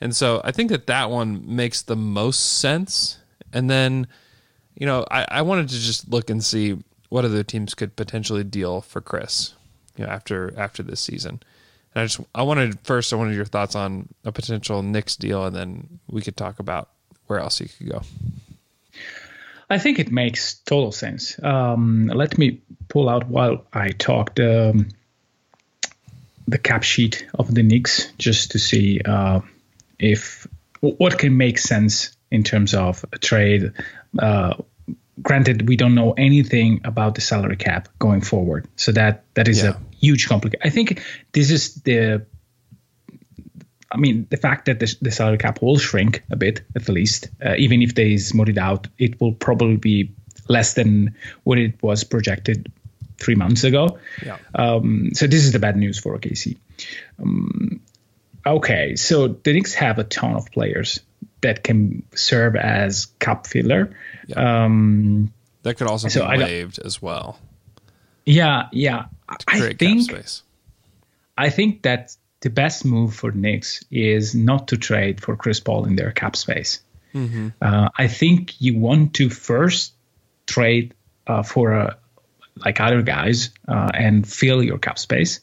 and 0.00 0.14
so 0.14 0.40
I 0.44 0.52
think 0.52 0.70
that 0.70 0.86
that 0.86 1.10
one 1.10 1.56
makes 1.56 1.82
the 1.82 1.96
most 1.96 2.58
sense. 2.58 3.18
And 3.52 3.70
then, 3.70 4.06
you 4.74 4.86
know, 4.86 5.04
I, 5.10 5.26
I 5.28 5.42
wanted 5.42 5.68
to 5.70 5.78
just 5.78 6.08
look 6.10 6.30
and 6.30 6.44
see 6.44 6.78
what 7.08 7.24
other 7.24 7.42
teams 7.42 7.74
could 7.74 7.96
potentially 7.96 8.44
deal 8.44 8.80
for 8.80 9.00
Chris, 9.00 9.54
you 9.96 10.04
know, 10.04 10.10
after 10.10 10.52
after 10.58 10.82
this 10.82 11.00
season. 11.00 11.40
And 11.94 12.02
I 12.02 12.04
just 12.04 12.20
I 12.34 12.42
wanted 12.42 12.78
first 12.80 13.12
I 13.12 13.16
wanted 13.16 13.34
your 13.34 13.44
thoughts 13.44 13.74
on 13.74 14.08
a 14.24 14.32
potential 14.32 14.82
Knicks 14.82 15.16
deal, 15.16 15.44
and 15.44 15.56
then 15.56 16.00
we 16.08 16.22
could 16.22 16.36
talk 16.36 16.58
about 16.58 16.90
where 17.26 17.38
else 17.38 17.58
he 17.58 17.68
could 17.68 17.90
go. 17.90 18.02
I 19.70 19.78
think 19.78 19.98
it 19.98 20.10
makes 20.10 20.54
total 20.60 20.92
sense. 20.92 21.38
Um, 21.42 22.06
let 22.14 22.38
me 22.38 22.60
pull 22.88 23.08
out 23.08 23.28
while 23.28 23.64
I 23.72 23.90
talk 23.90 24.34
the 24.34 24.86
the 26.46 26.58
cap 26.58 26.82
sheet 26.82 27.26
of 27.34 27.54
the 27.54 27.62
Knicks 27.62 28.10
just 28.18 28.52
to 28.52 28.58
see 28.58 29.00
uh, 29.04 29.40
if 29.98 30.46
what 30.80 31.18
can 31.18 31.36
make 31.36 31.58
sense 31.58 32.16
in 32.30 32.42
terms 32.42 32.74
of 32.74 33.04
a 33.12 33.18
trade. 33.18 33.72
Uh, 34.18 34.54
granted, 35.22 35.68
we 35.68 35.76
don't 35.76 35.94
know 35.94 36.12
anything 36.12 36.80
about 36.84 37.14
the 37.14 37.20
salary 37.20 37.56
cap 37.56 37.88
going 37.98 38.22
forward, 38.22 38.66
so 38.76 38.92
that 38.92 39.24
that 39.34 39.48
is 39.48 39.62
Yeah. 39.62 39.70
a 39.70 39.76
huge 40.00 40.26
complication. 40.28 40.62
I 40.64 40.70
think 40.70 41.02
this 41.32 41.50
is 41.50 41.74
the 41.82 42.24
I 43.90 43.96
mean, 43.96 44.26
the 44.30 44.36
fact 44.36 44.66
that 44.66 44.80
the, 44.80 44.94
the 45.00 45.10
salary 45.10 45.38
cap 45.38 45.62
will 45.62 45.78
shrink 45.78 46.22
a 46.30 46.36
bit, 46.36 46.62
at 46.76 46.88
least, 46.88 47.28
uh, 47.44 47.54
even 47.56 47.82
if 47.82 47.94
they 47.94 48.18
smooth 48.18 48.50
it 48.50 48.58
out, 48.58 48.86
it 48.98 49.20
will 49.20 49.32
probably 49.32 49.76
be 49.76 50.12
less 50.48 50.74
than 50.74 51.14
what 51.44 51.58
it 51.58 51.82
was 51.82 52.04
projected 52.04 52.70
three 53.18 53.34
months 53.34 53.64
ago. 53.64 53.98
Yeah. 54.24 54.38
Um, 54.54 55.10
so 55.14 55.26
this 55.26 55.44
is 55.44 55.52
the 55.52 55.58
bad 55.58 55.76
news 55.76 55.98
for 55.98 56.18
OKC. 56.18 56.56
Um, 57.20 57.80
okay, 58.46 58.96
so 58.96 59.28
the 59.28 59.52
Knicks 59.52 59.74
have 59.74 59.98
a 59.98 60.04
ton 60.04 60.34
of 60.34 60.50
players 60.52 61.00
that 61.40 61.64
can 61.64 62.02
serve 62.14 62.56
as 62.56 63.06
cap 63.18 63.46
filler. 63.46 63.96
Um, 64.36 65.32
That 65.62 65.76
could 65.76 65.86
also 65.86 66.08
So 66.08 66.28
be 66.28 66.38
waived 66.38 66.78
as 66.78 67.00
well 67.00 67.38
yeah, 68.28 68.68
yeah. 68.72 69.06
I 69.28 69.72
think. 69.72 70.10
I 71.36 71.50
think 71.50 71.82
that 71.82 72.14
the 72.40 72.50
best 72.50 72.84
move 72.84 73.14
for 73.14 73.30
the 73.30 73.38
Knicks 73.38 73.84
is 73.90 74.34
not 74.34 74.68
to 74.68 74.76
trade 74.76 75.20
for 75.20 75.36
Chris 75.36 75.60
Paul 75.60 75.86
in 75.86 75.96
their 75.96 76.12
cap 76.12 76.36
space. 76.36 76.80
Uh, 77.60 77.88
I 77.96 78.06
think 78.08 78.60
you 78.60 78.78
want 78.78 79.14
to 79.14 79.30
first 79.30 79.94
trade 80.46 80.94
uh, 81.26 81.42
for 81.42 81.74
uh, 81.74 81.94
like 82.64 82.80
other 82.80 83.02
guys 83.02 83.50
uh, 83.66 83.90
and 83.94 84.26
fill 84.26 84.62
your 84.62 84.78
cap 84.78 84.98
space, 84.98 85.40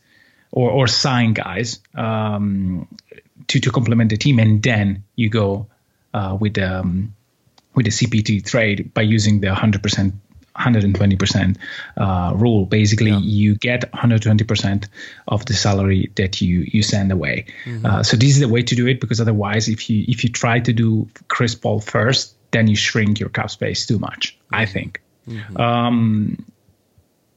or 0.52 0.72
or 0.72 0.88
sign 0.88 1.34
guys 1.34 1.80
um, 1.96 2.88
to 3.48 3.60
to 3.60 3.72
complement 3.72 4.10
the 4.10 4.18
team, 4.18 4.40
and 4.40 4.62
then 4.62 5.04
you 5.16 5.30
go 5.30 5.68
uh, 6.14 6.38
with 6.40 6.58
um, 6.58 7.14
with 7.74 7.86
the 7.86 7.92
CPT 7.92 8.46
trade 8.46 8.94
by 8.94 9.02
using 9.02 9.42
the 9.42 9.48
100%. 9.48 10.14
120% 10.58 11.58
uh, 11.98 12.34
rule. 12.36 12.66
Basically, 12.66 13.12
you 13.12 13.56
get 13.56 13.92
120% 13.92 14.88
of 15.28 15.46
the 15.46 15.54
salary 15.54 16.12
that 16.16 16.42
you 16.42 16.66
you 16.68 16.82
send 16.84 17.12
away. 17.12 17.46
Uh, 17.86 18.04
so 18.04 18.18
this 18.18 18.30
is 18.30 18.40
the 18.40 18.48
way 18.48 18.62
to 18.62 18.76
do 18.76 18.88
it 18.88 19.00
because 19.00 19.20
otherwise, 19.22 19.68
if 19.68 19.90
you 19.90 20.06
if 20.08 20.24
you 20.24 20.30
try 20.30 20.60
to 20.60 20.74
do 20.74 21.08
Chris 21.28 21.56
Paul 21.56 21.80
first, 21.80 22.36
then 22.52 22.68
you 22.68 22.76
shrink 22.76 23.20
your 23.20 23.30
cap 23.30 23.50
space 23.50 23.86
too 23.86 24.00
much. 24.00 24.38
I 24.52 24.66
think. 24.66 25.02
Um, 25.56 26.46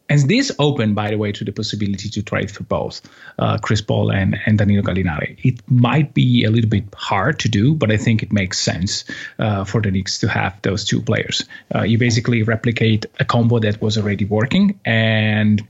and 0.09 0.29
this 0.29 0.51
opened, 0.59 0.95
by 0.95 1.11
the 1.11 1.19
way, 1.19 1.33
to 1.33 1.45
the 1.45 1.53
possibility 1.53 2.09
to 2.09 2.23
trade 2.23 2.51
for 2.51 2.65
both 2.65 3.03
uh, 3.39 3.59
Chris 3.59 3.83
Paul 3.83 4.11
and, 4.11 4.39
and 4.47 4.57
Danilo 4.57 4.83
Gallinari. 4.83 5.39
It 5.45 5.61
might 5.71 6.15
be 6.15 6.45
a 6.45 6.51
little 6.51 6.71
bit 6.71 6.95
hard 6.95 7.41
to 7.41 7.49
do, 7.49 7.75
but 7.75 7.91
I 7.91 7.99
think 7.99 8.23
it 8.23 8.33
makes 8.33 8.59
sense 8.59 9.05
uh, 9.39 9.65
for 9.65 9.83
the 9.83 9.91
Knicks 9.91 10.19
to 10.21 10.29
have 10.29 10.61
those 10.63 10.85
two 10.85 11.03
players. 11.03 11.45
Uh, 11.75 11.83
you 11.83 11.99
basically 11.99 12.43
replicate 12.43 13.07
a 13.21 13.25
combo 13.25 13.59
that 13.59 13.83
was 13.83 13.99
already 13.99 14.25
working, 14.25 14.81
and 14.85 15.67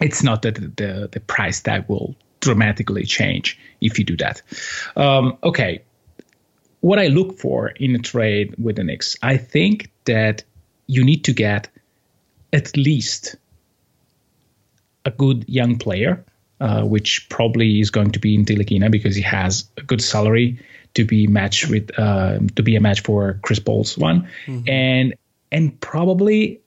it's 0.00 0.22
not 0.22 0.42
that 0.42 0.54
the, 0.54 1.08
the 1.10 1.20
price 1.20 1.60
tag 1.60 1.86
will 1.88 2.14
dramatically 2.40 3.04
change 3.04 3.58
if 3.80 3.98
you 3.98 4.04
do 4.04 4.16
that. 4.18 4.42
Um, 4.94 5.36
okay, 5.42 5.82
what 6.80 7.00
I 7.00 7.08
look 7.08 7.38
for 7.38 7.68
in 7.68 7.96
a 7.96 7.98
trade 7.98 8.54
with 8.56 8.76
the 8.76 8.84
Knicks, 8.84 9.16
I 9.20 9.36
think 9.36 9.90
that 10.04 10.44
you 10.86 11.04
need 11.04 11.24
to 11.24 11.32
get 11.32 11.68
at 12.52 12.76
least 12.76 13.36
a 15.08 15.10
good 15.10 15.44
young 15.48 15.78
player, 15.78 16.24
uh, 16.60 16.82
which 16.82 17.28
probably 17.28 17.80
is 17.80 17.90
going 17.90 18.12
to 18.12 18.18
be 18.18 18.36
Ntilikina 18.38 18.90
because 18.90 19.16
he 19.16 19.22
has 19.22 19.68
a 19.76 19.82
good 19.82 20.02
salary 20.02 20.58
to 20.94 21.04
be 21.04 21.26
matched 21.26 21.68
with 21.68 21.90
uh, 21.98 22.38
to 22.56 22.62
be 22.62 22.76
a 22.76 22.80
match 22.80 23.00
for 23.02 23.38
Chris 23.42 23.60
Paul's 23.60 23.96
one, 23.98 24.28
and 24.68 25.14
and 25.50 25.80
probably 25.80 26.60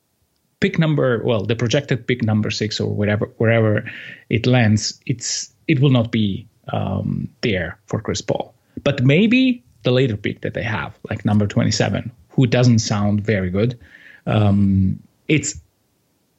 pick 0.60 0.78
number 0.78 1.22
well 1.24 1.44
the 1.46 1.56
projected 1.56 2.06
pick 2.08 2.24
number 2.24 2.52
six 2.52 2.80
or 2.80 2.94
whatever 2.94 3.26
wherever 3.38 3.84
it 4.30 4.46
lands 4.46 5.02
it's 5.06 5.52
it 5.68 5.80
will 5.82 5.90
not 5.90 6.12
be 6.12 6.48
um, 6.74 7.28
there 7.42 7.80
for 7.88 8.00
Chris 8.02 8.22
Paul, 8.22 8.54
but 8.84 9.04
maybe 9.04 9.64
the 9.84 9.92
later 9.92 10.18
pick 10.18 10.42
that 10.42 10.54
they 10.54 10.64
have 10.64 10.98
like 11.10 11.26
number 11.26 11.48
twenty 11.48 11.72
seven, 11.72 12.12
who 12.30 12.48
doesn't 12.48 12.80
sound 12.80 13.22
very 13.22 13.50
good. 13.50 13.78
Um, 14.26 15.00
it's 15.28 15.60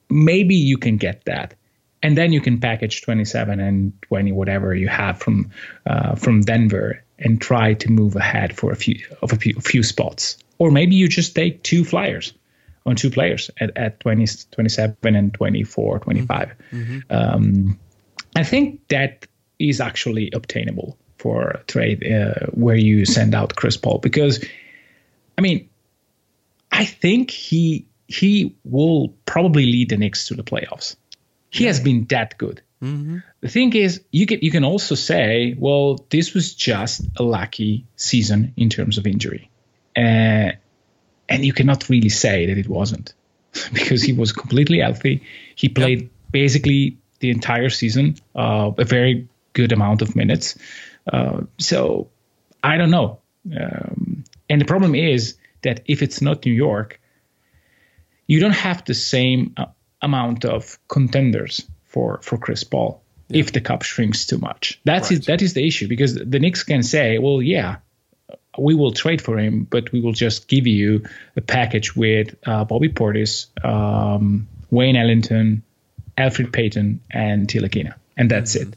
maybe 0.09 0.55
you 0.55 0.79
can 0.79 0.97
get 0.97 1.25
that, 1.25 1.55
and 2.03 2.19
then 2.19 2.33
you 2.33 2.41
can 2.41 2.59
package 2.59 3.03
27 3.03 3.61
and 3.61 3.93
20 4.03 4.33
whatever 4.33 4.75
you 4.75 4.89
have 4.89 5.19
from 5.19 5.51
uh, 5.87 6.15
from 6.15 6.41
Denver 6.41 7.03
and 7.19 7.41
try 7.41 7.75
to 7.75 7.91
move 7.91 8.17
ahead 8.17 8.57
for 8.57 8.73
a 8.73 8.77
few 8.77 8.99
of 9.23 9.33
a 9.33 9.37
few, 9.37 9.55
few 9.55 9.83
spots, 9.83 10.39
or 10.59 10.71
maybe 10.71 10.97
you 10.97 11.09
just 11.09 11.35
take 11.35 11.63
two 11.63 11.85
flyers 11.85 12.33
on 12.85 12.97
two 12.97 13.11
players 13.11 13.51
at, 13.61 13.77
at 13.77 14.01
20, 14.01 14.27
27 14.51 14.97
and 15.15 15.33
24, 15.33 16.01
25. 16.01 16.55
Um, 17.11 17.79
I 18.35 18.43
think 18.43 18.89
that 18.89 19.27
is 19.59 19.81
actually 19.81 20.31
obtainable 20.33 20.99
for 21.19 21.63
trade 21.69 22.05
uh, 22.05 22.47
where 22.51 22.77
you 22.77 23.05
send 23.05 23.35
out 23.35 23.55
Chris 23.55 23.77
Paul 23.77 23.99
because, 23.99 24.45
I 25.39 25.41
mean, 25.41 25.69
I 26.73 26.85
think 26.85 27.31
he 27.31 27.87
he 28.09 28.57
will 28.65 29.15
probably 29.27 29.65
lead 29.65 29.91
the 29.91 29.97
Knicks 29.97 30.27
to 30.29 30.35
the 30.35 30.43
playoffs. 30.43 30.97
He 31.53 31.65
has 31.65 31.81
been 31.81 32.07
that 32.07 32.39
good. 32.39 32.63
The 33.43 33.49
thing 33.49 33.73
is, 33.75 34.03
you 34.11 34.27
can 34.27 34.41
you 34.43 34.51
can 34.51 34.65
also 34.65 34.95
say, 34.97 35.55
well, 35.57 36.05
this 36.11 36.35
was 36.35 36.55
just 36.55 37.03
a 37.17 37.23
lucky 37.23 37.87
season 37.97 38.55
in 38.57 38.71
terms 38.71 38.99
of 38.99 39.07
injury, 39.07 39.51
uh, 39.97 40.53
and 41.29 41.45
you 41.45 41.53
cannot 41.53 41.89
really 41.89 42.09
say 42.09 42.47
that 42.47 42.59
it 42.59 42.69
wasn't 42.69 43.15
because 43.73 44.03
he 44.03 44.13
was 44.13 44.33
completely 44.33 44.81
healthy. 44.81 45.23
He 45.55 45.69
played 45.69 46.11
basically 46.33 46.99
the 47.21 47.31
entire 47.31 47.71
season, 47.71 48.17
uh, 48.35 48.73
a 48.77 48.85
very 48.85 49.29
good 49.53 49.73
amount 49.73 50.03
of 50.03 50.17
minutes. 50.17 50.59
Uh, 51.13 51.43
so 51.59 52.09
I 52.65 52.79
don't 52.79 52.91
know. 52.91 53.19
Um, 53.57 54.25
and 54.49 54.61
the 54.61 54.65
problem 54.65 54.95
is 54.95 55.37
that 55.63 55.81
if 55.87 56.03
it's 56.03 56.21
not 56.21 56.45
New 56.45 56.53
York, 56.53 57.01
you 58.27 58.41
don't 58.41 58.55
have 58.55 58.85
the 58.85 58.95
same 58.95 59.53
uh, 59.57 59.67
amount 60.03 60.45
of 60.45 60.79
contenders 60.89 61.65
for 61.85 62.19
for 62.23 62.39
Chris 62.39 62.65
Paul 62.65 63.03
if 63.31 63.53
the 63.53 63.61
cup 63.61 63.83
shrinks 63.83 64.27
too 64.27 64.39
much. 64.39 64.81
That's 64.85 65.11
Right. 65.11 65.21
it, 65.21 65.27
that 65.27 65.41
is 65.43 65.55
the 65.55 65.67
issue 65.67 65.89
because 65.89 66.15
the 66.15 66.39
Knicks 66.39 66.65
can 66.65 66.83
say, 66.83 67.19
well, 67.19 67.41
yeah, 67.41 67.77
we 68.59 68.75
will 68.75 68.93
trade 68.93 69.23
for 69.23 69.39
him, 69.39 69.65
but 69.71 69.91
we 69.93 70.01
will 70.03 70.13
just 70.13 70.49
give 70.49 70.67
you 70.67 71.05
a 71.37 71.41
package 71.41 71.97
with 71.97 72.35
uh, 72.45 72.65
Bobby 72.65 72.91
Portis, 72.91 73.47
um, 73.65 74.49
Wayne 74.71 74.97
Ellington, 74.97 75.63
Elfrid 76.19 76.53
Payton, 76.53 77.01
and 77.11 77.49
Ntilikina, 77.49 77.95
and 78.17 78.31
that's 78.31 78.55
it. 78.55 78.77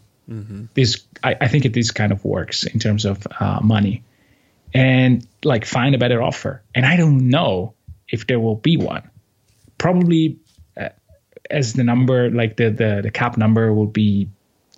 This 0.73 1.05
I, 1.23 1.35
I 1.41 1.47
think 1.49 1.65
it 1.65 1.73
this 1.73 1.91
kind 1.91 2.11
of 2.11 2.23
works 2.23 2.63
in 2.63 2.79
terms 2.79 3.05
of 3.05 3.27
uh, 3.39 3.59
money, 3.61 4.03
and 4.73 5.27
like 5.43 5.65
find 5.65 5.93
a 5.95 5.97
better 5.97 6.21
offer. 6.23 6.61
And 6.73 6.85
I 6.85 6.95
don't 6.95 7.29
know 7.29 7.73
if 8.07 8.25
there 8.25 8.39
will 8.39 8.55
be 8.55 8.77
one. 8.77 9.09
Probably 9.77 10.37
as 11.49 11.73
the 11.73 11.83
number, 11.83 12.29
like 12.29 12.57
the, 12.57 12.69
the 12.69 12.99
the 13.03 13.11
cap 13.11 13.37
number, 13.37 13.73
will 13.73 13.87
be 13.87 14.29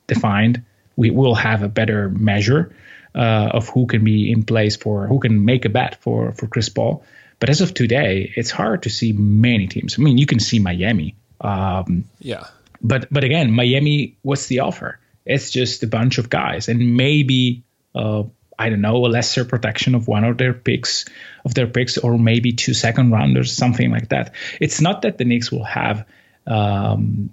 defined, 0.08 0.64
we 0.96 1.10
will 1.12 1.36
have 1.36 1.64
a 1.64 1.68
better 1.70 2.10
measure 2.10 2.74
uh, 3.16 3.50
of 3.54 3.70
who 3.70 3.88
can 3.88 4.04
be 4.04 4.32
in 4.32 4.44
place 4.44 4.76
for 4.76 5.08
who 5.08 5.20
can 5.20 5.46
make 5.46 5.66
a 5.66 5.70
bet 5.70 6.02
for 6.02 6.32
for 6.34 6.48
Chris 6.48 6.70
Paul. 6.70 7.04
But 7.40 7.50
as 7.50 7.62
of 7.62 7.74
today, 7.74 8.32
it's 8.36 8.50
hard 8.50 8.84
to 8.84 8.90
see 8.90 9.14
many 9.14 9.68
teams. 9.68 9.98
I 10.00 10.02
mean, 10.02 10.18
you 10.18 10.26
can 10.26 10.40
see 10.40 10.60
Miami, 10.60 11.16
um, 11.40 12.06
Yeah. 12.20 12.46
but 12.82 13.08
but 13.12 13.24
again, 13.24 13.52
Miami, 13.52 14.18
what's 14.24 14.48
the 14.48 14.60
offer? 14.62 15.00
It's 15.26 15.52
just 15.52 15.84
a 15.84 15.88
bunch 15.88 16.18
of 16.18 16.30
guys, 16.30 16.68
and 16.70 16.96
maybe 16.98 17.64
uh, 17.94 18.24
I 18.58 18.70
don't 18.70 18.82
know 18.82 19.06
a 19.06 19.08
lesser 19.08 19.46
protection 19.46 19.94
of 19.94 20.08
one 20.08 20.24
of 20.24 20.38
their 20.38 20.54
picks 20.54 21.06
of 21.46 21.54
their 21.54 21.68
picks, 21.68 21.98
or 21.98 22.18
maybe 22.18 22.54
two 22.54 22.74
second 22.74 23.12
rounders, 23.12 23.52
something 23.54 23.92
like 23.92 24.10
that. 24.10 24.34
It's 24.60 24.82
not 24.82 25.04
that 25.04 25.18
the 25.18 25.26
Knicks 25.26 25.52
will 25.52 25.64
have 25.66 26.06
um, 26.48 27.32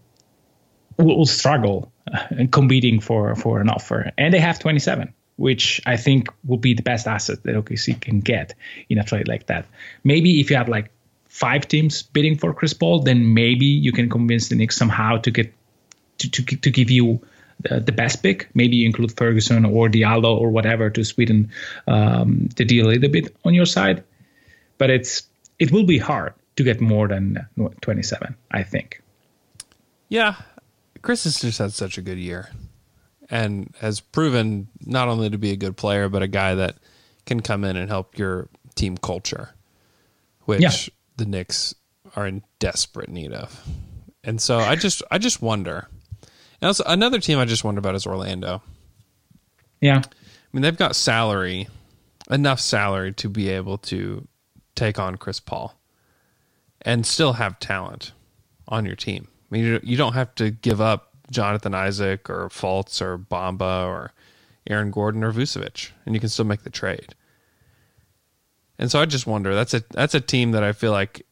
will, 0.98 1.26
struggle 1.26 1.92
uh, 2.12 2.26
in 2.38 2.48
competing 2.48 3.00
for 3.00 3.34
for 3.34 3.60
an 3.60 3.70
offer, 3.70 4.12
and 4.18 4.32
they 4.34 4.40
have 4.40 4.58
27. 4.58 5.12
Which 5.36 5.80
I 5.84 5.96
think 5.96 6.28
will 6.44 6.58
be 6.58 6.74
the 6.74 6.82
best 6.82 7.08
asset 7.08 7.42
that 7.42 7.56
OKC 7.56 8.00
can 8.00 8.20
get 8.20 8.54
in 8.88 8.98
a 8.98 9.04
trade 9.04 9.26
like 9.26 9.46
that. 9.46 9.66
Maybe 10.04 10.38
if 10.38 10.48
you 10.48 10.56
have 10.56 10.68
like 10.68 10.92
five 11.26 11.66
teams 11.66 12.04
bidding 12.04 12.38
for 12.38 12.54
Chris 12.54 12.72
Paul, 12.72 13.00
then 13.00 13.34
maybe 13.34 13.66
you 13.66 13.90
can 13.90 14.08
convince 14.08 14.48
the 14.48 14.54
Knicks 14.54 14.76
somehow 14.76 15.16
to 15.18 15.32
get 15.32 15.52
to 16.18 16.30
to, 16.30 16.44
to 16.44 16.70
give 16.70 16.88
you 16.88 17.20
the, 17.60 17.80
the 17.80 17.92
best 17.92 18.22
pick. 18.22 18.48
Maybe 18.54 18.76
you 18.76 18.86
include 18.86 19.16
Ferguson 19.16 19.64
or 19.64 19.88
Diallo 19.88 20.36
or 20.38 20.50
whatever 20.50 20.90
to 20.90 21.04
sweeten 21.04 21.50
um, 21.86 22.48
the 22.56 22.64
deal 22.64 22.86
a 22.86 22.90
little 22.90 23.10
bit 23.10 23.34
on 23.44 23.54
your 23.54 23.66
side. 23.66 24.04
But 24.78 24.90
it's 24.90 25.26
it 25.58 25.72
will 25.72 25.84
be 25.84 25.98
hard 25.98 26.34
to 26.56 26.62
get 26.62 26.80
more 26.80 27.08
than 27.08 27.46
27, 27.80 28.36
I 28.50 28.62
think. 28.62 29.00
Yeah. 30.14 30.36
Chris 31.02 31.24
has 31.24 31.40
just 31.40 31.58
had 31.58 31.72
such 31.72 31.98
a 31.98 32.02
good 32.02 32.18
year 32.18 32.48
and 33.28 33.74
has 33.80 33.98
proven 33.98 34.68
not 34.86 35.08
only 35.08 35.28
to 35.28 35.38
be 35.38 35.50
a 35.50 35.56
good 35.56 35.76
player, 35.76 36.08
but 36.08 36.22
a 36.22 36.28
guy 36.28 36.54
that 36.54 36.76
can 37.26 37.40
come 37.40 37.64
in 37.64 37.76
and 37.76 37.88
help 37.88 38.16
your 38.16 38.48
team 38.76 38.96
culture, 38.96 39.50
which 40.44 40.60
Yeah. 40.62 40.70
the 41.16 41.24
Knicks 41.24 41.74
are 42.14 42.28
in 42.28 42.44
desperate 42.60 43.08
need 43.08 43.32
of. 43.32 43.60
And 44.22 44.40
so 44.40 44.58
I 44.58 44.76
just 44.76 45.02
I 45.10 45.18
just 45.18 45.42
wonder. 45.42 45.88
And 46.60 46.68
also 46.68 46.84
another 46.86 47.18
team 47.18 47.40
I 47.40 47.44
just 47.44 47.64
wonder 47.64 47.80
about 47.80 47.96
is 47.96 48.06
Orlando. 48.06 48.62
Yeah, 49.80 49.98
I 49.98 50.48
mean, 50.52 50.62
they've 50.62 50.76
got 50.76 50.94
salary, 50.94 51.66
enough 52.30 52.60
salary 52.60 53.12
to 53.14 53.28
be 53.28 53.48
able 53.50 53.78
to 53.78 54.28
take 54.76 54.96
on 55.00 55.16
Chris 55.16 55.40
Paul 55.40 55.74
and 56.82 57.04
still 57.04 57.32
have 57.34 57.58
talent 57.58 58.12
on 58.68 58.86
your 58.86 58.94
team. 58.96 59.26
I 59.50 59.54
mean, 59.54 59.80
you- 59.82 59.96
don't 59.96 60.14
have 60.14 60.34
to 60.36 60.50
give 60.50 60.80
up 60.80 61.14
Jonathan 61.30 61.74
Isaac 61.74 62.28
or 62.28 62.48
Fultz 62.48 63.00
or 63.00 63.18
Bamba 63.18 63.86
or 63.86 64.12
Aaron 64.68 64.90
Gordon 64.90 65.22
or 65.22 65.32
Vucevic, 65.32 65.90
and 66.04 66.14
you 66.14 66.20
can 66.20 66.28
still 66.28 66.44
make 66.44 66.62
the 66.62 66.70
trade. 66.70 67.14
And 68.78 68.90
so 68.90 69.00
I 69.00 69.06
just 69.06 69.26
wonder 69.26 69.54
that's 69.54 69.74
a 69.74 69.84
that's 69.90 70.14
a 70.14 70.20
team 70.20 70.52
that 70.52 70.64
I 70.64 70.72
feel 70.72 70.92
like 70.92 71.26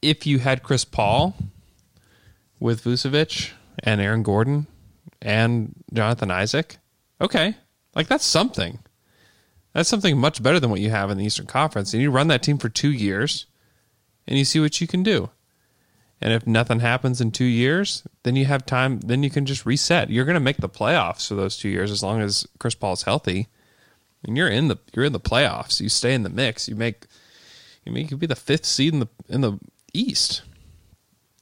if 0.00 0.26
you 0.26 0.38
had 0.38 0.62
Chris 0.62 0.84
Paul 0.84 1.36
with 2.58 2.84
Vucevic 2.84 3.50
and 3.80 4.00
Aaron 4.00 4.22
Gordon 4.22 4.66
and 5.20 5.74
Jonathan 5.92 6.30
Isaac, 6.30 6.78
okay, 7.20 7.56
like 7.94 8.08
that's 8.08 8.24
something. 8.24 8.78
That's 9.72 9.88
something 9.88 10.18
much 10.18 10.42
better 10.42 10.60
than 10.60 10.70
what 10.70 10.80
you 10.80 10.90
have 10.90 11.10
in 11.10 11.18
the 11.18 11.24
Eastern 11.24 11.46
Conference. 11.46 11.92
And 11.92 12.02
you 12.02 12.10
run 12.10 12.28
that 12.28 12.42
team 12.42 12.58
for 12.58 12.68
two 12.68 12.92
years 12.92 13.46
and 14.26 14.38
you 14.38 14.44
see 14.44 14.60
what 14.60 14.80
you 14.80 14.86
can 14.86 15.02
do. 15.02 15.30
And 16.22 16.32
if 16.32 16.46
nothing 16.46 16.80
happens 16.80 17.20
in 17.20 17.32
two 17.32 17.44
years, 17.44 18.04
then 18.22 18.36
you 18.36 18.44
have 18.44 18.64
time, 18.64 19.00
then 19.00 19.22
you 19.22 19.30
can 19.30 19.44
just 19.44 19.66
reset. 19.66 20.08
You're 20.08 20.24
gonna 20.24 20.40
make 20.40 20.58
the 20.58 20.68
playoffs 20.68 21.28
for 21.28 21.34
those 21.34 21.56
two 21.56 21.68
years 21.68 21.90
as 21.90 22.02
long 22.02 22.20
as 22.20 22.46
Chris 22.58 22.74
Paul's 22.74 23.02
healthy. 23.02 23.48
And 24.24 24.36
you're 24.36 24.48
in 24.48 24.68
the 24.68 24.78
you're 24.94 25.04
in 25.04 25.12
the 25.12 25.20
playoffs. 25.20 25.80
You 25.80 25.88
stay 25.88 26.14
in 26.14 26.22
the 26.22 26.30
mix. 26.30 26.68
You 26.68 26.76
make 26.76 27.06
you 27.84 27.92
make 27.92 28.10
you 28.10 28.16
be 28.16 28.26
the 28.26 28.36
fifth 28.36 28.64
seed 28.64 28.92
in 28.92 29.00
the 29.00 29.08
in 29.28 29.40
the 29.40 29.58
East. 29.92 30.42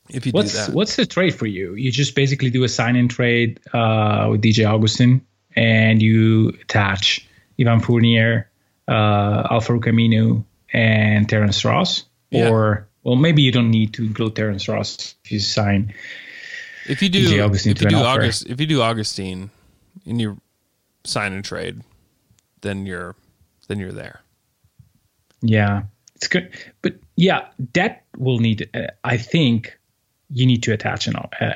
If 0.08 0.26
you 0.26 0.32
what's 0.32 0.52
do 0.52 0.58
that. 0.58 0.72
what's 0.72 0.96
the 0.96 1.06
trade 1.06 1.34
for 1.34 1.46
you? 1.46 1.74
You 1.74 1.92
just 1.92 2.14
basically 2.14 2.50
do 2.50 2.64
a 2.64 2.68
sign 2.68 2.96
in 2.96 3.08
trade 3.08 3.60
uh, 3.72 4.28
with 4.30 4.42
DJ 4.42 4.68
Augustin, 4.68 5.24
and 5.54 6.02
you 6.02 6.48
attach 6.62 7.28
Evan 7.58 7.80
Fournier, 7.80 8.50
uh, 8.88 9.46
Al-Farouq 9.50 9.84
Aminu, 9.84 10.44
and 10.72 11.28
Terrence 11.28 11.64
Ross. 11.64 12.04
Yeah. 12.30 12.48
Or 12.48 12.88
well, 13.02 13.16
maybe 13.16 13.42
you 13.42 13.52
don't 13.52 13.70
need 13.70 13.94
to 13.94 14.04
include 14.04 14.36
Terrence 14.36 14.68
Ross 14.68 15.14
if 15.24 15.32
you 15.32 15.40
sign. 15.40 15.94
If 16.88 17.02
you 17.02 17.08
do, 17.08 17.18
if 17.44 17.62
to 17.62 17.68
you 17.68 17.74
do. 17.74 17.96
August, 17.96 18.46
if 18.46 18.60
you 18.60 18.66
do 18.66 18.82
Augustin, 18.82 19.50
and 20.06 20.20
you 20.20 20.40
sign 21.04 21.32
and 21.32 21.44
trade, 21.44 21.80
then 22.62 22.86
you're 22.86 23.14
then 23.68 23.78
you're 23.78 23.92
there. 23.92 24.20
Yeah, 25.42 25.82
it's 26.16 26.28
good, 26.28 26.50
but 26.82 26.94
yeah, 27.16 27.46
that 27.74 28.02
will 28.16 28.38
need. 28.38 28.68
Uh, 28.74 28.88
I 29.04 29.16
think 29.16 29.78
you 30.30 30.46
need 30.46 30.62
to 30.64 30.72
attach 30.72 31.06
an 31.06 31.16
uh, 31.16 31.54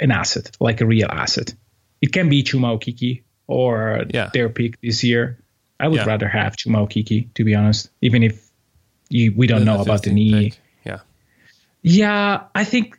an 0.00 0.10
asset, 0.10 0.56
like 0.60 0.80
a 0.80 0.86
real 0.86 1.08
asset. 1.10 1.54
It 2.00 2.12
can 2.12 2.28
be 2.28 2.42
Chuma 2.42 2.78
Okeke 2.78 3.22
or 3.46 4.04
Yeah. 4.12 4.30
their 4.32 4.48
pick 4.48 4.80
this 4.80 5.02
year. 5.02 5.38
I 5.80 5.88
would 5.88 6.00
Yeah. 6.00 6.06
rather 6.06 6.28
have 6.28 6.56
Chuma 6.56 6.86
Okeke, 6.86 7.32
to 7.34 7.44
be 7.44 7.54
honest, 7.54 7.90
even 8.02 8.22
if 8.22 8.48
you 9.08 9.32
we 9.36 9.46
don't 9.46 9.64
know 9.64 9.80
about 9.80 10.02
the 10.02 10.12
knee. 10.12 10.50
pick. 10.50 10.58
Yeah, 11.84 12.44
I 12.54 12.64
think. 12.64 12.98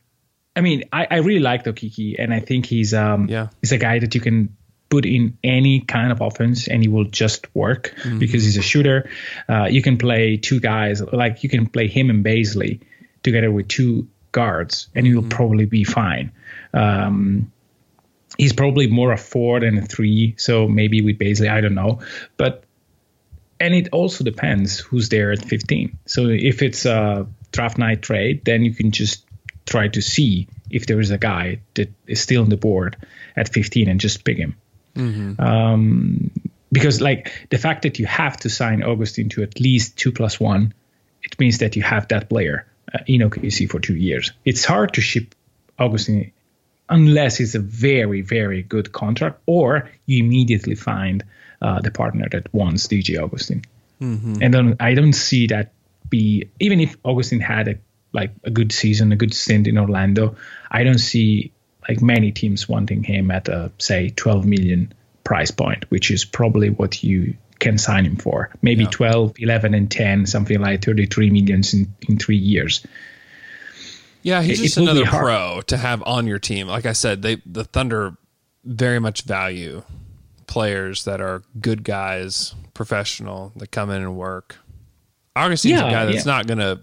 I 0.56 0.62
mean, 0.62 0.84
I, 0.94 1.06
I 1.12 1.16
really 1.18 1.42
like 1.42 1.66
Okeke, 1.66 2.16
and 2.18 2.34
I 2.34 2.40
think 2.40 2.66
he's 2.66 2.94
um 2.94 3.28
Yeah. 3.28 3.48
he's 3.62 3.74
a 3.74 3.78
guy 3.78 4.00
that 4.00 4.16
you 4.16 4.22
can 4.22 4.56
put 4.88 5.06
in 5.06 5.38
any 5.44 5.82
kind 5.82 6.12
of 6.12 6.22
offense, 6.22 6.68
and 6.70 6.82
he 6.82 6.88
will 6.88 7.04
just 7.06 7.54
work 7.56 7.94
Mm-hmm. 7.98 8.20
because 8.20 8.44
he's 8.46 8.56
a 8.58 8.62
shooter. 8.62 9.10
Uh, 9.50 9.66
you 9.66 9.82
can 9.82 9.98
play 9.98 10.38
two 10.38 10.60
guys, 10.62 11.02
like 11.02 11.44
you 11.44 11.50
can 11.50 11.66
play 11.68 11.88
him 11.88 12.10
and 12.10 12.24
Bazley 12.24 12.80
together 13.24 13.52
with 13.52 13.68
two 13.68 14.08
guards, 14.32 14.88
and 14.96 15.06
Mm-hmm. 15.06 15.14
you'll 15.14 15.30
probably 15.30 15.66
be 15.66 15.84
fine. 15.84 16.32
Um, 16.74 17.52
he's 18.38 18.54
probably 18.54 18.88
more 18.88 19.12
a 19.12 19.18
four 19.18 19.60
than 19.60 19.78
a 19.80 19.82
three, 19.82 20.36
so 20.38 20.68
maybe 20.68 21.02
with 21.02 21.18
Bazley, 21.18 21.50
I 21.50 21.60
don't 21.62 21.76
know, 21.76 22.00
but 22.38 22.64
and 23.60 23.74
it 23.74 23.88
also 23.92 24.24
depends 24.24 24.80
who's 24.80 25.08
there 25.10 25.32
at 25.32 25.44
15. 25.44 25.98
So 26.06 26.28
if 26.28 26.62
it's 26.62 26.86
uh 26.86 27.26
draft 27.56 27.78
night 27.78 28.02
trade, 28.02 28.44
then 28.46 28.64
you 28.64 28.74
can 28.74 28.92
just 28.92 29.26
try 29.66 29.88
to 29.88 30.02
see 30.02 30.48
if 30.70 30.86
there 30.86 31.00
is 31.00 31.12
a 31.12 31.18
guy 31.18 31.62
that 31.74 31.92
is 32.06 32.22
still 32.22 32.44
on 32.44 32.50
the 32.50 32.58
board 32.58 32.98
at 33.36 33.52
15 33.52 33.90
and 33.90 34.00
just 34.00 34.24
pick 34.24 34.38
him. 34.38 34.56
Um, 35.40 36.32
because 36.72 37.02
like 37.02 37.48
the 37.50 37.58
fact 37.58 37.84
that 37.84 38.00
you 38.00 38.06
have 38.06 38.38
to 38.38 38.50
sign 38.50 38.84
Augustin 38.84 39.30
to 39.30 39.44
at 39.44 39.60
least 39.60 39.98
two 39.98 40.12
plus 40.12 40.40
one, 40.40 40.74
it 41.24 41.40
means 41.40 41.60
that 41.60 41.76
you 41.76 41.84
have 41.84 42.08
that 42.10 42.30
player 42.30 42.68
uh, 42.94 43.00
in 43.08 43.22
OKC 43.22 43.70
for 43.70 43.80
two 43.80 43.96
years. 43.96 44.32
It's 44.44 44.66
hard 44.66 44.94
to 44.94 45.02
ship 45.02 45.34
Augustin 45.80 46.32
unless 46.88 47.40
it's 47.40 47.56
a 47.56 47.60
very 47.60 48.22
very 48.22 48.62
good 48.62 48.92
contract 48.92 49.42
or 49.48 49.90
you 50.06 50.24
immediately 50.24 50.76
find 50.76 51.24
uh, 51.62 51.82
the 51.82 51.90
partner 51.90 52.28
that 52.30 52.54
wants 52.54 52.88
DJ 52.88 53.18
Augustin. 53.20 53.64
And 54.44 54.54
then 54.54 54.76
I 54.80 54.94
don't 54.94 55.14
see 55.14 55.48
that 55.48 55.72
be 56.10 56.50
even 56.60 56.80
if 56.80 56.98
Augustin 57.04 57.40
had 57.40 57.68
a 57.68 57.76
like 58.14 58.32
a 58.44 58.50
good 58.50 58.72
season, 58.72 59.12
a 59.12 59.16
good 59.16 59.34
stint 59.34 59.68
in 59.68 59.78
Orlando, 59.78 60.36
I 60.72 60.84
don't 60.84 61.00
see 61.00 61.52
like 61.88 62.02
many 62.02 62.32
teams 62.32 62.68
wanting 62.68 63.04
him 63.04 63.30
at 63.30 63.48
a 63.48 63.72
say 63.78 64.10
12 64.10 64.46
million 64.46 64.94
price 65.24 65.52
point, 65.52 65.90
which 65.92 66.10
is 66.12 66.24
probably 66.26 66.70
what 66.70 67.04
you 67.04 67.36
can 67.60 67.78
sign 67.78 68.06
him 68.06 68.16
for. 68.16 68.50
Maybe 68.62 68.86
12, 68.86 69.36
11 69.40 69.74
and 69.74 69.90
10, 69.90 70.26
something 70.26 70.60
like 70.60 70.84
33 70.84 71.30
millions 71.30 71.74
in, 71.74 71.94
in 72.08 72.18
3 72.18 72.38
years. 72.38 72.86
Yeah, 74.22 74.42
he's 74.42 74.60
It- 74.60 74.64
just 74.64 74.78
it 74.78 74.82
another 74.82 75.06
pro 75.06 75.62
to 75.68 75.78
have 75.78 76.02
on 76.04 76.26
your 76.28 76.40
team. 76.40 76.68
Like 76.68 76.86
I 76.86 76.94
said, 76.94 77.22
they 77.22 77.38
the 77.46 77.64
Thunder 77.64 78.18
very 78.64 79.00
much 79.00 79.22
value 79.24 79.84
players 80.48 81.04
that 81.06 81.22
are 81.22 81.44
good 81.60 81.84
guys, 81.84 82.56
professional, 82.74 83.52
that 83.58 83.72
come 83.72 83.90
in 83.90 84.02
and 84.02 84.16
work. 84.16 84.58
Augustin's 85.36 85.80
a 85.80 85.84
guy 85.84 86.06
that's 86.06 86.26
yeah. 86.26 86.32
not 86.32 86.48
going 86.48 86.60
to 86.60 86.80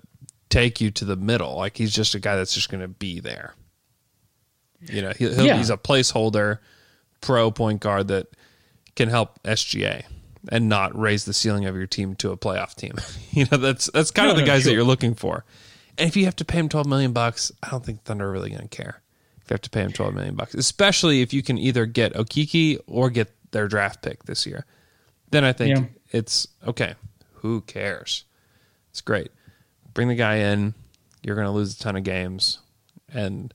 take 0.50 0.80
you 0.80 0.90
to 0.90 1.04
the 1.04 1.16
middle. 1.16 1.56
Like 1.56 1.76
he's 1.76 1.92
just 1.94 2.14
a 2.14 2.20
guy 2.20 2.36
that's 2.36 2.54
just 2.54 2.70
going 2.70 2.82
to 2.82 2.88
be 2.88 3.20
there. 3.20 3.54
You 4.80 5.02
know, 5.02 5.12
he, 5.16 5.28
he'll, 5.32 5.46
Yeah. 5.46 5.56
he's 5.56 5.70
a 5.70 5.76
placeholder, 5.76 6.58
pro 7.20 7.50
point 7.50 7.80
guard 7.80 8.08
that 8.08 8.26
can 8.96 9.08
help 9.08 9.42
SGA 9.44 10.02
and 10.48 10.68
not 10.68 10.98
raise 10.98 11.24
the 11.24 11.32
ceiling 11.32 11.66
of 11.66 11.76
your 11.76 11.86
team 11.86 12.14
to 12.16 12.32
a 12.32 12.36
playoff 12.36 12.74
team. 12.74 12.94
you 13.30 13.46
know, 13.50 13.56
that's 13.58 13.88
that's 13.92 14.10
kind 14.10 14.28
of 14.28 14.34
No, 14.36 14.40
the 14.40 14.46
no, 14.46 14.52
guys 14.52 14.64
that 14.64 14.72
you're 14.72 14.82
looking 14.84 15.14
for. 15.14 15.44
And 15.98 16.08
if 16.08 16.16
you 16.16 16.24
have 16.24 16.36
to 16.36 16.44
pay 16.44 16.58
him 16.58 16.68
12 16.68 16.86
million 16.86 17.12
bucks, 17.12 17.52
I 17.62 17.70
don't 17.70 17.84
think 17.84 18.02
Thunder 18.02 18.26
are 18.28 18.32
really 18.32 18.50
going 18.50 18.62
to 18.62 18.68
care. 18.68 19.02
If 19.44 19.50
you 19.50 19.54
have 19.54 19.60
to 19.62 19.70
pay 19.70 19.82
him 19.82 19.92
12 19.92 20.14
million 20.14 20.34
bucks, 20.34 20.54
especially 20.54 21.20
if 21.22 21.32
you 21.32 21.42
can 21.42 21.58
either 21.58 21.84
get 21.86 22.14
Okeke 22.14 22.78
or 22.86 23.10
get 23.10 23.30
their 23.52 23.68
draft 23.68 24.02
pick 24.02 24.24
this 24.24 24.46
year. 24.46 24.64
Then 25.30 25.44
I 25.44 25.52
think 25.52 25.76
Yeah. 25.78 25.84
it's 26.10 26.48
okay. 26.66 26.94
Who 27.34 27.60
cares? 27.62 28.24
It's 28.92 29.00
great. 29.00 29.30
Bring 29.94 30.08
the 30.08 30.14
guy 30.14 30.36
in. 30.36 30.74
You're 31.22 31.34
going 31.34 31.46
to 31.46 31.52
lose 31.52 31.74
a 31.74 31.78
ton 31.82 31.96
of 31.96 32.04
games, 32.04 32.60
and 33.12 33.52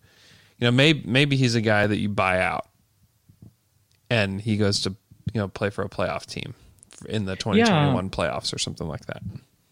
you 0.58 0.66
know 0.66 0.72
maybe 0.72 1.04
maybe 1.06 1.36
he's 1.38 1.56
a 1.56 1.62
guy 1.62 1.88
that 1.88 1.98
you 1.98 2.10
buy 2.10 2.42
out, 2.42 2.68
and 4.10 4.42
he 4.42 4.58
goes 4.58 4.82
to 4.82 4.90
you 5.34 5.42
know 5.42 5.48
play 5.48 5.70
for 5.70 5.84
a 5.84 5.90
playoff 5.90 6.26
team 6.26 6.54
in 7.08 7.26
the 7.26 7.36
2021 7.36 8.10
playoffs 8.10 8.54
or 8.54 8.58
something 8.58 8.88
like 8.88 9.06
that. 9.08 9.22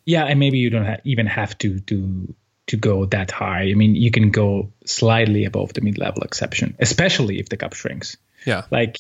Yeah, 0.06 0.26
and 0.26 0.40
maybe 0.40 0.58
you 0.60 0.70
don't 0.70 0.86
ha- 0.86 0.98
even 1.04 1.26
have 1.26 1.58
to 1.60 1.80
to 1.82 2.34
to 2.68 2.78
go 2.78 3.06
that 3.06 3.32
high. 3.32 3.70
I 3.70 3.74
mean, 3.76 3.96
you 3.96 4.12
can 4.12 4.32
go 4.32 4.72
slightly 4.86 5.46
above 5.46 5.74
the 5.74 5.82
mid-level 5.82 6.24
exception, 6.24 6.76
especially 6.80 7.40
if 7.40 7.50
the 7.50 7.58
cap 7.58 7.74
shrinks. 7.74 8.18
Yeah, 8.46 8.64
Like, 8.72 8.98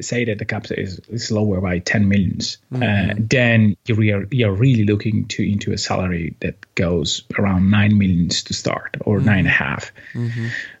say 0.00 0.24
that 0.24 0.38
the 0.38 0.44
cap 0.44 0.66
is, 0.70 1.00
is 1.08 1.30
lower 1.30 1.60
by 1.60 1.78
10 1.78 2.08
millions, 2.08 2.58
uh, 2.74 3.14
then 3.18 3.76
you're 3.86 4.26
you're 4.30 4.52
really 4.52 4.84
looking 4.84 5.26
to 5.28 5.42
into 5.42 5.72
a 5.72 5.78
salary 5.78 6.36
that 6.40 6.74
goes 6.74 7.24
around 7.38 7.70
nine 7.70 7.98
millions 7.98 8.44
to 8.44 8.54
start, 8.54 8.96
or 9.00 9.20
nine 9.20 9.40
and 9.40 9.48
a 9.48 9.50
half, 9.50 9.92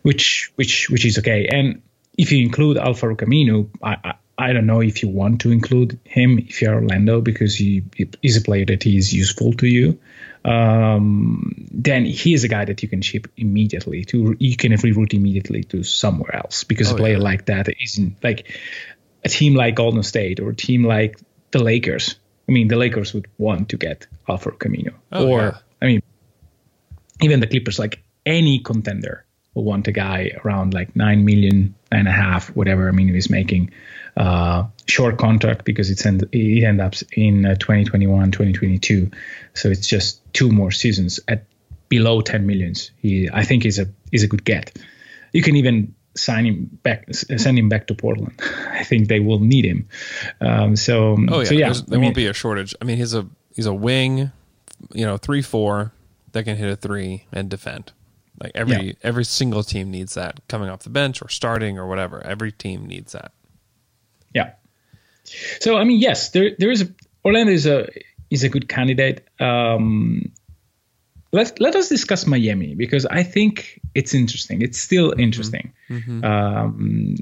which 0.02 0.52
which 0.56 0.88
which 0.90 1.04
is 1.04 1.18
okay. 1.18 1.48
And 1.48 1.82
if 2.16 2.32
you 2.32 2.42
include 2.44 2.76
Al-Farouq 2.76 3.18
Aminu, 3.18 3.68
I, 3.82 3.96
I 4.04 4.14
I 4.40 4.54
don't 4.54 4.66
know 4.66 4.80
if 4.80 5.02
you 5.02 5.08
want 5.10 5.42
to 5.42 5.50
include 5.50 6.00
him 6.04 6.38
if 6.38 6.62
you're 6.62 6.74
Orlando 6.74 7.20
because 7.20 7.54
he 7.54 7.82
is 8.22 8.38
a 8.38 8.40
player 8.40 8.64
that 8.64 8.86
is 8.86 9.12
useful 9.12 9.52
to 9.54 9.66
you. 9.66 9.98
Um, 10.42 11.68
then 11.70 12.06
he 12.06 12.32
is 12.32 12.44
a 12.44 12.48
guy 12.48 12.64
that 12.64 12.82
you 12.82 12.88
can 12.88 13.02
ship 13.02 13.26
immediately 13.36 14.04
to. 14.06 14.34
You 14.38 14.56
can 14.56 14.72
reroute 14.72 15.12
immediately 15.12 15.64
to 15.64 15.82
somewhere 15.82 16.34
else 16.34 16.64
because 16.64 16.90
a 16.90 16.94
player 16.94 17.18
like 17.18 17.46
that 17.46 17.68
isn't 17.82 18.24
like 18.24 18.48
a 19.24 19.28
team 19.28 19.54
like 19.54 19.74
Golden 19.76 20.02
State 20.02 20.40
or 20.40 20.50
a 20.50 20.54
team 20.54 20.84
like 20.84 21.18
the 21.50 21.62
Lakers. 21.62 22.16
I 22.48 22.52
mean, 22.52 22.68
the 22.68 22.76
Lakers 22.76 23.14
would 23.14 23.28
want 23.38 23.68
to 23.70 23.76
get 23.76 24.06
Al-Farouq 24.28 24.58
Aminu, 24.58 24.92
Oh, 25.12 25.28
or 25.28 25.40
yeah. 25.40 25.58
I 25.80 25.86
mean, 25.86 26.02
even 27.20 27.40
the 27.40 27.46
Clippers, 27.46 27.78
like 27.78 28.02
any 28.26 28.58
contender, 28.58 29.24
will 29.54 29.64
want 29.64 29.88
a 29.88 29.92
guy 29.92 30.32
around 30.44 30.74
like 30.74 30.94
nine 30.96 31.24
million, 31.24 31.74
nine 31.92 32.00
and 32.00 32.08
a 32.08 32.12
half, 32.12 32.48
whatever. 32.56 32.88
I 32.88 32.92
mean, 32.92 33.08
he's 33.08 33.30
making 33.30 33.70
uh, 34.16 34.66
short 34.86 35.18
contract 35.18 35.64
because 35.64 35.90
it's 35.90 36.04
end, 36.06 36.28
it 36.32 36.64
ends 36.64 36.82
up 36.82 36.94
in 37.12 37.46
uh, 37.46 37.54
2021, 37.56 38.30
2022. 38.30 39.10
So 39.54 39.70
it's 39.70 39.86
just 39.86 40.20
two 40.32 40.50
more 40.50 40.70
seasons 40.70 41.20
at 41.28 41.44
below 41.88 42.20
10 42.20 42.46
millions. 42.46 42.90
He, 43.00 43.28
I 43.32 43.44
think, 43.44 43.64
is 43.64 43.78
a 43.78 43.86
is 44.12 44.22
a 44.22 44.28
good 44.28 44.44
get. 44.44 44.76
You 45.32 45.42
can 45.42 45.56
even 45.56 45.94
sign 46.16 46.44
him 46.46 46.78
back, 46.82 47.06
send 47.14 47.58
him 47.58 47.68
back 47.68 47.86
to 47.88 47.94
Portland. 47.94 48.40
I 48.70 48.84
think 48.84 49.08
they 49.08 49.20
will 49.20 49.38
need 49.40 49.64
him. 49.64 49.88
Um, 50.40 50.76
so, 50.76 51.16
Oh 51.28 51.38
yeah, 51.40 51.44
so 51.44 51.54
yeah, 51.54 51.66
There's- 51.66 51.82
there 51.82 51.96
I 51.96 52.00
mean, 52.00 52.06
won't 52.06 52.16
be 52.16 52.26
a 52.26 52.32
shortage. 52.32 52.74
I 52.80 52.84
mean, 52.84 52.96
he's 52.96 53.14
a 53.14 53.26
he's 53.54 53.66
a 53.66 53.74
wing, 53.74 54.30
you 54.92 55.06
know, 55.06 55.16
three 55.16 55.42
four 55.42 55.92
that 56.32 56.44
can 56.44 56.56
hit 56.56 56.70
a 56.70 56.76
three 56.76 57.24
and 57.32 57.48
defend. 57.48 57.92
Like 58.42 58.52
every 58.54 58.86
Yeah. 58.88 58.92
every 59.02 59.24
single 59.24 59.62
team 59.62 59.90
needs 59.90 60.14
that 60.14 60.40
coming 60.48 60.68
off 60.68 60.80
the 60.84 60.90
bench 60.90 61.20
or 61.22 61.28
starting 61.28 61.78
or 61.78 61.86
whatever. 61.86 62.24
Every 62.24 62.52
team 62.52 62.86
needs 62.86 63.12
that. 63.12 63.32
Yeah. 64.34 64.52
So 65.60 65.76
I 65.76 65.84
mean, 65.84 66.00
yes, 66.00 66.30
there 66.30 66.50
there 66.58 66.70
is 66.70 66.82
a 66.82 66.88
Orlando 67.24 67.52
is 67.52 67.66
a 67.66 67.88
is 68.30 68.44
a 68.44 68.48
good 68.48 68.68
candidate. 68.68 69.26
Um, 69.38 70.32
let 71.32 71.60
let 71.60 71.76
us 71.76 71.88
discuss 71.88 72.26
Miami 72.26 72.74
because 72.74 73.06
I 73.06 73.22
think 73.22 73.79
it's 73.94 74.14
interesting. 74.14 74.62
It's 74.62 74.78
still 74.78 75.12
interesting. 75.18 75.72
Um, 76.24 77.16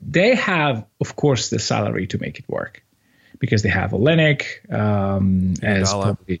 they 0.00 0.34
have, 0.34 0.86
of 1.00 1.14
course, 1.16 1.50
the 1.50 1.58
salary 1.58 2.06
to 2.08 2.18
make 2.18 2.38
it 2.38 2.48
work 2.48 2.82
because 3.38 3.62
they 3.62 3.68
have 3.68 3.90
Olynyk 3.92 4.72
um, 4.72 5.54
as 5.62 5.92
probably. 5.92 6.40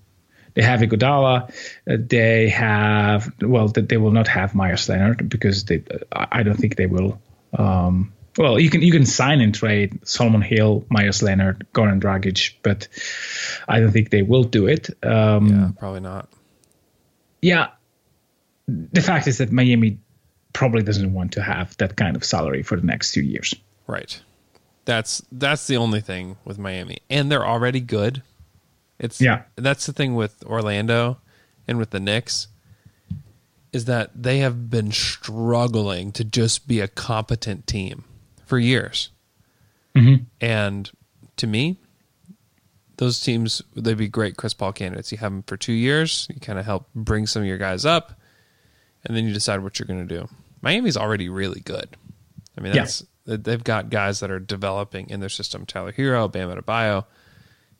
They 0.54 0.62
have 0.62 0.80
Iguodala. 0.80 1.50
Uh, 1.88 1.96
they 1.98 2.48
have 2.48 3.32
well, 3.40 3.68
th- 3.68 3.86
they 3.86 3.96
will 3.98 4.10
not 4.10 4.26
have 4.28 4.54
Meyers 4.54 4.88
Leonard 4.88 5.28
because 5.28 5.64
they. 5.64 5.82
I 6.12 6.26
I 6.40 6.42
don't 6.42 6.56
think 6.56 6.74
they 6.76 6.86
will. 6.86 7.20
Um, 7.56 8.12
well, 8.36 8.58
you 8.58 8.68
can 8.70 8.82
you 8.82 8.90
can 8.92 9.06
sign 9.06 9.40
and 9.40 9.54
trade 9.54 10.06
Solomon 10.08 10.42
Hill, 10.42 10.84
Meyers 10.88 11.22
Leonard, 11.22 11.66
Goran 11.72 12.00
Dragic, 12.00 12.54
but 12.62 12.88
I 13.68 13.78
don't 13.80 13.92
think 13.92 14.10
they 14.10 14.22
will 14.22 14.44
do 14.44 14.66
it. 14.66 14.90
Um, 15.04 15.48
Yeah, 15.48 15.70
probably 15.78 16.00
not. 16.00 16.28
yeah, 17.42 17.68
the 18.92 19.00
fact 19.00 19.26
is 19.26 19.38
that 19.38 19.52
Miami 19.52 19.98
probably 20.52 20.82
doesn't 20.82 21.12
want 21.12 21.32
to 21.32 21.42
have 21.42 21.76
that 21.78 21.96
kind 21.96 22.16
of 22.16 22.24
salary 22.24 22.62
for 22.62 22.76
the 22.76 22.86
next 22.86 23.12
two 23.12 23.22
years. 23.22 23.54
Right. 23.86 24.20
That's 24.84 25.22
that's 25.30 25.66
the 25.66 25.76
only 25.76 26.00
thing 26.00 26.36
with 26.44 26.58
Miami, 26.58 26.98
and 27.08 27.30
they're 27.30 27.46
already 27.46 27.80
good. 27.80 28.22
It's 28.98 29.20
Yeah. 29.20 29.42
That's 29.56 29.86
the 29.86 29.92
thing 29.92 30.14
with 30.14 30.42
Orlando 30.44 31.18
and 31.68 31.78
with 31.78 31.90
the 31.90 32.00
Knicks 32.00 32.48
is 33.72 33.84
that 33.84 34.10
they 34.20 34.38
have 34.38 34.68
been 34.68 34.90
struggling 34.90 36.10
to 36.12 36.24
just 36.24 36.66
be 36.66 36.80
a 36.80 36.88
competent 36.88 37.66
team 37.66 38.04
for 38.44 38.58
years. 38.58 39.10
Mm-hmm. 39.94 40.24
And 40.40 40.90
to 41.36 41.46
me, 41.46 41.78
those 42.96 43.20
teams 43.20 43.62
they'd 43.74 43.96
be 43.96 44.08
great 44.08 44.36
Chris 44.36 44.54
Paul 44.54 44.72
candidates. 44.72 45.12
You 45.12 45.18
have 45.18 45.32
them 45.32 45.42
for 45.44 45.56
two 45.56 45.72
years. 45.72 46.26
You 46.32 46.40
kind 46.40 46.58
of 46.58 46.64
help 46.64 46.88
bring 46.94 47.26
some 47.26 47.42
of 47.42 47.48
your 47.48 47.58
guys 47.58 47.84
up, 47.84 48.19
and 49.04 49.16
then 49.16 49.24
you 49.26 49.32
decide 49.32 49.62
what 49.62 49.78
you're 49.78 49.86
going 49.86 50.06
to 50.06 50.14
do. 50.20 50.28
Miami's 50.62 50.96
already 50.96 51.28
really 51.28 51.60
good. 51.60 51.96
I 52.56 52.60
mean, 52.60 52.74
Yeah. 52.74 52.82
that's 52.82 53.04
they've 53.24 53.62
got 53.64 53.90
guys 53.90 54.20
that 54.20 54.30
are 54.30 54.40
developing 54.40 55.08
in 55.10 55.20
their 55.20 55.28
system. 55.28 55.64
Tyler 55.64 55.92
Herro, 55.92 56.30
Bam 56.30 56.50
Adebayo. 56.50 57.04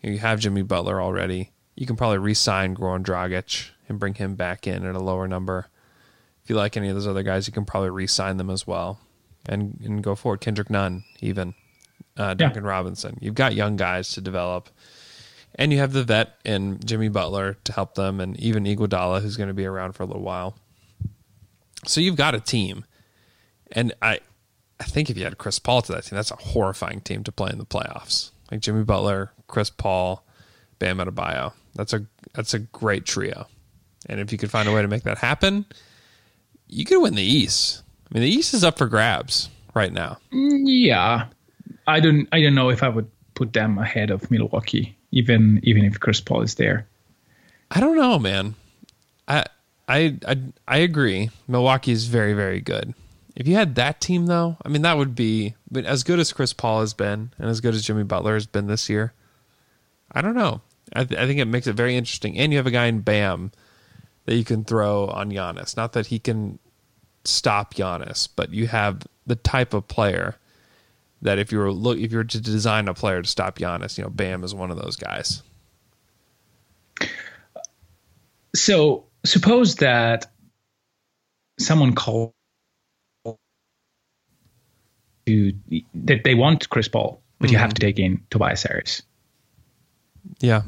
You 0.02 0.18
have 0.18 0.40
Jimmy 0.40 0.62
Butler 0.62 1.00
already. 1.02 1.50
You 1.74 1.86
can 1.86 1.96
probably 1.96 2.18
re-sign 2.18 2.74
Goran 2.76 3.02
Dragic 3.04 3.70
and 3.88 3.98
bring 3.98 4.14
him 4.14 4.34
back 4.34 4.66
in 4.66 4.86
at 4.86 4.94
a 4.94 5.00
lower 5.00 5.26
number. 5.28 5.66
If 6.42 6.48
you 6.50 6.56
like 6.56 6.76
any 6.76 6.88
of 6.88 6.94
those 6.94 7.06
other 7.06 7.22
guys, 7.22 7.46
you 7.46 7.52
can 7.52 7.64
probably 7.64 7.90
re-sign 7.90 8.36
them 8.38 8.48
as 8.50 8.66
well, 8.66 9.00
and 9.46 9.78
and 9.84 10.02
go 10.02 10.14
forward. 10.14 10.40
Kendrick 10.40 10.70
Nunn, 10.70 11.04
even 11.20 11.54
uh, 12.16 12.34
Duncan 12.34 12.64
Robinson. 12.64 13.18
You've 13.20 13.34
got 13.34 13.54
young 13.54 13.76
guys 13.76 14.10
to 14.12 14.20
develop, 14.20 14.68
and 15.54 15.72
you 15.72 15.78
have 15.78 15.92
the 15.92 16.04
vet 16.04 16.36
and 16.44 16.84
Jimmy 16.86 17.08
Butler 17.08 17.56
to 17.64 17.72
help 17.72 17.94
them, 17.94 18.20
and 18.20 18.38
even 18.40 18.64
Iguodala, 18.64 19.20
who's 19.22 19.36
going 19.36 19.48
to 19.48 19.54
be 19.54 19.66
around 19.66 19.92
for 19.92 20.02
a 20.02 20.06
little 20.06 20.22
while. 20.22 20.56
So 21.86 22.00
you've 22.00 22.16
got 22.16 22.34
a 22.34 22.40
team, 22.40 22.84
and 23.72 23.92
I, 24.02 24.20
I 24.78 24.84
think 24.84 25.10
if 25.10 25.16
you 25.16 25.24
had 25.24 25.38
Chris 25.38 25.58
Paul 25.58 25.82
to 25.82 25.92
that 25.92 26.04
team, 26.04 26.16
that's 26.16 26.30
a 26.30 26.36
horrifying 26.36 27.00
team 27.00 27.24
to 27.24 27.32
play 27.32 27.50
in 27.50 27.58
the 27.58 27.64
playoffs. 27.64 28.30
Like 28.50 28.60
Jimmy 28.60 28.84
Butler, 28.84 29.32
Chris 29.46 29.70
Paul, 29.70 30.24
Bam 30.78 30.98
Adebayo. 30.98 31.52
That's 31.74 31.92
a 31.92 32.04
that's 32.34 32.52
a 32.54 32.58
great 32.58 33.04
trio. 33.04 33.46
And 34.06 34.20
if 34.20 34.32
you 34.32 34.38
could 34.38 34.50
find 34.50 34.68
a 34.68 34.72
way 34.72 34.82
to 34.82 34.88
make 34.88 35.04
that 35.04 35.18
happen, 35.18 35.66
you 36.66 36.84
could 36.84 37.00
win 37.00 37.14
the 37.14 37.22
East. 37.22 37.82
I 38.10 38.14
mean, 38.14 38.22
the 38.24 38.30
East 38.30 38.54
is 38.54 38.64
up 38.64 38.78
for 38.78 38.86
grabs 38.86 39.48
right 39.74 39.92
now. 39.92 40.18
Yeah, 40.32 41.26
I 41.86 42.00
don't. 42.00 42.28
I 42.32 42.40
don't 42.42 42.54
know 42.54 42.70
if 42.70 42.82
I 42.82 42.88
would 42.88 43.10
put 43.34 43.52
them 43.52 43.78
ahead 43.78 44.10
of 44.10 44.30
Milwaukee, 44.30 44.96
even 45.12 45.60
even 45.62 45.84
if 45.84 46.00
Chris 46.00 46.20
Paul 46.20 46.42
is 46.42 46.56
there. 46.56 46.86
I 47.70 47.80
don't 47.80 47.96
know, 47.96 48.18
man. 48.18 48.54
I 49.28 49.44
I 49.90 50.16
I, 50.26 50.38
I 50.68 50.78
agree. 50.78 51.30
Milwaukee 51.48 51.92
is 51.92 52.06
very 52.06 52.32
very 52.32 52.60
good. 52.60 52.94
If 53.34 53.48
you 53.48 53.54
had 53.54 53.74
that 53.74 54.00
team 54.00 54.26
though, 54.26 54.56
I 54.64 54.68
mean 54.68 54.82
that 54.82 54.96
would 54.96 55.14
be 55.14 55.54
as 55.74 56.04
good 56.04 56.18
as 56.20 56.32
Chris 56.32 56.52
Paul 56.52 56.80
has 56.80 56.94
been 56.94 57.32
and 57.38 57.48
as 57.48 57.60
good 57.60 57.74
as 57.74 57.82
Jimmy 57.82 58.04
Butler 58.04 58.34
has 58.34 58.46
been 58.46 58.66
this 58.68 58.88
year. 58.88 59.12
I 60.12 60.20
don't 60.20 60.34
know. 60.34 60.60
I, 60.94 61.04
th- 61.04 61.20
I 61.20 61.26
think 61.26 61.38
it 61.38 61.44
makes 61.46 61.66
it 61.66 61.74
very 61.74 61.96
interesting. 61.96 62.36
And 62.36 62.52
you 62.52 62.58
have 62.58 62.66
a 62.66 62.72
guy 62.72 62.86
in 62.86 63.00
Bam 63.00 63.52
that 64.26 64.34
you 64.34 64.44
can 64.44 64.64
throw 64.64 65.06
on 65.06 65.30
Giannis. 65.30 65.76
Not 65.76 65.92
that 65.92 66.06
he 66.06 66.18
can 66.18 66.58
stop 67.24 67.74
Giannis, 67.74 68.28
but 68.34 68.52
you 68.52 68.66
have 68.66 69.06
the 69.26 69.36
type 69.36 69.72
of 69.72 69.86
player 69.86 70.36
that 71.22 71.38
if 71.38 71.52
you 71.52 71.58
were 71.58 71.72
look 71.72 71.98
if 71.98 72.12
you 72.12 72.18
were 72.18 72.24
to 72.24 72.40
design 72.40 72.88
a 72.88 72.94
player 72.94 73.22
to 73.22 73.28
stop 73.28 73.58
Giannis, 73.58 73.98
you 73.98 74.04
know, 74.04 74.10
Bam 74.10 74.44
is 74.44 74.54
one 74.54 74.70
of 74.70 74.76
those 74.76 74.96
guys. 74.96 75.42
So 78.54 79.04
suppose 79.24 79.76
that 79.76 80.30
someone 81.58 81.94
called 81.94 82.32
to 85.26 85.52
that 85.94 86.24
they 86.24 86.34
want 86.34 86.68
Chris 86.70 86.88
Paul, 86.88 87.22
but 87.38 87.50
you 87.50 87.58
have 87.58 87.74
to 87.74 87.80
take 87.80 87.98
in 87.98 88.22
Tobias 88.30 88.62
Harris. 88.62 89.02
Yeah. 90.40 90.62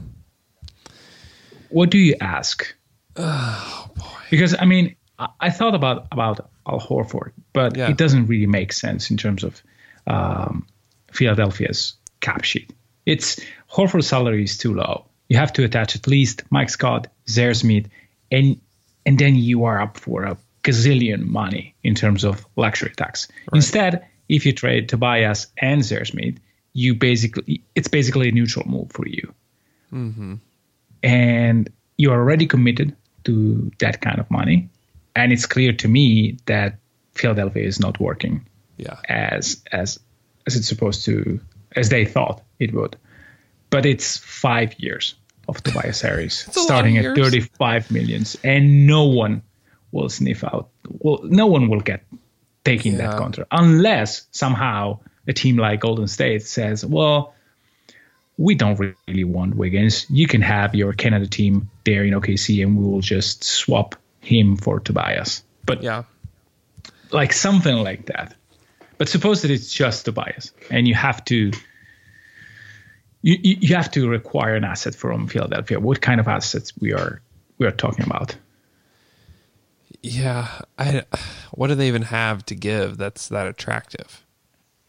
What 1.70 1.90
do 1.90 1.98
you 1.98 2.16
ask? 2.20 2.74
Oh 3.16 3.90
boy! 3.94 4.05
Because 4.30 4.55
I 4.59 4.64
mean, 4.64 4.96
I, 5.18 5.28
I 5.40 5.50
thought 5.50 5.74
about 5.74 6.07
about 6.12 6.50
Al 6.66 6.80
Horford, 6.80 7.32
but 7.53 7.76
Yeah. 7.76 7.90
it 7.90 7.98
doesn't 7.98 8.26
really 8.26 8.46
make 8.46 8.72
sense 8.72 9.11
in 9.11 9.18
terms 9.18 9.44
of 9.44 9.62
um, 10.07 10.66
Philadelphia's 11.12 11.94
cap 12.20 12.44
sheet. 12.44 12.72
It's 13.05 13.38
Horford's 13.70 14.07
salary 14.07 14.44
is 14.44 14.57
too 14.57 14.72
low. 14.72 15.05
You 15.28 15.36
have 15.36 15.53
to 15.55 15.64
attach 15.64 15.94
at 15.96 16.07
least 16.07 16.42
Mike 16.50 16.70
Scott, 16.70 17.09
Zhaire 17.26 17.55
Smith, 17.55 17.86
and 18.32 18.60
and 19.06 19.18
then 19.18 19.36
you 19.36 19.64
are 19.64 19.80
up 19.80 19.96
for 19.98 20.24
a 20.24 20.36
gazillion 20.64 21.26
money 21.26 21.74
in 21.84 21.94
terms 21.94 22.24
of 22.24 22.44
luxury 22.56 22.92
tax. 22.96 23.28
Instead, 23.52 24.06
if 24.28 24.46
you 24.46 24.52
trade 24.52 24.88
Tobias 24.88 25.48
and 25.58 25.82
Zhaire 25.82 26.06
Smith, 26.06 26.38
you 26.72 26.94
basically 26.94 27.62
it's 27.74 27.88
basically 27.88 28.28
a 28.28 28.32
neutral 28.32 28.66
move 28.66 28.90
for 28.92 29.06
you 29.06 29.34
mm-hmm. 29.92 30.34
and 31.02 31.70
you're 31.98 32.18
already 32.18 32.46
committed 32.46 32.96
to 33.24 33.70
that 33.78 34.00
kind 34.00 34.18
of 34.18 34.30
money 34.30 34.68
and 35.14 35.32
it's 35.32 35.46
clear 35.46 35.72
to 35.72 35.88
me 35.88 36.38
that 36.46 36.78
Philadelphia 37.14 37.64
is 37.64 37.78
not 37.78 38.00
working 38.00 38.46
Yeah. 38.78 38.96
as 39.08 39.62
as 39.70 40.00
as 40.46 40.56
it's 40.56 40.68
supposed 40.68 41.04
to 41.04 41.40
as 41.76 41.88
they 41.90 42.06
thought 42.06 42.42
it 42.58 42.72
would 42.72 42.96
but 43.70 43.84
it's 43.84 44.16
5 44.16 44.74
years 44.78 45.14
of 45.49 45.62
Tobias 45.62 46.01
Harris 46.01 46.47
a 46.47 46.51
lot 46.51 46.57
of 46.57 46.62
starting 46.62 46.99
at 46.99 47.14
35 47.16 47.90
millions 47.90 48.36
and 48.45 48.86
no 48.86 49.05
one 49.05 49.43
will 49.90 50.09
sniff 50.09 50.45
out 50.45 50.68
well 50.88 51.20
no 51.24 51.47
one 51.47 51.68
will 51.68 51.80
get 51.80 52.05
taking 52.64 52.93
Yeah. 52.93 53.09
that 53.09 53.18
contract 53.18 53.49
unless 53.53 54.26
somehow 54.30 54.99
a 55.26 55.32
team 55.32 55.57
like 55.57 55.80
Golden 55.80 56.07
State 56.09 56.43
says 56.43 56.84
well 56.84 57.34
we 58.38 58.55
don't 58.55 58.78
really 59.07 59.24
want 59.24 59.55
Wiggins. 59.55 60.07
You 60.09 60.26
can 60.26 60.40
have 60.40 60.74
your 60.74 60.95
Canada 60.95 61.26
team 61.28 61.68
there 61.84 62.03
in 62.03 62.14
OKC, 62.14 62.62
and 62.62 62.78
we 62.78 62.82
will 62.82 63.03
just 63.03 63.45
swap 63.45 63.95
him 64.20 64.57
for 64.57 64.80
Tobias. 64.80 65.45
But 65.66 65.82
Yeah. 65.82 66.05
like 67.12 67.34
something 67.34 67.76
like 67.76 68.07
that. 68.07 68.34
But 68.97 69.11
suppose 69.11 69.43
that 69.43 69.51
it's 69.51 69.70
just 69.72 70.07
Tobias, 70.07 70.51
and 70.70 70.88
you 70.88 70.95
have 70.95 71.22
to 71.26 71.53
you, 73.22 73.36
you 73.42 73.74
have 73.74 73.90
to 73.92 74.08
require 74.08 74.54
an 74.54 74.64
asset 74.64 74.94
from 74.94 75.26
Philadelphia. 75.28 75.80
What 75.80 76.00
kind 76.00 76.20
of 76.20 76.28
assets 76.28 76.72
we 76.80 76.92
are 76.92 77.20
we 77.58 77.66
are 77.66 77.70
talking 77.72 78.04
about? 78.04 78.36
Yeah, 80.02 80.48
I. 80.78 81.04
What 81.52 81.68
do 81.68 81.74
they 81.74 81.88
even 81.88 82.02
have 82.02 82.44
to 82.46 82.54
give 82.54 82.96
that's 82.96 83.28
that 83.28 83.46
attractive? 83.46 84.24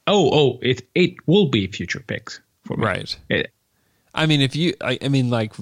Oh, 0.07 0.29
oh, 0.34 0.59
it 0.61 0.88
it 0.95 1.15
will 1.27 1.47
be 1.49 1.67
future 1.67 1.99
picks 1.99 2.39
for 2.65 2.77
me. 2.77 2.86
Right. 2.86 3.17
It- 3.29 3.51
I 4.15 4.27
mean, 4.27 4.41
if 4.41 4.55
you, 4.55 4.75
I, 4.79 4.99
I 5.01 5.07
mean, 5.09 5.31
like 5.31 5.53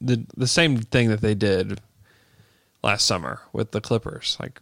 the 0.00 0.24
the 0.34 0.46
same 0.46 0.78
thing 0.78 1.10
that 1.10 1.20
they 1.20 1.34
did 1.34 1.80
last 2.82 3.06
summer 3.06 3.40
with 3.52 3.72
the 3.72 3.82
Clippers, 3.82 4.38
like 4.40 4.60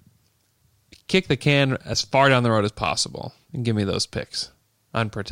kick 1.06 1.28
the 1.28 1.36
can 1.36 1.78
as 1.84 2.02
far 2.02 2.28
down 2.28 2.42
the 2.42 2.50
road 2.50 2.64
as 2.64 2.72
possible 2.72 3.34
and 3.52 3.64
give 3.64 3.76
me 3.76 3.84
those 3.84 4.04
picks 4.04 4.50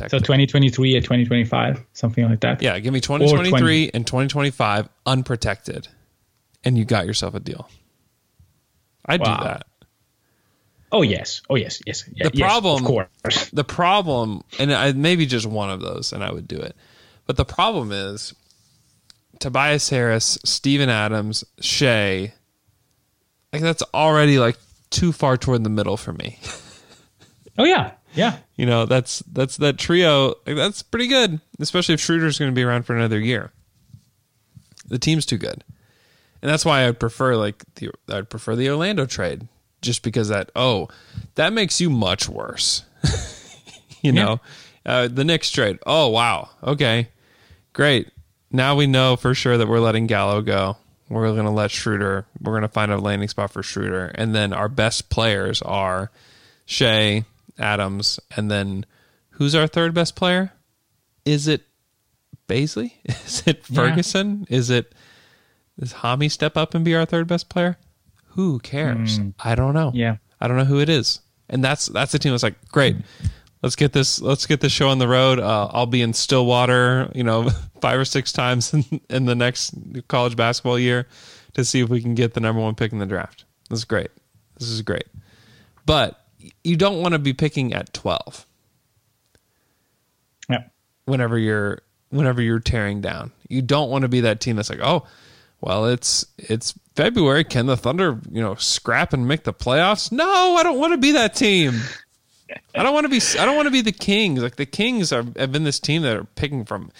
so 0.09 0.19
2023 0.19 0.95
and 0.95 1.03
2025, 1.03 1.83
something 1.93 2.23
like 2.25 2.39
that. 2.41 2.61
yeah, 2.61 2.77
give 2.79 2.93
me 2.93 2.99
2023 3.01 3.51
20. 3.59 3.93
and 3.93 4.05
2025 4.07 4.89
unprotected, 5.05 5.87
and 6.63 6.77
you 6.77 6.85
got 6.85 7.05
yourself 7.05 7.33
a 7.35 7.39
deal. 7.39 7.69
I'd 9.05 9.21
Wow. 9.21 9.37
do 9.37 9.43
that. 9.45 9.67
Oh 10.91 11.01
yes. 11.01 11.41
Oh 11.49 11.55
yes. 11.55 11.81
Yes. 11.85 12.03
Yeah, 12.13 12.29
The 12.29 12.37
yes, 12.37 12.47
problem- 12.51 12.81
of 12.83 12.87
course. 12.87 13.49
the 13.51 13.63
problem, 13.63 14.41
and 14.59 14.73
I 14.73 14.91
maybe 14.93 15.25
just 15.25 15.45
one 15.45 15.69
of 15.69 15.81
those, 15.81 16.13
and 16.13 16.23
I 16.23 16.31
would 16.31 16.47
do 16.47 16.57
it. 16.57 16.75
But 17.25 17.35
the 17.37 17.45
problem 17.45 17.91
is 17.91 18.33
Tobias 19.39 19.89
Harris, 19.89 20.37
Steven 20.45 20.89
Adams, 20.89 21.43
Shai. 21.59 22.33
Like 23.53 23.61
that's 23.61 23.83
already 23.93 24.39
like 24.39 24.57
too 24.89 25.11
far 25.11 25.35
toward 25.37 25.63
the 25.63 25.69
middle 25.69 25.97
for 25.97 26.13
me. 26.13 26.39
Oh 27.59 27.63
yeah. 27.63 27.93
Yeah. 28.13 28.37
You 28.57 28.65
know, 28.65 28.85
that's 28.85 29.19
that's 29.31 29.57
that 29.57 29.77
trio. 29.77 30.29
Like, 30.45 30.55
that's 30.55 30.81
pretty 30.81 31.07
good, 31.07 31.39
especially 31.59 31.93
if 31.93 32.01
Schroeder's 32.01 32.39
going 32.39 32.51
to 32.51 32.55
be 32.55 32.63
around 32.63 32.83
for 32.83 32.95
another 32.95 33.19
year. 33.19 33.51
The 34.87 34.97
team's 34.97 35.27
too 35.27 35.37
good, 35.37 35.63
and 36.41 36.49
that's 36.49 36.65
why 36.65 36.87
I'd 36.87 36.99
prefer 36.99 37.35
like 37.35 37.63
the 37.75 37.91
I'd 38.09 38.29
prefer 38.31 38.55
the 38.55 38.69
Orlando 38.69 39.05
trade, 39.05 39.47
just 39.81 40.01
because 40.01 40.29
that 40.29 40.49
oh 40.55 40.87
that 41.35 41.53
makes 41.53 41.79
you 41.79 41.91
much 41.91 42.27
worse. 42.27 42.83
you 44.01 44.11
know, 44.11 44.39
uh, 44.87 45.07
the 45.07 45.23
Knicks 45.23 45.51
trade. 45.51 45.77
Oh 45.85 46.07
wow, 46.07 46.49
okay, 46.63 47.09
great. 47.73 48.09
Now 48.51 48.75
we 48.75 48.87
know 48.87 49.17
for 49.17 49.35
sure 49.35 49.57
that 49.57 49.67
we're 49.67 49.79
letting 49.79 50.07
Gallo 50.07 50.41
go. 50.41 50.77
We're 51.09 51.31
going 51.33 51.45
to 51.45 51.51
let 51.51 51.69
Schroeder. 51.69 52.25
We're 52.41 52.53
going 52.53 52.63
to 52.63 52.67
find 52.67 52.91
a 52.91 52.97
landing 52.97 53.29
spot 53.29 53.51
for 53.51 53.61
Schroeder, 53.61 54.07
and 54.15 54.33
then 54.33 54.51
our 54.51 54.67
best 54.67 55.09
players 55.09 55.61
are 55.61 56.11
Shai, 56.65 57.23
Adams, 57.59 58.19
and 58.35 58.49
then 58.49 58.85
who's 59.31 59.55
our 59.55 59.67
third 59.67 59.93
best 59.93 60.15
player? 60.15 60.53
Is 61.25 61.47
it 61.47 61.63
Bazley? 62.47 62.93
Is 63.05 63.43
it 63.45 63.65
Ferguson? 63.65 64.45
Is 64.49 64.69
it 64.69 64.93
does 65.79 65.93
Hami 65.93 66.31
step 66.31 66.57
up 66.57 66.73
and 66.73 66.83
be 66.83 66.95
our 66.95 67.05
third 67.05 67.27
best 67.27 67.49
player? 67.49 67.77
Who 68.29 68.59
cares? 68.59 69.19
I 69.39 69.55
don't 69.55 69.73
know. 69.73 69.91
Yeah. 69.93 70.17
I 70.39 70.47
don't 70.47 70.57
know 70.57 70.65
who 70.65 70.79
it 70.79 70.89
is. 70.89 71.19
And 71.49 71.63
that's 71.63 71.87
that's 71.87 72.11
the 72.11 72.19
team 72.19 72.31
that's 72.31 72.43
like, 72.43 72.69
great. 72.69 72.95
Let's 73.63 73.75
get 73.75 73.93
this 73.93 74.21
let's 74.21 74.45
get 74.45 74.61
this 74.61 74.71
show 74.71 74.89
on 74.89 74.99
the 74.99 75.07
road. 75.07 75.39
Uh, 75.39 75.69
I'll 75.71 75.85
be 75.85 76.01
in 76.01 76.13
Stillwater, 76.13 77.11
you 77.15 77.23
know, 77.23 77.49
five 77.81 77.99
or 77.99 78.05
six 78.05 78.31
times 78.31 78.73
in, 78.91 79.01
in 79.09 79.25
the 79.25 79.35
next 79.35 79.73
college 80.07 80.35
basketball 80.35 80.77
year 80.77 81.07
to 81.53 81.65
see 81.65 81.79
if 81.79 81.89
we 81.89 82.01
can 82.01 82.15
get 82.15 82.33
the 82.33 82.39
number 82.39 82.61
one 82.61 82.75
pick 82.75 82.91
in 82.91 82.99
the 82.99 83.05
draft. 83.05 83.45
This 83.69 83.79
is 83.79 83.85
great. 83.85 84.11
This 84.59 84.69
is 84.69 84.81
great. 84.81 85.05
But 85.85 86.26
you 86.63 86.75
don't 86.75 87.01
want 87.01 87.13
to 87.13 87.19
be 87.19 87.33
picking 87.33 87.73
at 87.73 87.93
12 87.93 88.45
Yeah. 90.49 90.63
whenever 91.05 91.37
you're 91.37 91.81
whenever 92.09 92.41
you're 92.41 92.59
tearing 92.59 93.01
down. 93.01 93.31
You 93.49 93.61
don't 93.61 93.89
want 93.89 94.03
to 94.03 94.07
be 94.07 94.21
that 94.21 94.39
team 94.39 94.55
that's 94.55 94.69
like, 94.69 94.79
"Oh, 94.81 95.05
well, 95.61 95.85
it's 95.85 96.25
it's 96.37 96.73
February. 96.95 97.43
Can 97.43 97.65
the 97.65 97.77
Thunder, 97.77 98.19
you 98.31 98.41
know, 98.41 98.55
scrap 98.55 99.13
and 99.13 99.27
make 99.27 99.43
the 99.43 99.53
playoffs?" 99.53 100.11
No, 100.11 100.55
I 100.55 100.63
don't 100.63 100.79
want 100.79 100.93
to 100.93 100.97
be 100.97 101.11
that 101.13 101.35
team. 101.35 101.73
I 102.73 102.81
don't 102.83 102.93
want 102.93 103.03
to 103.05 103.09
be 103.09 103.19
I 103.39 103.45
don't 103.45 103.55
want 103.57 103.65
to 103.67 103.71
be 103.71 103.81
the 103.81 103.91
Kings. 103.91 104.41
Like 104.41 104.55
the 104.55 104.65
Kings 104.65 105.11
are 105.11 105.25
have 105.37 105.51
been 105.51 105.63
this 105.65 105.79
team 105.79 106.01
that 106.03 106.15
are 106.15 106.23
picking 106.23 106.63
from 106.63 106.91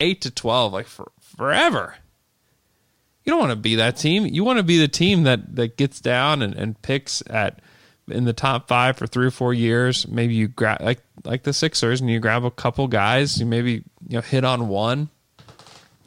8 0.00 0.20
to 0.22 0.30
12 0.30 0.72
like 0.72 0.86
for 0.86 1.12
forever. 1.20 1.96
You 3.24 3.30
don't 3.32 3.40
want 3.40 3.52
to 3.52 3.56
be 3.56 3.74
that 3.76 3.96
team. 3.96 4.26
You 4.26 4.42
want 4.42 4.56
to 4.58 4.62
be 4.64 4.78
the 4.78 4.88
team 4.88 5.22
that 5.24 5.54
that 5.54 5.76
gets 5.76 6.00
down 6.00 6.42
and, 6.42 6.54
and 6.54 6.80
picks 6.82 7.22
at 7.28 7.60
in 8.10 8.24
the 8.24 8.32
top 8.32 8.68
five 8.68 8.96
for 8.96 9.06
three 9.06 9.26
or 9.26 9.30
four 9.30 9.54
years. 9.54 10.06
Maybe 10.08 10.34
you 10.34 10.48
grab 10.48 10.80
like 10.82 11.00
like 11.24 11.42
the 11.42 11.52
Sixers 11.52 12.00
and 12.00 12.10
you 12.10 12.20
grab 12.20 12.44
a 12.44 12.50
couple 12.50 12.88
guys. 12.88 13.38
You 13.38 13.46
maybe 13.46 13.84
you 14.06 14.16
know 14.16 14.20
hit 14.20 14.44
on 14.44 14.68
one, 14.68 15.08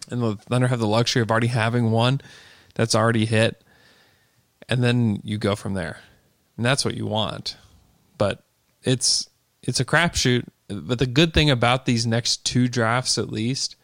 and 0.10 0.22
the 0.22 0.36
Thunder 0.36 0.68
have 0.68 0.80
the 0.80 0.88
luxury 0.88 1.22
of 1.22 1.32
already 1.32 1.48
having 1.48 1.92
one 1.92 2.22
that's 2.76 2.96
already 2.96 3.26
hit, 3.26 3.64
and 4.70 4.84
then 4.84 5.22
you 5.24 5.38
go 5.38 5.56
from 5.56 5.74
there, 5.74 6.00
and 6.58 6.66
that's 6.66 6.86
what 6.86 6.96
you 6.96 7.06
want. 7.06 7.58
But 8.18 8.44
it's 8.84 9.30
it's 9.64 9.80
a 9.80 9.86
crapshoot. 9.86 10.46
But 10.68 11.00
the 11.00 11.08
good 11.08 11.34
thing 11.34 11.50
about 11.50 11.86
these 11.86 12.08
next 12.08 12.46
two 12.46 12.68
drafts, 12.68 13.18
at 13.18 13.30
least, 13.30 13.76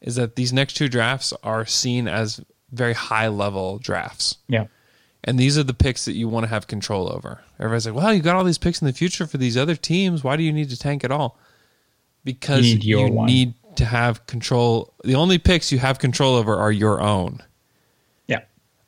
is 0.00 0.16
that 0.16 0.36
these 0.36 0.52
next 0.52 0.74
two 0.74 0.88
drafts 0.88 1.32
are 1.42 1.64
seen 1.64 2.08
as 2.08 2.40
very 2.70 2.92
high 2.92 3.28
level 3.28 3.78
drafts. 3.78 4.36
Yeah. 4.48 4.66
And 5.26 5.38
these 5.38 5.56
are 5.56 5.62
the 5.62 5.72
picks 5.74 6.04
that 6.04 6.12
you 6.12 6.28
want 6.28 6.44
to 6.44 6.48
have 6.50 6.66
control 6.66 7.10
over. 7.10 7.42
Everybody's 7.58 7.86
like, 7.86 7.94
well, 7.94 8.12
you 8.12 8.20
got 8.20 8.36
all 8.36 8.44
these 8.44 8.58
picks 8.58 8.82
in 8.82 8.86
the 8.86 8.92
future 8.92 9.26
for 9.26 9.38
these 9.38 9.56
other 9.56 9.74
teams. 9.74 10.22
Why 10.22 10.36
do 10.36 10.42
you 10.42 10.52
need 10.52 10.68
to 10.70 10.78
tank 10.78 11.02
at 11.02 11.10
all? 11.10 11.38
Because 12.24 12.66
You 12.66 12.74
need 12.74 12.84
you 12.84 13.10
need 13.26 13.54
to 13.76 13.84
have 13.86 14.26
control. 14.26 14.92
The 15.02 15.14
only 15.14 15.38
picks 15.38 15.72
you 15.72 15.78
have 15.78 15.98
control 15.98 16.36
over 16.36 16.54
are 16.54 16.70
your 16.70 17.00
own. 17.00 17.42
Yeah. 18.28 18.42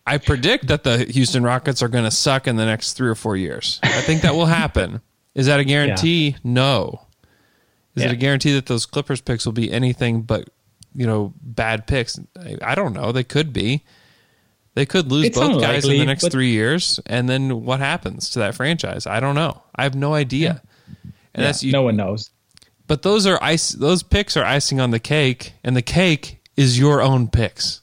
I 0.07 0.19
predict 0.19 0.67
that 0.69 0.85
the 0.85 1.05
Houston 1.05 1.43
Rockets 1.43 1.83
are 1.83 1.89
going 1.89 2.05
to 2.05 2.11
suck 2.11 2.47
in 2.47 2.57
the 2.57 2.67
next 2.67 2.93
three 2.93 3.09
or 3.09 3.15
four 3.15 3.37
years. 3.37 3.81
I 3.83 4.01
think 4.03 4.21
that 4.23 4.35
will 4.35 4.47
happen. 4.47 5.01
Is 5.35 5.47
that 5.47 5.59
a 5.59 5.65
guarantee? 5.75 6.37
No. 6.45 7.03
Is 7.95 8.03
it 8.05 8.13
a 8.13 8.17
guarantee 8.17 8.53
that 8.53 8.67
those 8.67 8.85
Clippers 8.85 9.23
picks 9.23 9.47
will 9.47 9.55
be 9.55 9.73
anything 9.73 10.21
but, 10.21 10.51
you 10.95 11.07
know, 11.07 11.33
bad 11.41 11.87
picks? 11.87 12.21
I, 12.39 12.59
I 12.63 12.75
don't 12.75 12.93
know. 12.93 13.11
They 13.11 13.25
could 13.25 13.55
be. 13.55 13.85
They 14.77 14.85
could 14.87 15.11
lose 15.11 15.25
It's 15.29 15.39
both 15.39 15.59
guys 15.61 15.85
in 15.87 15.99
the 15.99 16.05
next 16.05 16.25
but- 16.25 16.33
three 16.33 16.51
years, 16.51 17.01
and 17.07 17.29
then 17.29 17.65
what 17.65 17.81
happens 17.81 18.29
to 18.31 18.41
that 18.41 18.55
franchise? 18.55 19.07
I 19.07 19.21
don't 19.21 19.35
know. 19.35 19.63
I 19.75 19.85
have 19.85 19.95
no 19.95 20.13
idea. 20.13 20.61
And 20.95 21.13
Yeah, 21.35 21.43
that's 21.49 21.63
you, 21.63 21.73
no 21.73 21.83
one 21.83 21.97
knows. 21.97 22.31
but 22.87 23.01
those 23.03 23.27
are 23.27 23.39
ice. 23.43 23.71
Those 23.71 24.03
picks 24.03 24.37
are 24.37 24.45
icing 24.45 24.79
on 24.79 24.91
the 24.91 24.99
cake, 25.01 25.55
and 25.65 25.75
the 25.75 25.81
cake 25.83 26.43
is 26.59 26.79
your 26.79 27.01
own 27.01 27.29
picks. 27.29 27.81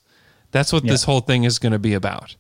That's 0.52 0.72
what 0.72 0.84
this 0.86 1.04
whole 1.04 1.22
thing 1.22 1.46
is 1.46 1.58
going 1.58 1.74
to 1.74 1.80
be 1.80 1.96
about, 1.96 2.36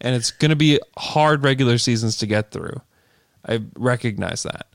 and 0.00 0.16
it's 0.16 0.32
going 0.32 0.50
to 0.50 0.56
be 0.56 0.80
hard 0.96 1.44
regular 1.44 1.78
seasons 1.78 2.16
to 2.16 2.26
get 2.26 2.50
through. 2.50 2.80
I 3.48 3.60
recognize 3.76 4.42
that, 4.42 4.66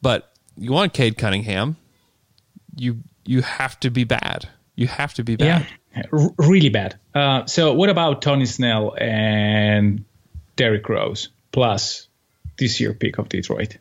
but 0.00 0.32
you 0.56 0.72
want 0.72 0.94
Cade 0.94 1.18
Cunningham, 1.18 1.76
you 2.74 3.02
you 3.26 3.42
have 3.42 3.78
to 3.80 3.90
be 3.90 4.04
bad. 4.04 4.48
You 4.74 4.86
have 4.86 5.12
to 5.14 5.22
be 5.22 5.36
bad. 5.36 5.62
Yeah, 5.62 5.66
R- 6.12 6.30
really 6.38 6.68
bad. 6.68 6.98
Uh, 7.14 7.46
so 7.46 7.72
what 7.74 7.88
about 7.88 8.22
Tony 8.22 8.46
Snell 8.46 8.94
and 8.98 10.04
Derrick 10.56 10.88
Rose 10.88 11.28
plus 11.52 12.08
this 12.58 12.80
year 12.80 12.92
pick 12.94 13.18
of 13.18 13.28
Detroit? 13.28 13.76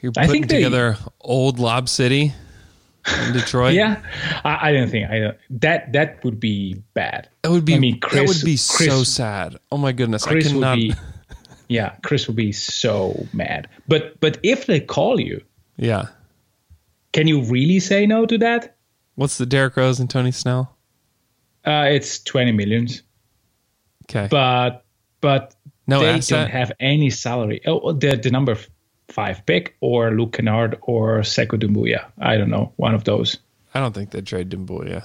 You're 0.00 0.12
I 0.16 0.26
putting 0.26 0.42
think 0.42 0.48
they- 0.50 0.56
together 0.56 0.96
old 1.20 1.58
Lob 1.58 1.88
City 1.88 2.32
in 3.26 3.32
Detroit. 3.32 3.74
Yeah, 3.74 4.00
I, 4.44 4.68
I 4.70 4.72
don't 4.72 4.88
think 4.88 5.10
I 5.10 5.18
don't, 5.18 5.36
that 5.60 5.92
that 5.92 6.24
would 6.24 6.40
be 6.40 6.74
bad. 6.94 7.28
that 7.42 7.50
would 7.50 7.64
be. 7.64 7.74
I 7.74 7.78
mean, 7.78 8.00
Chris, 8.00 8.14
that 8.14 8.26
would 8.28 8.44
be 8.44 8.52
Chris, 8.52 8.86
so 8.86 9.04
sad. 9.04 9.58
Oh 9.70 9.76
my 9.76 9.92
goodness, 9.92 10.24
Chris 10.24 10.46
I 10.50 10.54
would 10.54 10.62
cannot. 10.62 10.76
be, 10.76 10.94
yeah, 11.68 11.96
Chris 12.02 12.26
would 12.26 12.36
be 12.36 12.52
so 12.52 13.26
mad. 13.34 13.68
But 13.88 14.18
but 14.20 14.38
if 14.42 14.66
they 14.66 14.80
call 14.80 15.20
you, 15.20 15.42
yeah. 15.76 16.06
can 17.12 17.26
you 17.26 17.42
really 17.42 17.80
say 17.80 18.06
no 18.06 18.24
to 18.26 18.38
that? 18.38 18.76
What's 19.16 19.36
the 19.36 19.44
Derrick 19.46 19.76
Rose 19.76 20.00
and 20.00 20.08
Tony 20.08 20.30
Snell? 20.30 20.74
Uh, 21.66 21.86
it's 21.90 22.18
twenty 22.22 22.52
millions, 22.52 23.02
Okay. 24.04 24.28
but 24.30 24.84
but 25.20 25.54
No 25.86 26.00
they 26.00 26.08
asset? 26.10 26.38
don't 26.38 26.50
have 26.50 26.72
any 26.80 27.10
salary. 27.10 27.60
Oh, 27.66 27.92
the 27.92 28.16
the 28.16 28.30
number 28.30 28.56
five 29.08 29.44
pick 29.46 29.76
or 29.80 30.10
Luke 30.12 30.32
Kennard 30.32 30.78
or 30.82 31.18
Sekou 31.20 31.58
Doumbouya. 31.60 32.10
I 32.18 32.36
don't 32.38 32.50
know, 32.50 32.72
one 32.76 32.94
of 32.94 33.04
those. 33.04 33.38
I 33.74 33.80
don't 33.80 33.94
think 33.94 34.10
they 34.10 34.20
trade 34.22 34.50
Dumbuya. 34.50 35.04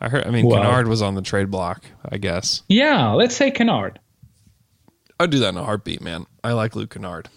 I 0.00 0.08
heard. 0.08 0.26
I 0.26 0.30
mean, 0.30 0.46
Well- 0.46 0.62
Kennard 0.62 0.88
was 0.88 1.02
on 1.02 1.14
the 1.14 1.22
trade 1.22 1.50
block. 1.50 1.84
I 2.08 2.18
guess 2.18 2.62
Yeah, 2.68 3.10
let's 3.12 3.36
say 3.36 3.50
Kennard. 3.50 3.98
I'd 5.18 5.30
do 5.30 5.38
that 5.40 5.50
in 5.50 5.56
a 5.58 5.64
heartbeat, 5.64 6.00
man. 6.00 6.26
I 6.42 6.52
like 6.52 6.74
Luke 6.74 6.90
Kennard. 6.94 7.28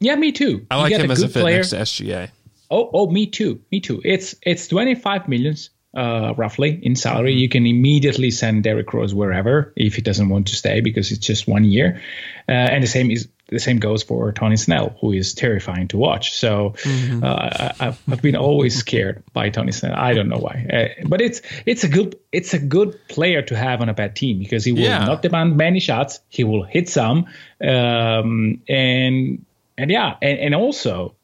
Yeah, 0.00 0.16
me 0.16 0.30
too. 0.32 0.66
I 0.70 0.76
You 0.76 0.82
like 0.82 0.92
him 0.92 1.10
as 1.10 1.22
a 1.22 1.28
fit 1.28 1.40
player. 1.40 1.56
next 1.56 1.70
to 1.70 1.76
SGA. 1.76 2.30
Oh, 2.70 2.90
oh, 2.92 3.08
me 3.10 3.26
too. 3.26 3.60
Me 3.72 3.80
too. 3.80 4.02
It's 4.04 4.34
it's 4.42 4.68
25 4.68 5.26
millions 5.28 5.70
uh, 5.96 6.34
roughly 6.36 6.78
in 6.82 6.94
salary. 6.96 7.32
You 7.34 7.48
can 7.48 7.66
immediately 7.66 8.30
send 8.30 8.62
Derrick 8.64 8.92
Rose 8.92 9.14
wherever 9.14 9.72
if 9.76 9.94
he 9.96 10.02
doesn't 10.02 10.28
want 10.28 10.48
to 10.48 10.54
stay 10.56 10.80
because 10.80 11.10
it's 11.10 11.26
just 11.26 11.48
one 11.48 11.64
year. 11.64 12.00
Uh, 12.48 12.52
and 12.52 12.82
the 12.82 12.86
same 12.88 13.10
is 13.10 13.28
the 13.48 13.60
same 13.60 13.78
goes 13.78 14.02
for 14.02 14.32
Tony 14.32 14.56
Snell, 14.56 14.96
who 15.00 15.12
is 15.12 15.32
terrifying 15.34 15.86
to 15.88 15.96
watch. 15.96 16.34
So 16.36 16.74
uh, 17.22 17.26
I, 17.26 17.72
I've, 17.80 17.98
I've 18.10 18.20
been 18.22 18.34
always 18.36 18.76
scared 18.76 19.22
by 19.32 19.50
Tony 19.50 19.70
Snell. 19.72 19.94
I 19.96 20.14
don't 20.14 20.28
know 20.28 20.38
why, 20.38 20.66
uh, 20.72 21.04
but 21.08 21.20
it's 21.20 21.42
it's 21.64 21.84
a 21.84 21.88
good 21.88 22.16
it's 22.32 22.54
a 22.54 22.58
good 22.58 22.98
player 23.08 23.42
to 23.42 23.56
have 23.56 23.80
on 23.82 23.88
a 23.88 23.94
bad 23.94 24.16
team 24.16 24.38
because 24.40 24.64
he 24.64 24.72
will 24.72 24.80
Yeah. 24.82 25.04
not 25.06 25.22
demand 25.22 25.56
many 25.56 25.80
shots. 25.80 26.20
He 26.28 26.42
will 26.44 26.64
hit 26.64 26.88
some, 26.88 27.26
um, 27.60 28.60
and 28.68 29.44
and 29.78 29.90
yeah, 29.90 30.16
and, 30.22 30.38
and 30.38 30.54
also, 30.54 31.14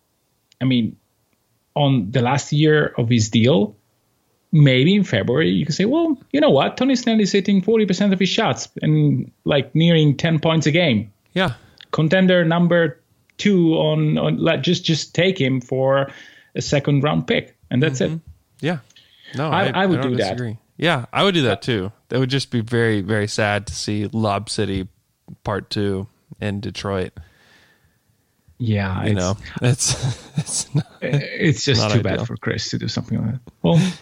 I 0.61 0.65
mean, 0.65 0.97
on 1.75 2.11
the 2.11 2.23
last 2.23 2.53
year 2.53 2.87
of 2.99 3.09
his 3.09 3.31
deal, 3.31 3.77
maybe 4.53 4.95
in 4.95 5.03
February 5.05 5.49
you 5.51 5.65
can 5.65 5.73
say, 5.75 5.85
well, 5.87 6.17
you 6.33 6.41
know 6.41 6.51
what, 6.51 6.77
Tony 6.77 6.95
Snell 6.95 7.21
is 7.21 7.33
hitting 7.33 7.63
forty 7.63 7.87
percent 7.87 8.13
of 8.13 8.21
his 8.21 8.29
shots 8.29 8.69
and 8.83 9.31
like 9.45 9.75
nearing 9.75 10.17
ten 10.17 10.39
points 10.39 10.67
a 10.67 10.71
game. 10.71 11.13
Yeah, 11.35 11.55
Contender 11.91 12.45
number 12.45 13.01
two 13.39 13.75
on 13.75 14.19
on 14.19 14.37
like, 14.39 14.63
just 14.63 14.85
just 14.85 15.15
take 15.15 15.41
him 15.41 15.61
for 15.61 16.11
a 16.55 16.61
second 16.63 17.03
round 17.03 17.27
pick, 17.27 17.57
and 17.71 17.83
that's 17.83 18.01
it. 18.01 18.11
Mm-hmm. 18.11 18.27
yeah. 18.61 18.79
No, 19.35 19.49
I- 19.49 19.69
I, 19.69 19.83
I 19.83 19.87
would 19.87 20.03
don't 20.03 20.11
do 20.13 20.17
that. 20.19 20.57
Yeah, 20.77 21.07
I 21.13 21.23
would 21.25 21.33
do 21.35 21.43
that 21.43 21.63
too. 21.63 21.91
That 22.09 22.19
would 22.19 22.29
just 22.31 22.51
be 22.51 22.61
very, 22.61 23.01
very 23.03 23.27
sad 23.29 23.67
to 23.69 23.75
see 23.75 24.07
Lob 24.13 24.51
City 24.51 24.89
Part 25.45 25.71
Two 25.71 26.09
in 26.41 26.61
Detroit. 26.61 27.13
Yeah, 28.59 29.05
You 29.05 29.11
it's, 29.13 29.17
know, 29.19 29.37
it's 29.63 30.39
it's 30.39 30.75
not, 30.75 30.87
it's 31.01 31.65
just 31.65 31.81
too 31.81 31.99
ideal. 32.01 32.03
bad 32.19 32.27
for 32.27 32.37
Chris 32.37 32.71
to 32.71 32.79
do 32.79 32.89
something 32.89 33.21
like 33.21 33.33
that. 33.33 33.41
Well, 33.63 33.81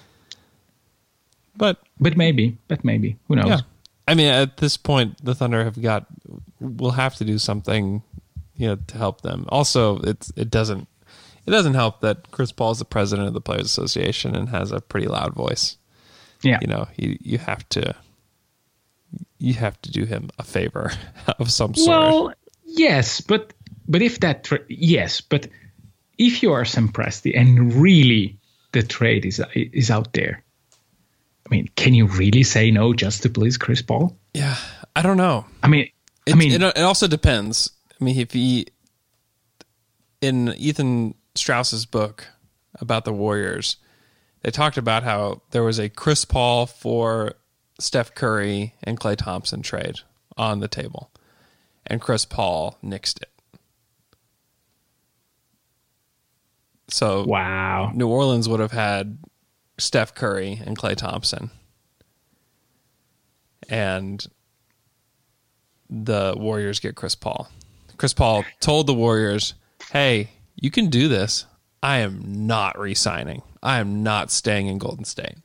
but 1.61 1.79
but 2.01 2.17
maybe, 2.17 2.57
but 2.69 2.83
maybe 2.85 3.19
who 3.29 3.37
knows? 3.37 3.49
Yeah. 3.49 3.61
I 4.09 4.15
mean, 4.15 4.27
at 4.27 4.57
this 4.57 4.77
point, 4.79 5.23
the 5.23 5.35
Thunder 5.35 5.63
have 5.63 5.81
got 5.81 6.07
will 6.59 6.93
have 6.93 7.15
to 7.17 7.25
do 7.25 7.39
something, 7.39 8.03
you 8.57 8.67
know, 8.67 8.77
to 8.89 8.99
help 8.99 9.21
them. 9.21 9.45
Also, 9.51 9.99
it's 9.99 10.33
it 10.37 10.51
doesn't 10.51 10.89
it 11.47 11.51
doesn't 11.51 11.75
help 11.75 12.01
that 12.01 12.31
Chris 12.31 12.51
Paul 12.51 12.73
is 12.73 12.79
the 12.79 12.87
president 12.87 13.29
of 13.29 13.35
the 13.35 13.43
Players 13.43 13.67
Association 13.67 14.35
and 14.35 14.49
has 14.49 14.73
a 14.73 14.81
pretty 14.81 15.07
loud 15.07 15.35
voice. 15.35 15.77
Yeah, 16.43 16.59
You 16.63 16.67
know, 16.67 16.89
you 16.97 17.19
you 17.21 17.37
have 17.37 17.69
to 17.69 17.95
you 19.39 19.53
have 19.55 19.81
to 19.83 19.91
do 19.91 20.07
him 20.07 20.31
a 20.39 20.45
favor 20.45 20.93
of 21.39 21.53
some 21.53 21.75
sort. 21.75 21.89
Well, 21.89 22.35
yes, 22.65 23.21
but 23.21 23.53
but 23.87 24.01
if 24.01 24.21
that 24.21 24.45
tra- 24.45 24.65
yes, 24.69 25.21
but 25.21 25.47
if 26.17 26.43
you 26.43 26.53
are 26.53 26.65
Sam 26.65 26.89
Presti 26.89 27.39
and 27.39 27.75
really 27.75 28.39
the 28.73 28.83
trade 28.83 29.27
is 29.27 29.43
is 29.55 29.91
out 29.91 30.15
there, 30.15 30.43
I 31.51 31.55
mean, 31.55 31.69
can 31.75 31.95
you 31.95 32.07
really 32.07 32.43
say 32.45 32.71
no 32.71 32.95
just 32.95 33.23
to 33.23 33.31
please 33.31 33.57
Chris 33.59 33.83
Paul? 33.83 34.17
yeah, 34.35 34.57
I 34.95 35.03
don't 35.03 35.17
know. 35.17 35.47
I 35.63 35.69
mean, 35.69 35.89
It, 36.27 36.35
I 36.35 36.37
mean, 36.37 36.53
it, 36.53 36.63
it 36.63 36.83
also 36.83 37.09
depends. 37.09 37.71
I 38.01 38.05
mean, 38.05 38.19
if 38.19 38.33
he 38.33 38.67
in 40.21 40.55
Ethan 40.55 41.15
Strauss's 41.35 41.87
book 41.87 42.29
about 42.75 43.05
the 43.05 43.13
Warriors, 43.13 43.77
they 44.43 44.51
talked 44.51 44.77
about 44.77 45.03
how 45.03 45.43
there 45.51 45.65
was 45.65 45.79
a 45.79 45.89
Chris 45.89 46.25
Paul 46.25 46.67
for 46.67 47.35
Steph 47.79 48.15
Curry 48.15 48.75
and 48.85 49.01
Klay 49.01 49.17
Thompson 49.17 49.63
trade 49.63 49.97
on 50.37 50.61
the 50.61 50.69
table, 50.69 51.11
and 51.87 52.01
Chris 52.01 52.25
Paul 52.25 52.79
nixed 52.83 53.23
it. 53.23 53.31
So 56.89 57.25
wow. 57.25 57.93
New 57.95 58.09
Orleans 58.09 58.49
would 58.49 58.61
have 58.61 58.73
had 58.73 59.19
Steph 59.81 60.15
Curry 60.15 60.61
and 60.65 60.79
Klay 60.79 60.97
Thompson. 60.97 61.51
And 63.69 64.25
the 65.89 66.35
Warriors 66.37 66.81
get 66.81 66.95
Chris 66.95 67.15
Paul. 67.15 67.49
Chris 67.97 68.15
Paul 68.15 68.45
told 68.61 68.87
the 68.87 68.95
Warriors, 68.95 69.55
"Hey, 69.93 70.31
you 70.57 70.71
can 70.71 70.89
do 70.89 71.09
this. 71.09 71.45
I 71.83 71.99
am 71.99 72.47
not 72.47 72.79
re-signing. 72.79 73.43
I 73.63 73.79
am 73.79 74.03
not 74.03 74.31
staying 74.31 74.67
in 74.67 74.79
Golden 74.79 75.05
State. 75.05 75.37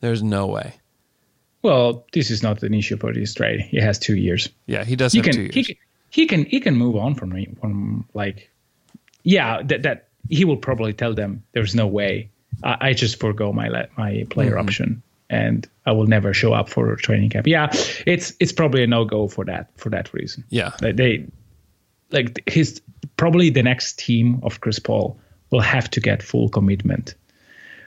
There's 0.00 0.22
no 0.22 0.46
way." 0.46 0.74
Well, 1.62 2.06
this 2.12 2.30
is 2.30 2.42
not 2.42 2.62
an 2.62 2.74
issue 2.74 2.96
for 2.96 3.12
this 3.12 3.34
trade. 3.34 3.60
He 3.60 3.78
has 3.78 3.98
two 3.98 4.14
years. 4.16 4.48
Yeah, 4.66 4.84
he 4.84 4.94
does 4.94 5.12
He 5.12 5.18
have 5.18 5.24
can 5.24 5.34
two 5.34 5.48
he 5.52 5.60
years. 5.60 5.66
can 5.66 5.76
he 6.10 6.26
can 6.26 6.44
he 6.44 6.60
can 6.60 6.76
move 6.76 6.96
on 6.96 7.14
from 7.14 7.30
me 7.30 7.48
from 7.60 8.06
like 8.14 8.50
yeah 9.24 9.62
that 9.62 9.82
that 9.82 10.08
he 10.28 10.44
will 10.44 10.56
probably 10.56 10.92
tell 10.92 11.12
them 11.14 11.42
there's 11.52 11.74
no 11.74 11.86
way 11.86 12.30
I, 12.62 12.88
I 12.88 12.92
just 12.92 13.18
forego 13.20 13.52
my 13.52 13.68
my 13.96 14.26
player 14.30 14.52
Mm-hmm. 14.52 14.68
option 14.68 15.02
and 15.28 15.68
I 15.86 15.92
will 15.92 16.06
never 16.06 16.32
show 16.32 16.52
up 16.52 16.68
for 16.68 16.92
a 16.92 16.96
training 16.96 17.30
camp. 17.30 17.46
Yeah, 17.46 17.68
it's 18.06 18.32
it's 18.38 18.52
probably 18.52 18.82
a 18.82 18.86
no 18.86 19.04
go 19.04 19.28
for 19.28 19.44
that 19.44 19.70
for 19.76 19.90
that 19.90 20.12
reason. 20.14 20.44
Yeah. 20.50 20.72
Like, 20.80 20.96
they 20.96 21.26
like 22.12 22.42
his 22.46 22.80
probably 23.16 23.50
the 23.50 23.62
next 23.62 23.98
team 23.98 24.40
of 24.42 24.60
Chris 24.60 24.78
Paul 24.78 25.18
will 25.50 25.60
have 25.60 25.90
to 25.90 26.00
get 26.00 26.22
full 26.22 26.48
commitment 26.48 27.14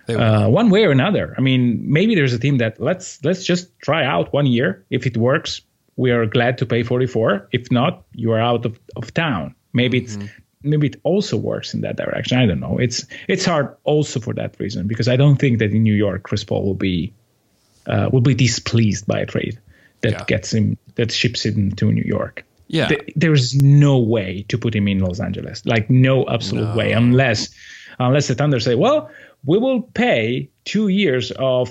uh, 0.09 0.47
one 0.47 0.69
way 0.69 0.85
or 0.85 0.91
another. 0.91 1.35
I 1.37 1.41
mean, 1.41 1.83
maybe 1.85 2.15
there's 2.15 2.33
a 2.33 2.39
team 2.39 2.57
that 2.57 2.79
let's 2.79 3.23
let's 3.23 3.43
just 3.43 3.77
try 3.79 4.03
out 4.05 4.33
one 4.33 4.45
year. 4.47 4.83
If 4.89 5.05
it 5.05 5.17
works, 5.17 5.61
we 5.97 6.11
are 6.11 6.25
glad 6.25 6.57
to 6.59 6.65
pay 6.65 6.83
44. 6.83 7.49
If 7.51 7.71
not, 7.71 8.03
you 8.13 8.31
are 8.31 8.39
out 8.39 8.65
of, 8.65 8.79
of 8.95 9.13
town. 9.13 9.55
Maybe 9.73 9.99
it's 9.99 10.17
maybe 10.63 10.87
it 10.87 10.95
also 11.03 11.37
works 11.37 11.73
in 11.73 11.81
that 11.81 11.95
direction. 11.97 12.37
I 12.37 12.45
don't 12.45 12.59
know. 12.59 12.77
It's 12.77 13.05
it's 13.27 13.45
hard 13.45 13.75
also 13.83 14.19
for 14.19 14.33
that 14.33 14.55
reason 14.59 14.87
because 14.87 15.07
I 15.07 15.15
don't 15.15 15.37
think 15.37 15.59
that 15.59 15.71
in 15.71 15.83
New 15.83 15.93
York 15.95 16.23
Chris 16.23 16.43
Paul 16.43 16.65
will 16.65 16.73
be 16.75 17.13
uh, 17.87 18.09
will 18.11 18.21
be 18.21 18.33
displeased 18.33 19.07
by 19.07 19.19
a 19.19 19.25
trade 19.25 19.57
that 20.01 20.11
Yeah. 20.13 20.23
gets 20.25 20.53
him 20.53 20.77
that 20.95 21.11
ships 21.11 21.45
him 21.45 21.71
to 21.73 21.91
New 21.91 22.03
York. 22.05 22.45
Yeah. 22.67 22.87
Th- 22.89 23.13
there's 23.15 23.55
no 23.55 23.97
way 23.97 24.45
to 24.49 24.57
put 24.57 24.75
him 24.75 24.87
in 24.87 24.99
Los 24.99 25.19
Angeles. 25.19 25.65
Like 25.65 25.89
no 25.89 26.27
absolute 26.27 26.75
way, 26.75 26.91
unless 26.91 27.49
unless 27.99 28.27
the 28.27 28.35
Thunder 28.35 28.59
say, 28.59 28.75
well, 28.75 29.09
we 29.45 29.57
will 29.57 29.81
pay 29.81 30.49
two 30.65 30.89
years 30.89 31.31
of 31.31 31.69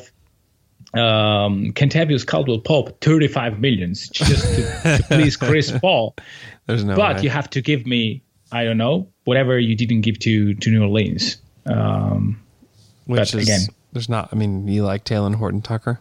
um, 0.95 1.73
Kentavious 1.75 2.27
Caldwell 2.27 2.59
Pope 2.61 3.01
35 3.03 3.61
millions 3.61 4.09
just 4.09 4.43
to, 4.55 4.97
to 4.99 5.05
please 5.09 5.37
Chris 5.37 5.71
Paul. 5.81 6.15
There's 6.67 6.85
no 6.85 6.97
but 6.97 7.17
way. 7.17 7.23
you 7.23 7.31
have 7.31 7.49
to 7.51 7.61
give 7.61 7.87
me, 7.87 8.23
I 8.53 8.65
don't 8.65 8.79
know, 8.79 9.09
whatever 9.25 9.59
you 9.59 9.77
didn't 9.77 10.01
give 10.03 10.19
to 10.21 10.55
to 10.55 10.71
New 10.71 10.83
Orleans. 10.83 11.37
Um, 11.67 12.41
Which 13.07 13.35
is 13.35 13.43
again- 13.43 13.69
there's 13.93 14.09
not. 14.09 14.29
I 14.33 14.37
mean, 14.37 14.69
you 14.69 14.85
like 14.85 15.05
Talen 15.05 15.35
Horton 15.37 15.63
Tucker? 15.63 16.01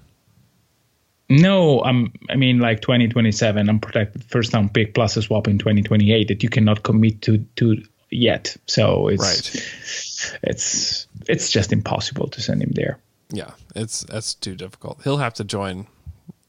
no, 1.30 1.82
I'm. 1.84 2.14
I 2.30 2.36
mean, 2.36 2.60
like 2.60 2.82
2027, 2.82 3.70
I'm 3.70 3.80
protected 3.80 4.24
first 4.24 4.54
round 4.54 4.74
pick 4.74 4.94
plus 4.94 5.18
a 5.18 5.22
swap 5.22 5.48
in 5.48 5.58
2028 5.58 6.28
that 6.30 6.42
you 6.44 6.50
cannot 6.50 6.84
commit 6.84 7.22
to 7.24 7.40
to 7.58 7.84
yet. 8.10 8.56
So 8.68 9.08
it's 9.10 9.22
Right. 9.24 10.40
it's 10.44 11.08
it's 11.28 11.52
just 11.52 11.74
impossible 11.74 12.28
to 12.30 12.42
send 12.42 12.62
him 12.64 12.72
there. 12.74 12.98
Yeah, 13.30 13.52
it's 13.76 14.02
that's 14.04 14.34
too 14.34 14.56
difficult. 14.56 15.02
He'll 15.04 15.18
have 15.18 15.34
to 15.36 15.44
join 15.44 15.88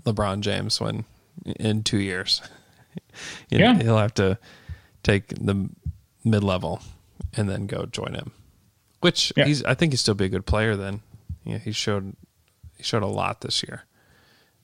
LeBron 0.04 0.40
James 0.40 0.80
when 0.80 1.04
in 1.44 1.82
two 1.82 1.98
years. 1.98 2.40
You 3.50 3.58
know, 3.58 3.64
Yeah. 3.72 3.82
he'll 3.82 3.98
have 3.98 4.14
to 4.14 4.38
take 5.02 5.28
the 5.28 5.68
mid 6.24 6.42
level 6.44 6.80
and 7.36 7.48
then 7.48 7.66
go 7.66 7.86
join 7.86 8.14
him. 8.14 8.32
Which 9.00 9.32
Yeah. 9.36 9.44
he's. 9.44 9.62
I 9.64 9.74
think 9.74 9.92
he's 9.92 10.00
still 10.00 10.14
be 10.14 10.24
a 10.24 10.28
good 10.28 10.46
player. 10.46 10.76
Then, 10.76 11.00
yeah, 11.44 11.58
he 11.58 11.72
showed 11.72 12.14
he 12.76 12.82
showed 12.82 13.02
a 13.02 13.06
lot 13.06 13.40
this 13.42 13.62
year, 13.62 13.84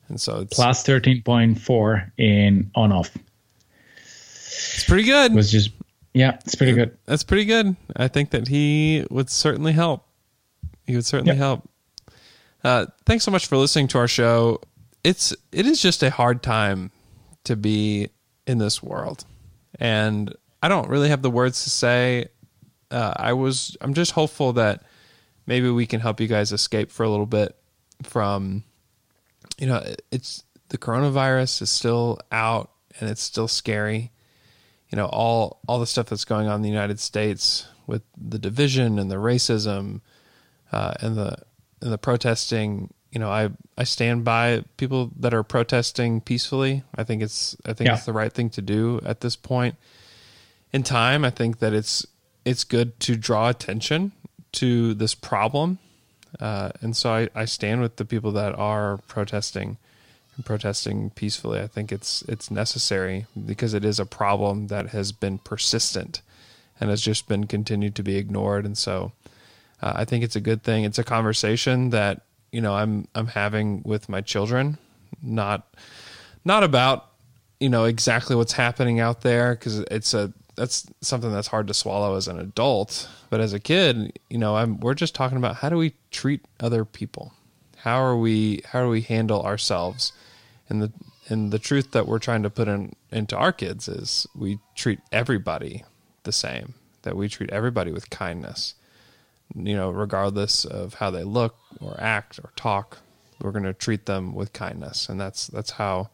and 0.09 0.21
so 0.21 0.41
it's 0.41 0.55
Plus 0.55 0.83
13.4 0.85 2.11
in 2.19 2.71
on 2.75 2.91
off 2.93 3.11
it's 3.97 4.85
pretty 4.85 5.05
good. 5.05 5.35
was 5.35 5.51
just 5.53 5.71
yeah, 6.15 6.37
it's 6.45 6.55
pretty 6.55 6.73
good. 6.73 6.97
That's 7.07 7.23
pretty 7.25 7.45
good. 7.45 7.77
I 7.97 8.09
think 8.09 8.31
that 8.31 8.49
he 8.49 9.05
would 9.11 9.31
certainly 9.31 9.73
help. 9.73 10.07
He 10.87 10.95
would 10.95 11.07
certainly 11.07 11.33
Yep. 11.33 11.39
help. 11.39 11.69
Uh, 12.63 12.87
thanks 13.05 13.25
so 13.25 13.31
much 13.31 13.47
for 13.47 13.57
listening 13.57 13.89
to 13.89 13.99
our 13.99 14.09
show. 14.09 14.61
It's 15.03 15.33
it 15.53 15.67
is 15.67 15.81
just 15.83 16.03
a 16.03 16.11
hard 16.11 16.43
time 16.43 16.91
to 17.45 17.57
be 17.57 18.09
in 18.47 18.59
this 18.59 18.83
world, 18.83 19.25
and 19.79 20.35
I 20.65 20.69
don't 20.69 20.89
really 20.89 21.11
have 21.11 21.21
the 21.21 21.31
words 21.31 21.65
to 21.65 21.71
say. 21.71 22.29
Uh, 22.91 23.13
I 23.17 23.35
was 23.35 23.77
I'm 23.83 23.93
just 23.93 24.13
hopeful 24.13 24.55
that 24.55 24.83
maybe 25.47 25.69
we 25.69 25.85
can 25.87 26.01
help 26.01 26.21
you 26.21 26.27
guys 26.27 26.53
escape 26.53 26.91
for 26.91 27.03
a 27.03 27.11
little 27.11 27.27
bit 27.27 27.55
from 28.03 28.65
you 29.59 29.67
know 29.67 29.83
it's 30.11 30.43
the 30.71 30.79
coronavirus 30.79 31.61
is 31.61 31.69
still 31.69 32.19
out 32.33 32.71
and 32.99 33.11
it's 33.11 33.23
still 33.23 33.47
scary 33.47 34.11
you 34.89 34.97
know 34.97 35.05
all 35.07 35.61
all 35.69 35.79
the 35.79 35.87
stuff 35.87 36.07
that's 36.07 36.25
going 36.25 36.47
on 36.47 36.57
in 36.57 36.63
the 36.63 36.69
United 36.71 36.99
States 36.99 37.69
with 37.87 38.03
the 38.17 38.39
division 38.39 38.99
and 38.99 39.11
the 39.11 39.17
racism 39.17 40.01
uh, 40.73 40.95
and 41.03 41.17
the 41.19 41.37
and 41.83 41.93
the 41.93 41.99
protesting. 41.99 42.93
You 43.13 43.21
know, 43.21 43.31
I 43.31 43.51
I 43.77 43.85
stand 43.85 44.25
by 44.25 44.65
people 44.79 45.11
that 45.21 45.35
are 45.35 45.43
protesting 45.43 46.23
peacefully. 46.23 46.85
I 46.97 47.05
think 47.05 47.21
it's 47.23 47.55
I 47.67 47.75
think 47.75 47.89
Yeah. 47.89 47.97
it's 47.97 48.07
the 48.07 48.15
right 48.15 48.33
thing 48.33 48.49
to 48.51 48.63
do 48.63 49.01
at 49.05 49.21
this 49.21 49.37
point 49.37 49.75
in 50.75 50.83
time. 50.83 51.25
I 51.25 51.31
think 51.31 51.61
that 51.61 51.73
it's 51.73 52.05
it's 52.45 52.65
good 52.65 52.99
to 53.01 53.17
draw 53.17 53.49
attention 53.49 54.13
to 54.53 54.93
this 54.93 55.15
problem, 55.15 55.79
uh, 56.41 56.71
and 56.83 56.95
so 56.95 57.11
I, 57.11 57.29
I 57.35 57.45
stand 57.47 57.81
with 57.81 57.97
the 57.97 58.05
people 58.05 58.33
that 58.33 58.55
are 58.59 58.99
protesting 59.07 59.79
and 60.37 60.45
protesting 60.45 61.11
peacefully. 61.11 61.61
I 61.61 61.69
think 61.69 61.93
it's 61.93 62.23
it's 62.23 62.51
necessary 62.51 63.27
because 63.47 63.73
it 63.73 63.85
is 63.85 64.01
a 64.01 64.05
problem 64.05 64.67
that 64.67 64.89
has 64.89 65.13
been 65.13 65.39
persistent 65.39 66.21
and 66.81 66.91
has 66.91 67.01
just 67.01 67.29
been 67.29 67.47
continued 67.47 67.95
to 67.95 68.03
be 68.03 68.17
ignored. 68.17 68.67
And 68.67 68.77
so 68.77 69.13
uh, 69.81 69.93
I 69.95 70.05
think 70.05 70.25
it's 70.25 70.37
a 70.37 70.41
good 70.41 70.65
thing. 70.65 70.83
It's 70.83 70.99
a 70.99 71.05
conversation 71.05 71.91
that 71.91 72.23
you 72.51 72.61
know 72.61 72.75
I'm 72.75 73.07
I'm 73.15 73.29
having 73.29 73.85
with 73.85 74.09
my 74.09 74.23
children, 74.23 74.79
not 75.23 75.73
not 76.45 76.65
about 76.65 77.11
you 77.61 77.69
know 77.69 77.85
exactly 77.85 78.35
what's 78.35 78.55
happening 78.55 78.99
out 78.99 79.21
there 79.21 79.55
because 79.55 79.79
it's 79.79 80.15
a 80.15 80.33
that's 80.57 80.87
something 81.01 81.33
that's 81.33 81.49
hard 81.49 81.67
to 81.67 81.75
swallow 81.75 82.17
as 82.17 82.29
an 82.29 82.39
adult 82.39 83.09
but 83.31 83.41
as 83.41 83.53
a 83.53 83.61
kid 83.61 84.19
you 84.31 84.39
know 84.39 84.57
i'm 84.57 84.79
we're 84.81 84.95
just 84.95 85.15
talking 85.15 85.39
about 85.39 85.57
how 85.57 85.69
do 85.69 85.77
we 85.77 85.95
treat 86.15 86.47
other 86.61 86.85
people? 86.85 87.35
How 87.79 88.03
are 88.03 88.17
we 88.17 88.63
how 88.67 88.83
do 88.83 88.89
we 88.89 89.03
handle 89.03 89.43
ourselves? 89.43 90.13
And 90.69 90.81
the 90.81 90.93
and 91.29 91.51
the 91.51 91.59
truth 91.59 91.91
that 91.91 92.07
we're 92.07 92.19
trying 92.19 92.43
to 92.45 92.51
put 92.51 92.69
in 92.69 92.95
into 93.11 93.37
our 93.37 93.53
kids 93.53 93.89
is 93.89 94.27
we 94.35 94.59
treat 94.75 95.01
everybody 95.13 95.85
the 96.23 96.33
same 96.33 96.75
that 97.03 97.17
we 97.17 97.29
treat 97.29 97.51
everybody 97.51 97.93
with 97.93 98.09
kindness. 98.09 98.75
You 99.55 99.77
know 99.77 99.91
regardless 99.91 100.65
of 100.65 100.95
how 100.95 101.11
they 101.11 101.25
look 101.25 101.57
or 101.81 102.01
act 102.01 102.39
or 102.39 102.51
talk 102.57 102.99
we're 103.41 103.51
going 103.51 103.65
to 103.65 103.75
treat 103.75 104.07
them 104.07 104.33
with 104.33 104.53
kindness. 104.53 105.09
And 105.09 105.21
that's 105.21 105.49
that's 105.49 105.73
how 105.73 106.09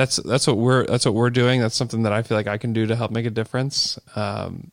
that's 0.00 0.16
that's 0.16 0.46
what 0.46 0.56
we're 0.56 0.86
that's 0.86 1.04
what 1.04 1.14
we're 1.14 1.28
doing. 1.28 1.60
That's 1.60 1.76
something 1.76 2.04
that 2.04 2.12
i 2.12 2.22
feel 2.22 2.38
like 2.38 2.46
i 2.46 2.56
can 2.56 2.72
do 2.72 2.86
to 2.86 2.96
help 2.96 3.10
make 3.10 3.26
a 3.26 3.30
difference. 3.30 3.98
Um, 4.16 4.70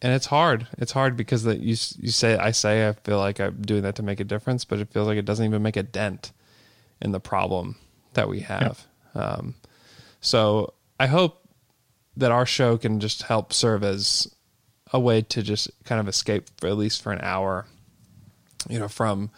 and 0.00 0.14
it's 0.14 0.26
hard. 0.26 0.68
It's 0.78 0.92
hard 0.92 1.16
because 1.16 1.42
that 1.42 1.58
you 1.58 1.76
you 1.98 2.12
say 2.12 2.36
i 2.36 2.52
say 2.52 2.88
i 2.88 2.92
feel 2.92 3.18
like 3.18 3.40
i'm 3.40 3.60
doing 3.62 3.82
that 3.82 3.96
to 3.96 4.04
make 4.04 4.20
a 4.20 4.24
difference 4.24 4.64
but 4.64 4.78
it 4.78 4.92
feels 4.92 5.08
like 5.08 5.18
it 5.18 5.24
doesn't 5.24 5.44
even 5.44 5.60
make 5.60 5.76
a 5.76 5.82
dent 5.82 6.30
in 7.02 7.10
the 7.10 7.18
problem 7.18 7.76
that 8.14 8.28
we 8.28 8.40
have. 8.40 8.86
Um, 9.12 9.56
so 10.20 10.74
i 11.00 11.06
hope 11.06 11.48
that 12.16 12.30
our 12.30 12.46
show 12.46 12.78
can 12.78 13.00
just 13.00 13.22
help 13.24 13.52
serve 13.52 13.82
as 13.82 14.32
a 14.92 15.00
way 15.00 15.20
to 15.22 15.42
just 15.42 15.68
kind 15.84 16.00
of 16.00 16.06
escape 16.06 16.46
for 16.58 16.68
at 16.68 16.76
least 16.76 17.02
for 17.02 17.10
an 17.10 17.20
hour 17.22 17.66
you 18.68 18.78
know 18.78 18.88
from 18.88 19.30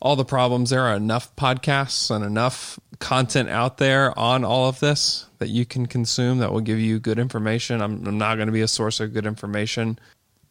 all 0.00 0.16
the 0.16 0.24
problems. 0.24 0.70
There 0.70 0.82
are 0.82 0.96
enough 0.96 1.34
podcasts 1.36 2.14
and 2.14 2.24
enough 2.24 2.78
content 2.98 3.48
out 3.48 3.78
there 3.78 4.18
on 4.18 4.44
all 4.44 4.68
of 4.68 4.80
this 4.80 5.26
that 5.38 5.48
you 5.48 5.64
can 5.64 5.86
consume 5.86 6.38
that 6.38 6.52
will 6.52 6.60
give 6.60 6.78
you 6.78 6.98
good 6.98 7.18
information. 7.18 7.80
I'm, 7.80 8.06
I'm 8.06 8.18
not 8.18 8.36
going 8.36 8.48
to 8.48 8.52
be 8.52 8.60
a 8.60 8.68
source 8.68 9.00
of 9.00 9.14
good 9.14 9.26
information 9.26 9.98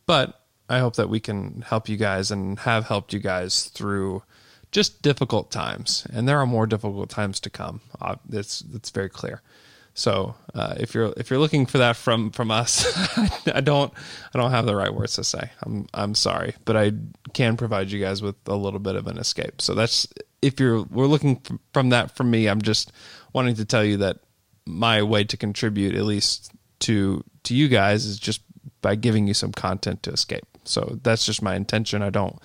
but 0.07 0.41
i 0.67 0.79
hope 0.79 0.95
that 0.95 1.07
we 1.07 1.19
can 1.19 1.61
help 1.61 1.87
you 1.87 1.95
guys 1.95 2.31
and 2.31 2.57
have 2.57 2.87
helped 2.87 3.13
you 3.13 3.19
guys 3.19 3.65
through 3.65 4.23
just 4.71 5.01
difficult 5.01 5.51
times. 5.51 6.05
And 6.11 6.27
there 6.27 6.39
are 6.39 6.45
more 6.45 6.67
difficult 6.67 7.09
times 7.09 7.39
to 7.41 7.49
come 7.49 7.81
it's 8.31 8.63
it's 8.73 8.89
very 8.89 9.09
clear. 9.09 9.41
So 9.95 10.35
uh, 10.53 10.75
if 10.77 10.93
you're 10.93 11.13
if 11.17 11.29
you're 11.29 11.39
looking 11.39 11.65
for 11.65 11.79
that 11.79 11.95
from 11.95 12.31
from 12.31 12.51
us, 12.51 12.85
I 13.47 13.61
don't 13.61 13.91
I 14.33 14.37
don't 14.37 14.51
have 14.51 14.65
the 14.65 14.75
right 14.75 14.93
words 14.93 15.13
to 15.13 15.23
say. 15.23 15.51
I'm 15.61 15.87
I'm 15.93 16.15
sorry, 16.15 16.55
but 16.65 16.77
I 16.77 16.91
can 17.29 17.57
provide 17.57 17.91
you 17.91 17.99
guys 17.99 18.21
with 18.21 18.35
a 18.47 18.55
little 18.55 18.79
bit 18.79 18.95
of 18.95 19.07
an 19.07 19.17
escape. 19.17 19.61
So 19.61 19.73
that's 19.73 20.07
if 20.41 20.59
you're 20.59 20.83
we're 20.83 21.07
looking 21.07 21.41
from 21.73 21.89
that 21.89 22.15
from 22.15 22.31
me. 22.31 22.47
I'm 22.47 22.61
just 22.61 22.91
wanting 23.33 23.55
to 23.55 23.65
tell 23.65 23.83
you 23.83 23.97
that 23.97 24.19
my 24.65 25.01
way 25.01 25.23
to 25.23 25.37
contribute 25.37 25.95
at 25.95 26.03
least 26.03 26.51
to 26.79 27.23
to 27.43 27.55
you 27.55 27.67
guys 27.67 28.05
is 28.05 28.19
just 28.19 28.41
by 28.81 28.95
giving 28.95 29.27
you 29.27 29.33
some 29.33 29.51
content 29.51 30.03
to 30.03 30.11
escape. 30.11 30.45
So 30.63 30.99
that's 31.03 31.25
just 31.25 31.41
my 31.41 31.55
intention. 31.55 32.01
I 32.01 32.09
don't 32.09 32.37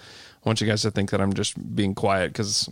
want 0.44 0.60
you 0.60 0.66
guys 0.66 0.82
to 0.82 0.90
think 0.90 1.10
that 1.10 1.20
I'm 1.20 1.34
just 1.34 1.74
being 1.74 1.94
quiet 1.94 2.32
because 2.32 2.68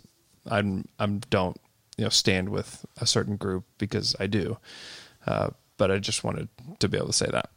I'm 0.49 0.87
I'm 0.99 1.19
don't 1.29 1.57
you 1.97 2.03
know 2.03 2.09
stand 2.09 2.49
with 2.49 2.85
a 2.97 3.05
certain 3.05 3.37
group 3.37 3.65
because 3.77 4.15
I 4.19 4.27
do. 4.27 4.57
Uh, 5.25 5.49
but 5.77 5.91
I 5.91 5.99
just 5.99 6.23
wanted 6.23 6.49
to 6.79 6.87
be 6.87 6.97
able 6.97 7.07
to 7.07 7.13
say 7.13 7.27
that. 7.31 7.49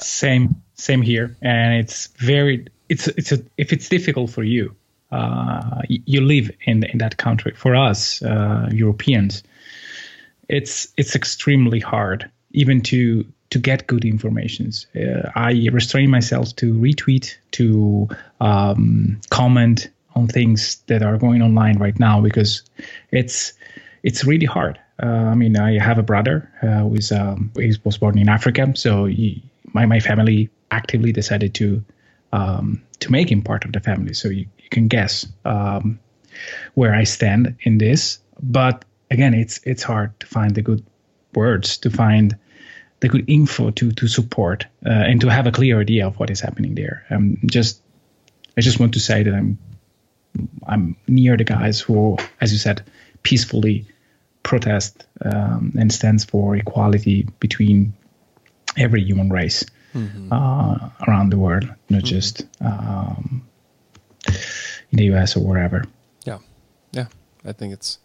Same 0.00 0.62
same 0.74 1.02
here, 1.02 1.36
and 1.42 1.74
it's 1.74 2.08
very 2.18 2.66
it's 2.94 3.08
it's 3.08 3.32
a, 3.32 3.38
if 3.56 3.72
it's 3.72 3.88
difficult 3.88 4.30
for 4.30 4.44
you, 4.44 4.74
uh, 5.10 5.82
you 5.88 6.20
live 6.20 6.50
in 6.66 6.84
in 6.84 6.98
that 6.98 7.16
country. 7.16 7.52
For 7.56 7.74
us 7.74 8.22
uh, 8.22 8.68
Europeans, 8.72 9.42
it's 10.48 10.88
it's 10.96 11.14
extremely 11.16 11.80
hard 11.80 12.30
even 12.52 12.80
to 12.82 13.24
to 13.50 13.58
get 13.58 13.86
good 13.86 14.04
informations. 14.04 14.86
Uh, 14.96 15.30
I 15.34 15.68
restrain 15.72 16.10
myself 16.10 16.54
to 16.56 16.74
retweet, 16.74 17.36
to 17.52 18.08
um, 18.40 19.20
comment 19.30 19.90
on 20.16 20.28
things 20.28 20.82
that 20.86 21.02
are 21.02 21.18
going 21.18 21.42
online 21.42 21.78
right 21.78 21.98
now 21.98 22.20
because 22.20 22.62
it's 23.10 23.52
it's 24.02 24.24
really 24.24 24.46
hard. 24.46 24.78
Uh, 25.02 25.32
I 25.32 25.34
mean, 25.34 25.56
I 25.56 25.78
have 25.78 25.98
a 25.98 26.02
brother 26.02 26.48
uh, 26.62 26.82
who 26.82 26.94
is 26.94 27.10
um, 27.10 27.50
he 27.56 27.76
was 27.82 27.98
born 27.98 28.18
in 28.18 28.28
Africa, 28.28 28.72
so 28.76 29.06
he, 29.06 29.42
my 29.72 29.86
my 29.86 30.00
family 30.00 30.50
actively 30.70 31.12
decided 31.12 31.54
to 31.54 31.84
um, 32.34 32.82
to 32.98 33.12
make 33.12 33.30
him 33.30 33.42
part 33.42 33.64
of 33.64 33.72
the 33.72 33.80
family. 33.80 34.12
So 34.14 34.28
you, 34.28 34.46
you 34.58 34.68
can 34.68 34.88
guess 34.88 35.26
um, 35.44 36.00
where 36.74 36.92
I 36.92 37.04
stand 37.04 37.56
in 37.60 37.78
this. 37.78 38.18
But 38.42 38.84
again, 39.10 39.34
it's 39.34 39.60
it's 39.64 39.84
hard 39.84 40.18
to 40.20 40.26
find 40.26 40.54
the 40.54 40.62
good 40.62 40.84
words, 41.34 41.78
to 41.78 41.90
find 41.90 42.36
the 43.00 43.08
good 43.08 43.24
info 43.28 43.70
to 43.70 43.92
to 43.92 44.08
support 44.08 44.66
uh, 44.84 45.10
and 45.10 45.20
to 45.20 45.28
have 45.28 45.46
a 45.46 45.52
clear 45.52 45.80
idea 45.80 46.06
of 46.06 46.18
what 46.18 46.30
is 46.30 46.40
happening 46.40 46.74
there. 46.74 47.06
Um, 47.10 47.38
just 47.46 47.80
I 48.56 48.60
just 48.60 48.80
want 48.80 48.94
to 48.94 49.00
say 49.00 49.22
that 49.22 49.34
I'm 49.34 49.58
I'm 50.66 50.96
near 51.06 51.36
the 51.36 51.44
guys 51.44 51.80
who, 51.80 52.16
as 52.40 52.52
you 52.52 52.58
said, 52.58 52.82
peacefully 53.22 53.86
protest 54.42 55.06
um, 55.24 55.72
and 55.78 55.92
stands 55.92 56.24
for 56.24 56.56
equality 56.56 57.28
between 57.38 57.94
every 58.76 59.04
human 59.04 59.30
race 59.30 59.64
uh, 59.94 60.90
around 61.06 61.30
the 61.30 61.38
world, 61.38 61.68
not 61.88 62.02
just 62.02 62.42
um, 62.60 63.46
in 64.26 64.98
the 64.98 65.04
U.S. 65.04 65.36
or 65.36 65.40
wherever. 65.40 65.84
Yeah, 66.24 66.38
yeah. 66.92 67.06
I 67.44 67.52
think 67.52 67.72
it's, 67.72 67.98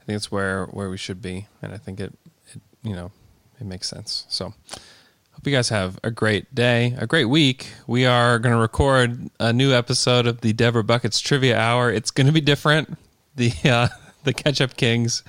I 0.00 0.04
think 0.04 0.16
it's 0.16 0.30
where 0.30 0.66
where 0.66 0.90
we 0.90 0.96
should 0.96 1.22
be, 1.22 1.46
and 1.60 1.72
I 1.72 1.78
think 1.78 2.00
it, 2.00 2.12
it 2.52 2.60
you 2.82 2.94
know, 2.94 3.12
it 3.60 3.66
makes 3.66 3.88
sense. 3.88 4.24
So, 4.28 4.46
hope 4.46 5.46
you 5.46 5.52
guys 5.52 5.68
have 5.68 5.98
a 6.02 6.10
great 6.10 6.54
day, 6.54 6.96
a 6.98 7.06
great 7.06 7.26
week. 7.26 7.68
We 7.86 8.06
are 8.06 8.38
going 8.38 8.54
to 8.54 8.60
record 8.60 9.30
a 9.38 9.52
new 9.52 9.72
episode 9.72 10.26
of 10.26 10.40
the 10.40 10.52
Deborah 10.52 10.84
Buckets 10.84 11.20
Trivia 11.20 11.58
Hour. 11.58 11.92
It's 11.92 12.10
going 12.10 12.26
to 12.26 12.32
be 12.32 12.40
different. 12.40 12.98
The 13.36 13.52
uh, 13.64 13.88
the 14.24 14.32
Ketchup 14.32 14.76
Kings 14.76 15.22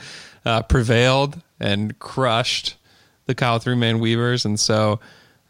uh, 0.45 0.63
prevailed 0.63 1.41
and 1.59 1.97
crushed 1.99 2.75
the 3.25 3.35
Kyle 3.35 3.59
Three 3.59 3.75
Man 3.75 3.99
Weavers, 3.99 4.45
and 4.45 4.59
so. 4.59 4.99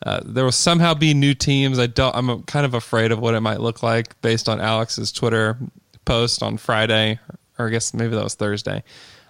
Uh, 0.03 0.19
there 0.25 0.43
will 0.43 0.51
somehow 0.51 0.93
be 0.93 1.13
new 1.13 1.33
teams. 1.33 1.79
I 1.79 1.87
don't. 1.87 2.15
I'm 2.15 2.43
kind 2.43 2.65
of 2.65 2.73
afraid 2.73 3.11
of 3.11 3.19
what 3.19 3.35
it 3.35 3.39
might 3.39 3.61
look 3.61 3.81
like 3.81 4.19
based 4.21 4.49
on 4.49 4.59
Alex's 4.59 5.11
Twitter 5.11 5.57
post 6.03 6.43
on 6.43 6.57
Friday, 6.57 7.19
or 7.57 7.67
I 7.67 7.69
guess 7.69 7.93
maybe 7.93 8.15
that 8.15 8.23
was 8.23 8.35
Thursday. 8.35 8.83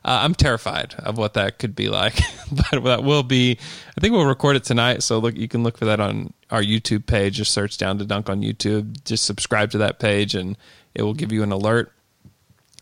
Uh, 0.06 0.20
I'm 0.24 0.34
terrified 0.36 0.96
of 1.00 1.18
what 1.18 1.36
that 1.36 1.60
could 1.60 1.76
be 1.76 1.88
like, 1.90 2.20
but 2.52 2.84
that 2.84 3.04
will 3.04 3.24
be. 3.24 3.58
I 3.96 4.02
think 4.02 4.14
we'll 4.14 4.26
record 4.26 4.56
it 4.56 4.64
tonight, 4.64 5.04
so 5.04 5.20
look, 5.20 5.38
you 5.38 5.48
can 5.48 5.64
look 5.64 5.78
for 5.78 5.86
that 5.86 6.00
on 6.00 6.34
our 6.50 6.62
YouTube 6.62 7.06
page. 7.06 7.36
Just 7.36 7.52
search 7.52 7.78
down 7.78 8.00
to 8.00 8.06
Dunk 8.06 8.30
on 8.30 8.42
YouTube. 8.42 9.04
Just 9.06 9.26
subscribe 9.26 9.72
to 9.72 9.78
that 9.78 10.00
page, 10.00 10.34
and 10.34 10.58
it 10.96 11.04
will 11.04 11.14
give 11.14 11.32
you 11.32 11.44
an 11.44 11.52
alert 11.52 11.92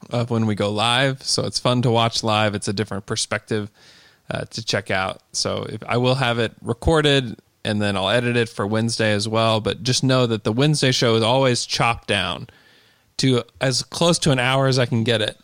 of 0.10 0.30
when 0.32 0.46
we 0.46 0.56
go 0.56 0.72
live. 0.72 1.22
So 1.24 1.46
it's 1.46 1.60
fun 1.60 1.82
to 1.84 1.92
watch 1.92 2.24
live. 2.24 2.56
It's 2.56 2.68
a 2.68 2.74
different 2.74 3.06
perspective 3.06 3.70
uh, 4.30 4.46
to 4.46 4.64
check 4.64 4.90
out. 4.90 5.22
So 5.34 5.64
if 5.70 5.84
I 5.86 5.98
will 5.98 6.16
have 6.16 6.40
it 6.40 6.54
recorded 6.62 7.38
and 7.64 7.82
then 7.82 7.96
I'll 7.96 8.10
edit 8.10 8.36
it 8.36 8.50
for 8.50 8.66
Wednesday 8.66 9.14
as 9.14 9.28
well. 9.28 9.62
But 9.62 9.84
just 9.84 10.04
know 10.04 10.26
that 10.28 10.44
the 10.44 10.52
Wednesday 10.52 10.92
show 10.92 11.16
is 11.16 11.24
always 11.24 11.66
chopped 11.66 12.08
down 12.08 12.48
to 13.18 13.44
as 13.60 13.84
close 13.84 14.18
to 14.20 14.32
an 14.32 14.40
hour 14.40 14.68
as 14.68 14.80
I 14.80 14.86
can 14.86 15.04
get 15.04 15.22
it, 15.22 15.40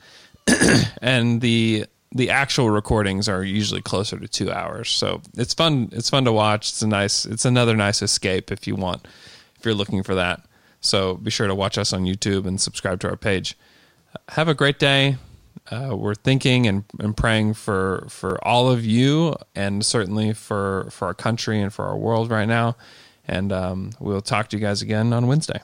and 1.01 1.41
the 1.41 1.86
the 2.11 2.30
actual 2.30 2.70
recordings 2.70 3.28
are 3.28 3.43
usually 3.43 3.82
closer 3.82 4.18
to 4.18 4.28
two 4.28 4.51
hours. 4.51 4.89
So 4.89 5.22
it's 5.36 5.53
fun. 5.53 5.89
It's 5.91 6.09
fun 6.09 6.26
to 6.26 6.32
watch. 6.32 6.70
It's 6.70 6.82
a 6.82 6.88
nice. 6.88 7.26
It's 7.26 7.45
another 7.45 7.76
nice 7.76 8.01
escape 8.01 8.51
if 8.51 8.68
you 8.68 8.76
want, 8.76 9.07
if 9.57 9.65
you're 9.65 9.74
looking 9.74 10.03
for 10.03 10.15
that. 10.15 10.41
So 10.82 11.15
be 11.15 11.32
sure 11.32 11.47
to 11.47 11.55
watch 11.55 11.78
us 11.78 11.93
on 11.93 12.03
YouTube 12.03 12.45
and 12.45 12.59
subscribe 12.59 12.99
to 13.01 13.09
our 13.09 13.18
page. 13.18 13.57
Have 14.30 14.47
a 14.47 14.53
great 14.53 14.80
day. 14.80 15.18
Uh, 15.70 15.95
we're 15.95 16.16
thinking 16.16 16.68
and, 16.68 16.84
and 16.99 17.16
praying 17.16 17.53
for 17.53 18.05
for 18.10 18.43
all 18.45 18.70
of 18.70 18.86
you, 18.86 19.36
and 19.55 19.86
certainly 19.86 20.34
for 20.34 20.88
for 20.91 21.08
our 21.08 21.14
country 21.14 21.62
and 21.62 21.74
for 21.74 21.86
our 21.86 21.97
world 21.97 22.30
right 22.30 22.47
now. 22.47 22.76
And 23.28 23.51
um, 23.51 23.91
we'll 23.99 24.22
talk 24.22 24.49
to 24.49 24.58
you 24.58 24.62
guys 24.62 24.82
again 24.82 25.12
on 25.14 25.28
Wednesday. 25.28 25.62